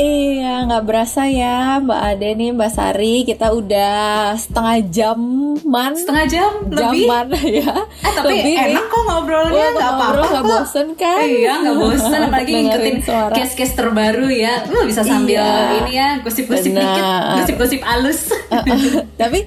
Iya, 0.00 0.64
nggak 0.64 0.84
berasa 0.88 1.28
ya 1.28 1.76
Mbak 1.84 2.00
Ade 2.00 2.28
nih, 2.32 2.50
Mbak 2.56 2.70
Sari. 2.72 3.14
Kita 3.28 3.52
udah 3.52 4.32
setengah 4.32 4.76
jaman. 4.88 5.92
Setengah 5.92 6.24
jam 6.24 6.52
lebih? 6.72 7.04
Jaman 7.04 7.26
ya. 7.60 7.74
Eh, 7.84 8.12
tapi 8.16 8.32
lebih 8.32 8.54
enak 8.56 8.84
kok 8.88 9.02
ngobrolnya, 9.04 9.66
nggak 9.76 9.90
apa-apa 9.92 10.24
Nggak 10.24 10.44
bosen 10.48 10.88
kan? 10.96 11.20
Iya, 11.20 11.52
nggak 11.60 11.76
bosen. 11.76 12.20
Apalagi 12.32 12.52
ngikutin 12.64 12.96
case-case 13.36 13.74
terbaru 13.76 14.28
ya. 14.32 14.64
Lu 14.72 14.88
bisa 14.88 15.04
sambil 15.04 15.44
iya. 15.44 15.76
ini 15.84 15.92
ya, 15.92 16.08
gosip-gosip 16.24 16.72
dikit, 16.72 17.04
gosip-gosip 17.44 17.80
halus. 17.84 18.32
tapi 19.20 19.44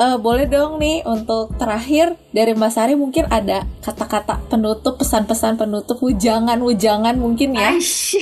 uh, 0.00 0.16
boleh 0.20 0.46
dong 0.48 0.78
nih 0.80 1.02
untuk 1.04 1.56
terakhir 1.56 2.16
dari 2.30 2.52
Mbak 2.52 2.70
Sari 2.72 2.94
mungkin 2.94 3.24
ada 3.32 3.64
kata-kata 3.80 4.44
penutup 4.52 5.00
pesan-pesan 5.00 5.56
penutup 5.56 5.96
wujangan 6.04 6.60
wujangan 6.60 7.16
mungkin 7.16 7.56
ya. 7.56 7.72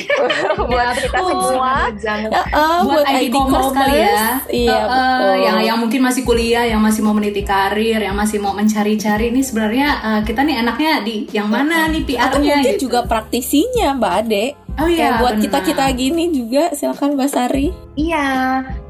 Buat 0.70 0.97
kita 1.03 1.18
oh, 1.18 1.29
semua. 1.51 1.91
Uh, 1.91 2.87
buat, 2.87 3.03
buat 3.03 3.07
ID 3.11 3.35
commerce 3.35 3.72
kali 3.75 3.97
ya. 3.99 4.27
Iya 4.49 4.79
uh, 4.87 4.91
uh, 4.91 5.35
yang 5.39 5.59
yang 5.62 5.79
mungkin 5.83 6.01
masih 6.07 6.22
kuliah 6.22 6.64
yang 6.66 6.79
masih 6.79 7.03
mau 7.03 7.14
meniti 7.14 7.43
karir 7.43 7.99
yang 7.99 8.14
masih 8.14 8.39
mau 8.39 8.55
mencari-cari. 8.55 9.35
Nih 9.35 9.45
sebenarnya 9.45 9.89
uh, 10.03 10.20
kita 10.22 10.47
nih 10.47 10.62
enaknya 10.62 10.93
di 11.03 11.27
yang 11.35 11.51
mana 11.51 11.91
nih 11.91 12.07
PR-nya 12.07 12.31
atau 12.31 12.39
mungkin 12.41 12.75
gitu. 12.79 12.87
juga 12.89 13.07
praktisinya 13.07 13.99
Mbak 13.99 14.14
Ade. 14.25 14.47
Oh 14.75 14.91
iya, 14.91 15.14
Kayak 15.14 15.18
buat 15.22 15.35
kita-kita 15.39 15.85
gini 15.95 16.25
juga 16.35 16.75
silakan 16.75 17.14
Mbak 17.14 17.31
Sari. 17.31 17.70
Iya, 17.95 18.27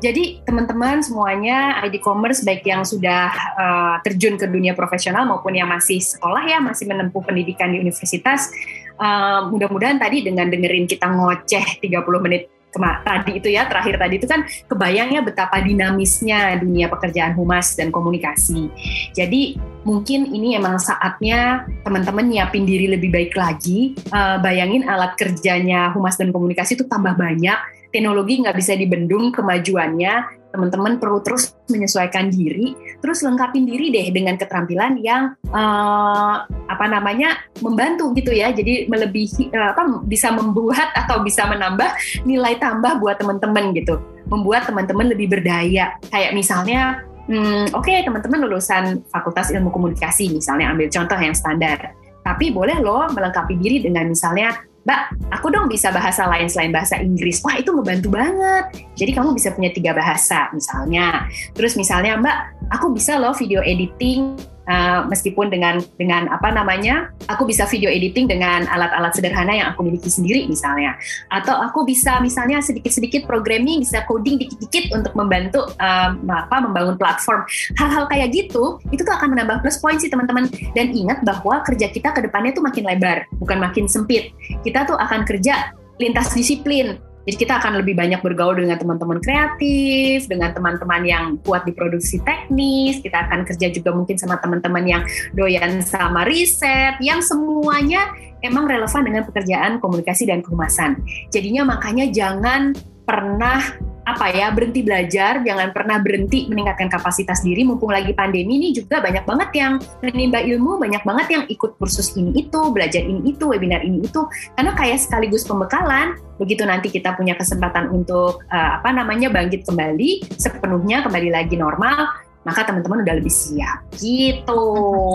jadi 0.00 0.40
teman-teman 0.48 1.04
semuanya 1.04 1.76
ID 1.84 2.00
commerce 2.00 2.40
baik 2.40 2.64
yang 2.64 2.73
sudah 2.82 3.30
uh, 3.54 3.96
terjun 4.02 4.34
ke 4.34 4.50
dunia 4.50 4.74
profesional 4.74 5.22
maupun 5.22 5.54
yang 5.54 5.70
masih 5.70 6.02
sekolah 6.02 6.42
ya, 6.42 6.58
masih 6.58 6.90
menempuh 6.90 7.22
pendidikan 7.22 7.70
di 7.70 7.78
universitas, 7.78 8.50
uh, 8.98 9.46
mudah-mudahan 9.46 10.02
tadi 10.02 10.26
dengan 10.26 10.50
dengerin 10.50 10.90
kita 10.90 11.06
ngoceh 11.06 11.78
30 11.78 12.24
menit 12.26 12.50
tadi 12.82 13.38
itu 13.38 13.48
ya 13.54 13.70
terakhir 13.70 13.94
tadi 14.02 14.18
itu 14.18 14.26
kan 14.26 14.42
kebayangnya 14.66 15.22
betapa 15.22 15.62
dinamisnya 15.62 16.58
dunia 16.58 16.90
pekerjaan 16.90 17.38
humas 17.38 17.78
dan 17.78 17.94
komunikasi. 17.94 18.66
Jadi 19.14 19.54
mungkin 19.86 20.26
ini 20.26 20.58
emang 20.58 20.82
saatnya 20.82 21.68
teman-teman 21.86 22.26
nyiapin 22.26 22.66
diri 22.66 22.90
lebih 22.90 23.14
baik 23.14 23.38
lagi. 23.38 23.94
Uh, 24.10 24.42
bayangin 24.42 24.86
alat 24.90 25.14
kerjanya 25.14 25.94
humas 25.94 26.18
dan 26.18 26.34
komunikasi 26.34 26.74
itu 26.74 26.84
tambah 26.90 27.14
banyak. 27.14 27.58
Teknologi 27.94 28.42
nggak 28.42 28.58
bisa 28.58 28.74
dibendung 28.74 29.30
kemajuannya 29.30 30.42
teman-teman 30.54 31.02
perlu 31.02 31.18
terus 31.26 31.58
menyesuaikan 31.66 32.30
diri, 32.30 32.78
terus 33.02 33.26
lengkapin 33.26 33.66
diri 33.66 33.90
deh 33.90 34.14
dengan 34.14 34.38
keterampilan 34.38 35.02
yang 35.02 35.34
uh, 35.50 36.46
apa 36.46 36.86
namanya 36.86 37.42
membantu 37.58 38.14
gitu 38.14 38.30
ya. 38.30 38.54
Jadi 38.54 38.86
melebihi 38.86 39.50
uh, 39.50 39.74
apa 39.74 40.06
bisa 40.06 40.30
membuat 40.30 40.94
atau 40.94 41.26
bisa 41.26 41.42
menambah 41.50 42.22
nilai 42.22 42.54
tambah 42.62 43.02
buat 43.02 43.18
teman-teman 43.18 43.74
gitu, 43.74 43.98
membuat 44.30 44.70
teman-teman 44.70 45.10
lebih 45.10 45.34
berdaya. 45.34 45.98
Kayak 46.14 46.32
misalnya 46.38 47.02
Hmm, 47.24 47.72
Oke, 47.72 47.88
okay, 47.88 48.04
teman-teman 48.04 48.44
lulusan 48.44 49.00
Fakultas 49.08 49.48
Ilmu 49.48 49.72
Komunikasi, 49.72 50.28
misalnya 50.28 50.76
ambil 50.76 50.92
contoh 50.92 51.16
yang 51.16 51.32
standar. 51.32 51.96
Tapi 52.20 52.52
boleh 52.52 52.84
loh 52.84 53.08
melengkapi 53.08 53.56
diri 53.56 53.80
dengan 53.80 54.12
misalnya 54.12 54.52
Mbak, 54.84 55.32
aku 55.32 55.48
dong 55.48 55.66
bisa 55.72 55.88
bahasa 55.88 56.28
lain 56.28 56.44
selain 56.44 56.68
bahasa 56.68 57.00
Inggris. 57.00 57.40
Wah, 57.40 57.56
itu 57.56 57.72
ngebantu 57.72 58.12
banget. 58.12 58.64
Jadi 59.00 59.10
kamu 59.16 59.32
bisa 59.32 59.56
punya 59.56 59.72
tiga 59.72 59.96
bahasa 59.96 60.52
misalnya. 60.52 61.24
Terus 61.56 61.72
misalnya 61.80 62.20
Mbak, 62.20 62.36
aku 62.68 62.92
bisa 62.92 63.16
loh 63.16 63.32
video 63.32 63.64
editing 63.64 64.36
Uh, 64.64 65.04
meskipun 65.12 65.52
dengan 65.52 65.76
dengan 66.00 66.24
apa 66.32 66.48
namanya 66.48 67.12
aku 67.28 67.44
bisa 67.44 67.68
video 67.68 67.92
editing 67.92 68.24
dengan 68.24 68.64
alat-alat 68.64 69.12
sederhana 69.12 69.52
yang 69.52 69.68
aku 69.68 69.84
miliki 69.84 70.08
sendiri 70.08 70.48
misalnya. 70.48 70.96
Atau 71.28 71.52
aku 71.52 71.84
bisa 71.84 72.16
misalnya 72.24 72.64
sedikit-sedikit 72.64 73.28
programming 73.28 73.84
bisa 73.84 74.08
coding 74.08 74.40
dikit-dikit 74.40 74.96
untuk 74.96 75.12
membantu 75.12 75.68
uh, 75.76 76.16
apa 76.16 76.56
membangun 76.64 76.96
platform. 76.96 77.44
Hal-hal 77.76 78.08
kayak 78.08 78.32
gitu 78.32 78.80
itu 78.88 79.04
tuh 79.04 79.14
akan 79.14 79.36
menambah 79.36 79.60
plus 79.60 79.76
point 79.84 80.00
sih 80.00 80.08
teman-teman. 80.08 80.48
Dan 80.72 80.96
ingat 80.96 81.20
bahwa 81.22 81.60
kerja 81.60 81.92
kita 81.92 82.16
ke 82.16 82.24
depannya 82.24 82.56
tuh 82.56 82.64
makin 82.64 82.88
lebar 82.88 83.28
bukan 83.36 83.60
makin 83.60 83.84
sempit. 83.84 84.32
Kita 84.64 84.88
tuh 84.88 84.96
akan 84.96 85.28
kerja 85.28 85.76
lintas 86.00 86.32
disiplin 86.34 86.98
jadi 87.24 87.36
kita 87.40 87.54
akan 87.60 87.80
lebih 87.80 87.96
banyak 87.96 88.20
bergaul 88.20 88.52
dengan 88.52 88.76
teman-teman 88.76 89.18
kreatif, 89.24 90.28
dengan 90.28 90.52
teman-teman 90.52 91.02
yang 91.08 91.24
kuat 91.40 91.64
di 91.64 91.72
produksi 91.72 92.20
teknis, 92.20 93.00
kita 93.00 93.28
akan 93.28 93.48
kerja 93.48 93.72
juga 93.72 93.96
mungkin 93.96 94.20
sama 94.20 94.36
teman-teman 94.44 94.84
yang 94.84 95.02
doyan 95.32 95.80
sama 95.80 96.28
riset, 96.28 97.00
yang 97.00 97.24
semuanya 97.24 98.12
emang 98.44 98.68
relevan 98.68 99.02
dengan 99.08 99.24
pekerjaan 99.24 99.80
komunikasi 99.80 100.28
dan 100.28 100.44
kehumasan. 100.44 101.00
Jadinya 101.32 101.64
makanya 101.64 102.12
jangan 102.12 102.76
pernah 103.08 103.60
apa 104.04 104.30
ya 104.30 104.52
berhenti 104.52 104.84
belajar, 104.84 105.40
jangan 105.40 105.72
pernah 105.72 105.96
berhenti 105.98 106.44
meningkatkan 106.46 106.92
kapasitas 106.92 107.40
diri. 107.40 107.64
Mumpung 107.64 107.88
lagi 107.88 108.12
pandemi 108.12 108.60
ini 108.60 108.68
juga 108.76 109.00
banyak 109.00 109.24
banget 109.24 109.50
yang 109.56 109.72
menimba 110.04 110.44
ilmu, 110.44 110.76
banyak 110.76 111.02
banget 111.02 111.26
yang 111.32 111.44
ikut 111.48 111.80
kursus 111.80 112.12
ini 112.14 112.36
itu, 112.36 112.60
belajar 112.70 113.00
ini 113.00 113.32
itu, 113.32 113.44
webinar 113.48 113.80
ini 113.80 114.04
itu, 114.04 114.28
karena 114.54 114.72
kayak 114.76 115.00
sekaligus 115.00 115.48
pembekalan. 115.48 116.20
Begitu 116.36 116.66
nanti 116.68 116.92
kita 116.92 117.16
punya 117.16 117.32
kesempatan 117.38 117.88
untuk 117.94 118.44
uh, 118.52 118.70
apa 118.82 118.90
namanya 118.92 119.32
bangkit 119.32 119.64
kembali 119.64 120.36
sepenuhnya 120.36 121.06
kembali 121.06 121.32
lagi 121.32 121.56
normal, 121.56 122.12
maka 122.44 122.60
teman-teman 122.68 123.00
udah 123.02 123.14
lebih 123.16 123.32
siap 123.32 123.88
gitu. 123.96 124.64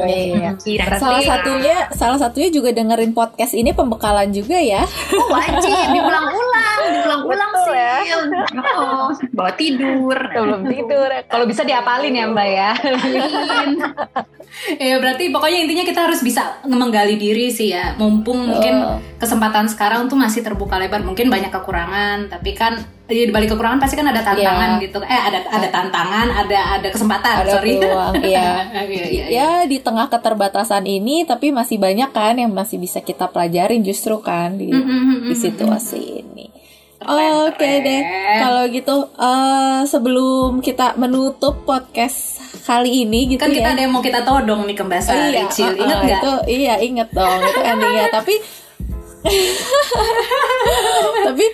Iya. 0.04 0.58
Kira 0.58 0.98
salah 0.98 1.22
satunya 1.22 1.78
salah 1.94 2.20
satunya 2.20 2.50
juga 2.50 2.74
dengerin 2.74 3.14
podcast 3.14 3.54
ini 3.54 3.70
pembekalan 3.72 4.34
juga 4.34 4.58
ya. 4.58 4.84
Oh, 5.14 5.30
wajib 5.30 5.70
diulang-ulang, 5.94 6.80
diulang-ulang 6.90 7.52
sih. 7.66 7.74
Ya. 7.78 7.98
Oh, 8.76 9.14
bawa 9.34 9.52
tidur. 9.54 10.18
Belum 10.34 10.66
tidur. 10.66 11.10
Kalau 11.30 11.46
bisa 11.46 11.62
diapalin 11.62 12.18
ya 12.18 12.26
Mbak 12.26 12.50
ya. 12.50 12.72
ya 14.82 14.96
berarti 14.98 15.30
pokoknya 15.30 15.60
intinya 15.70 15.86
kita 15.86 16.10
harus 16.10 16.26
bisa 16.26 16.66
menggali 16.66 17.16
diri 17.22 17.54
sih 17.54 17.70
ya. 17.70 17.94
Mumpung 18.02 18.50
mungkin 18.50 19.06
kesempatan 19.22 19.70
sekarang 19.70 20.10
tuh 20.10 20.18
masih 20.18 20.42
terbuka 20.42 20.82
lebar, 20.82 21.06
mungkin 21.06 21.30
banyak 21.30 21.54
kekurangan, 21.54 22.34
tapi 22.34 22.58
kan 22.58 22.82
di 23.10 23.34
balik 23.34 23.50
kekurangan 23.58 23.82
pasti 23.82 23.98
kan 23.98 24.06
ada 24.06 24.22
tantangan 24.22 24.78
yeah. 24.78 24.84
gitu 24.86 24.98
eh 25.02 25.22
ada 25.34 25.40
ada 25.50 25.68
tantangan 25.74 26.28
ada 26.30 26.60
ada 26.78 26.88
kesempatan 26.94 27.36
ada 27.42 27.52
sorry 27.58 27.82
peluang 27.82 28.14
iya. 28.30 28.70
iya, 28.70 28.84
iya, 28.86 29.06
iya. 29.10 29.26
ya 29.34 29.50
di 29.66 29.82
tengah 29.82 30.06
keterbatasan 30.14 30.86
ini 30.86 31.26
tapi 31.26 31.50
masih 31.50 31.82
banyak 31.82 32.14
kan 32.14 32.38
yang 32.38 32.54
masih 32.54 32.78
bisa 32.78 33.02
kita 33.02 33.26
pelajarin 33.34 33.82
justru 33.82 34.22
kan 34.22 34.62
di 34.62 34.70
mm 34.70 34.84
-hmm. 34.86 35.18
di 35.26 35.36
situasi 35.36 36.02
ini 36.22 36.60
Oke 37.00 37.56
okay 37.56 37.76
deh, 37.80 38.02
kalau 38.44 38.68
gitu 38.68 39.08
uh, 39.16 39.88
sebelum 39.88 40.60
kita 40.60 41.00
menutup 41.00 41.64
podcast 41.64 42.44
kali 42.68 43.08
ini 43.08 43.34
gitu 43.34 43.40
kan 43.40 43.56
kita 43.56 43.72
ya. 43.72 43.74
ada 43.74 43.82
yang 43.88 43.94
mau 43.96 44.04
kita 44.04 44.20
todong 44.28 44.68
nih 44.68 44.76
ke 44.76 44.84
Mbak 44.84 45.02
Sari, 45.08 45.32
iya, 45.32 45.48
uh, 45.48 45.74
inget 45.80 45.96
uh, 45.96 46.10
Itu, 46.12 46.32
iya 46.52 46.76
inget 46.84 47.10
dong, 47.16 47.40
itu 47.40 47.60
endingnya. 47.64 48.12
Tapi 48.20 48.36
Tapi 51.30 51.46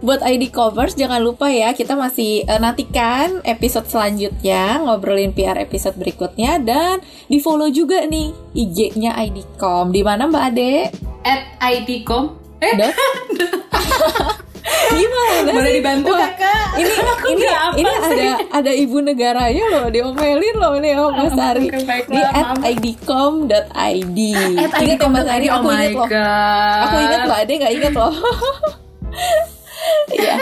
buat 0.00 0.24
ID 0.24 0.48
covers 0.48 0.96
jangan 0.96 1.20
lupa 1.20 1.52
ya 1.52 1.76
kita 1.76 1.92
masih 1.92 2.48
uh, 2.48 2.56
nantikan 2.56 3.44
episode 3.44 3.84
selanjutnya 3.84 4.80
ngobrolin 4.80 5.36
PR 5.36 5.60
episode 5.60 6.00
berikutnya 6.00 6.56
dan 6.60 7.04
di 7.28 7.36
follow 7.36 7.68
juga 7.68 8.08
nih 8.08 8.32
IG-nya 8.56 9.16
IDcom. 9.28 9.92
Di 9.92 10.00
mana 10.00 10.24
Mbak 10.26 10.44
Ade? 10.52 10.74
At 11.24 11.60
IDcom. 11.60 12.40
Eh? 12.60 12.76
Gimana 14.90 15.50
Boleh 15.54 15.72
dibantu? 15.80 16.12
Kakak? 16.14 16.66
Ini 16.80 16.92
ini 17.32 17.46
ini 17.80 17.90
ada 17.90 18.26
ada 18.50 18.72
ibu 18.74 18.98
negaranya 19.02 19.64
loh 19.72 19.86
diomelin 19.90 20.56
loh 20.58 20.74
nih 20.78 20.92
Om 20.98 21.12
Mas 21.14 21.32
Sari 21.34 21.66
di 22.06 22.20
at 22.20 22.48
idcom.id. 22.62 24.18
At 24.58 24.72
ingat 24.82 24.98
ya 25.00 25.08
Mas 25.08 25.24
Sari, 25.26 25.46
aku 25.48 25.66
oh 25.66 25.72
ingat 25.72 25.92
loh. 25.94 26.08
Aku 26.84 26.96
ingat 27.00 27.20
Mbak 27.26 27.38
Ade 27.42 27.52
nggak 27.58 27.74
ingat 27.74 27.92
loh. 27.94 28.14
ya, 30.12 30.36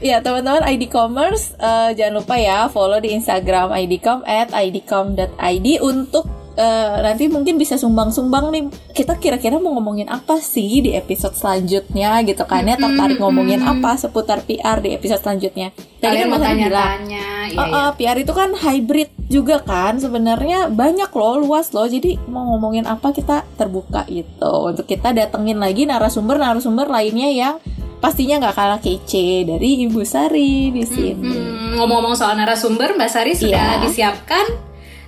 ya 0.00 0.16
teman-teman 0.24 0.64
ID 0.64 0.88
Commerce 0.88 1.52
uh, 1.60 1.92
jangan 1.92 2.22
lupa 2.22 2.34
ya 2.40 2.70
follow 2.70 2.98
di 3.02 3.12
Instagram 3.12 3.74
idcom 3.74 4.22
at 4.24 4.50
idcom.id 4.54 5.66
untuk 5.82 6.35
uh, 6.56 6.96
nanti 7.04 7.28
mungkin 7.28 7.60
bisa 7.60 7.76
sumbang-sumbang 7.76 8.50
nih. 8.50 8.64
Kita 8.96 9.20
kira-kira 9.20 9.60
mau 9.60 9.76
ngomongin 9.76 10.08
apa 10.08 10.40
sih 10.40 10.82
di 10.82 10.96
episode 10.96 11.36
selanjutnya 11.36 12.24
gitu 12.24 12.42
kan 12.48 12.64
ya? 12.64 12.74
Tertarik 12.80 13.20
ngomongin 13.20 13.62
apa 13.62 13.94
seputar 14.00 14.42
PR 14.48 14.80
di 14.80 14.96
episode 14.96 15.22
selanjutnya. 15.22 15.70
Tadi 16.00 16.16
kan 16.22 16.28
mau 16.28 16.40
tanya-tanya, 16.40 17.28
ya, 17.50 17.56
uh, 17.56 17.62
uh, 17.62 17.88
PR 17.96 18.16
itu 18.20 18.32
kan 18.32 18.52
hybrid 18.56 19.12
juga 19.28 19.62
kan? 19.62 20.00
Sebenarnya 20.00 20.72
banyak 20.72 21.08
loh 21.12 21.40
luas 21.44 21.70
loh. 21.76 21.86
Jadi 21.86 22.18
mau 22.28 22.44
ngomongin 22.56 22.88
apa 22.88 23.12
kita 23.12 23.44
terbuka 23.54 24.08
gitu. 24.08 24.72
Untuk 24.72 24.88
kita 24.88 25.12
datengin 25.12 25.60
lagi 25.60 25.84
narasumber-narasumber 25.86 26.88
lainnya 26.88 27.30
yang 27.30 27.54
pastinya 27.96 28.38
nggak 28.38 28.56
kalah 28.56 28.80
kece 28.80 29.48
dari 29.48 29.88
Ibu 29.88 30.04
Sari 30.04 30.70
di 30.70 30.84
sini. 30.84 31.32
Hmm, 31.32 31.80
ngomong-ngomong 31.80 32.14
soal 32.14 32.36
narasumber, 32.36 32.94
Mbak 32.94 33.10
Sari 33.10 33.32
sudah 33.32 33.80
yeah. 33.80 33.82
disiapkan 33.82 34.44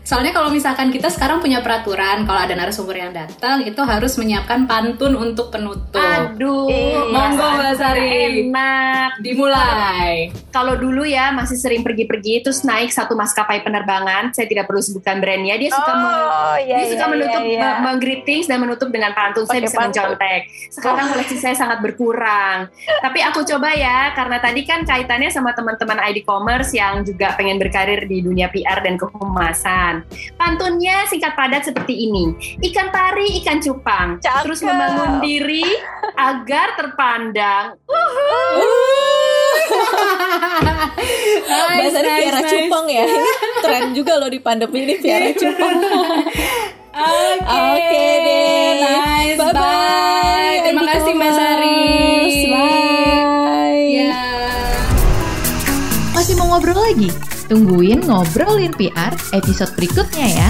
Soalnya 0.09 0.33
kalau 0.33 0.49
misalkan 0.49 0.89
kita 0.89 1.13
sekarang 1.13 1.45
punya 1.45 1.61
peraturan 1.61 2.25
kalau 2.25 2.41
ada 2.41 2.57
narasumber 2.57 2.97
yang 2.97 3.13
datang 3.13 3.61
itu 3.69 3.77
harus 3.85 4.17
menyiapkan 4.17 4.65
pantun 4.65 5.13
untuk 5.13 5.53
penutup. 5.53 6.01
Aduh, 6.01 6.65
iya, 6.73 7.05
monggo 7.13 7.45
Mbak 7.61 7.73
Sari. 7.77 8.09
Enak. 8.49 9.21
Dimulai. 9.21 10.33
Kalau 10.49 10.81
dulu 10.81 11.05
ya 11.05 11.29
masih 11.37 11.61
sering 11.61 11.85
pergi-pergi 11.85 12.41
terus 12.41 12.65
naik 12.65 12.89
satu 12.89 13.13
maskapai 13.21 13.61
penerbangan, 13.61 14.33
saya 14.33 14.49
tidak 14.49 14.65
perlu 14.65 14.81
sebutkan 14.81 15.21
brandnya, 15.21 15.61
dia 15.61 15.77
suka 15.77 15.93
oh, 15.93 16.57
iya, 16.57 16.81
dia 16.81 16.85
iya, 16.89 16.93
suka 16.97 17.05
menutup 17.13 17.43
iya, 17.45 17.61
iya. 17.61 17.71
menggreetings 17.85 18.49
dan 18.49 18.65
menutup 18.65 18.89
dengan 18.89 19.13
pantun. 19.13 19.45
Pake 19.45 19.53
saya 19.53 19.61
bisa 19.61 19.77
mencontek. 19.77 20.41
Sekarang 20.73 21.05
oh. 21.05 21.11
koleksi 21.13 21.37
saya 21.37 21.53
sangat 21.53 21.85
berkurang. 21.85 22.73
Tapi 23.05 23.21
aku 23.29 23.45
coba 23.45 23.77
ya 23.77 24.17
karena 24.17 24.41
tadi 24.41 24.65
kan 24.65 24.89
kaitannya 24.89 25.29
sama 25.29 25.53
teman-teman 25.53 26.01
ID 26.01 26.25
Commerce 26.25 26.73
yang 26.73 27.05
juga 27.05 27.37
pengen 27.37 27.61
berkarir 27.61 28.09
di 28.09 28.25
dunia 28.25 28.49
PR 28.49 28.81
dan 28.81 28.97
kehumasan. 28.97 29.98
Pantunnya 30.37 31.07
singkat 31.09 31.35
padat 31.35 31.67
seperti 31.67 32.09
ini. 32.09 32.35
Ikan 32.63 32.91
pari, 32.91 33.41
ikan 33.43 33.59
cupang. 33.63 34.19
Cakep. 34.23 34.43
Terus 34.47 34.61
membangun 34.63 35.21
diri 35.23 35.65
agar 36.17 36.75
terpandang. 36.79 37.79
nice, 41.49 41.79
Bahasa 41.79 42.01
nice, 42.03 42.19
Piara 42.19 42.41
nice. 42.43 42.51
Cupang 42.51 42.87
ya. 42.91 43.07
Tren 43.63 43.85
juga 43.95 44.13
loh 44.19 44.31
di 44.31 44.41
pandemi 44.43 44.85
ini 44.87 44.95
Piara 44.99 45.31
Cupang. 45.41 45.79
Oke 46.99 47.45
okay. 47.45 47.79
okay, 47.79 48.11
deh. 48.27 48.71
Nice. 48.83 49.39
Bye 49.39 49.53
bye. 49.55 50.57
Terima 50.67 50.83
kasih 50.83 51.13
Mbak 51.15 51.33
Sari. 51.33 51.81
Bye. 52.49 53.87
Ya. 53.95 54.19
Masih 56.17 56.35
mau 56.35 56.47
ngobrol 56.57 56.75
lagi? 56.75 57.38
Tungguin 57.49 58.05
ngobrolin 58.05 58.77
PR 58.77 59.17
episode 59.33 59.73
berikutnya 59.73 60.27
ya. 60.29 60.49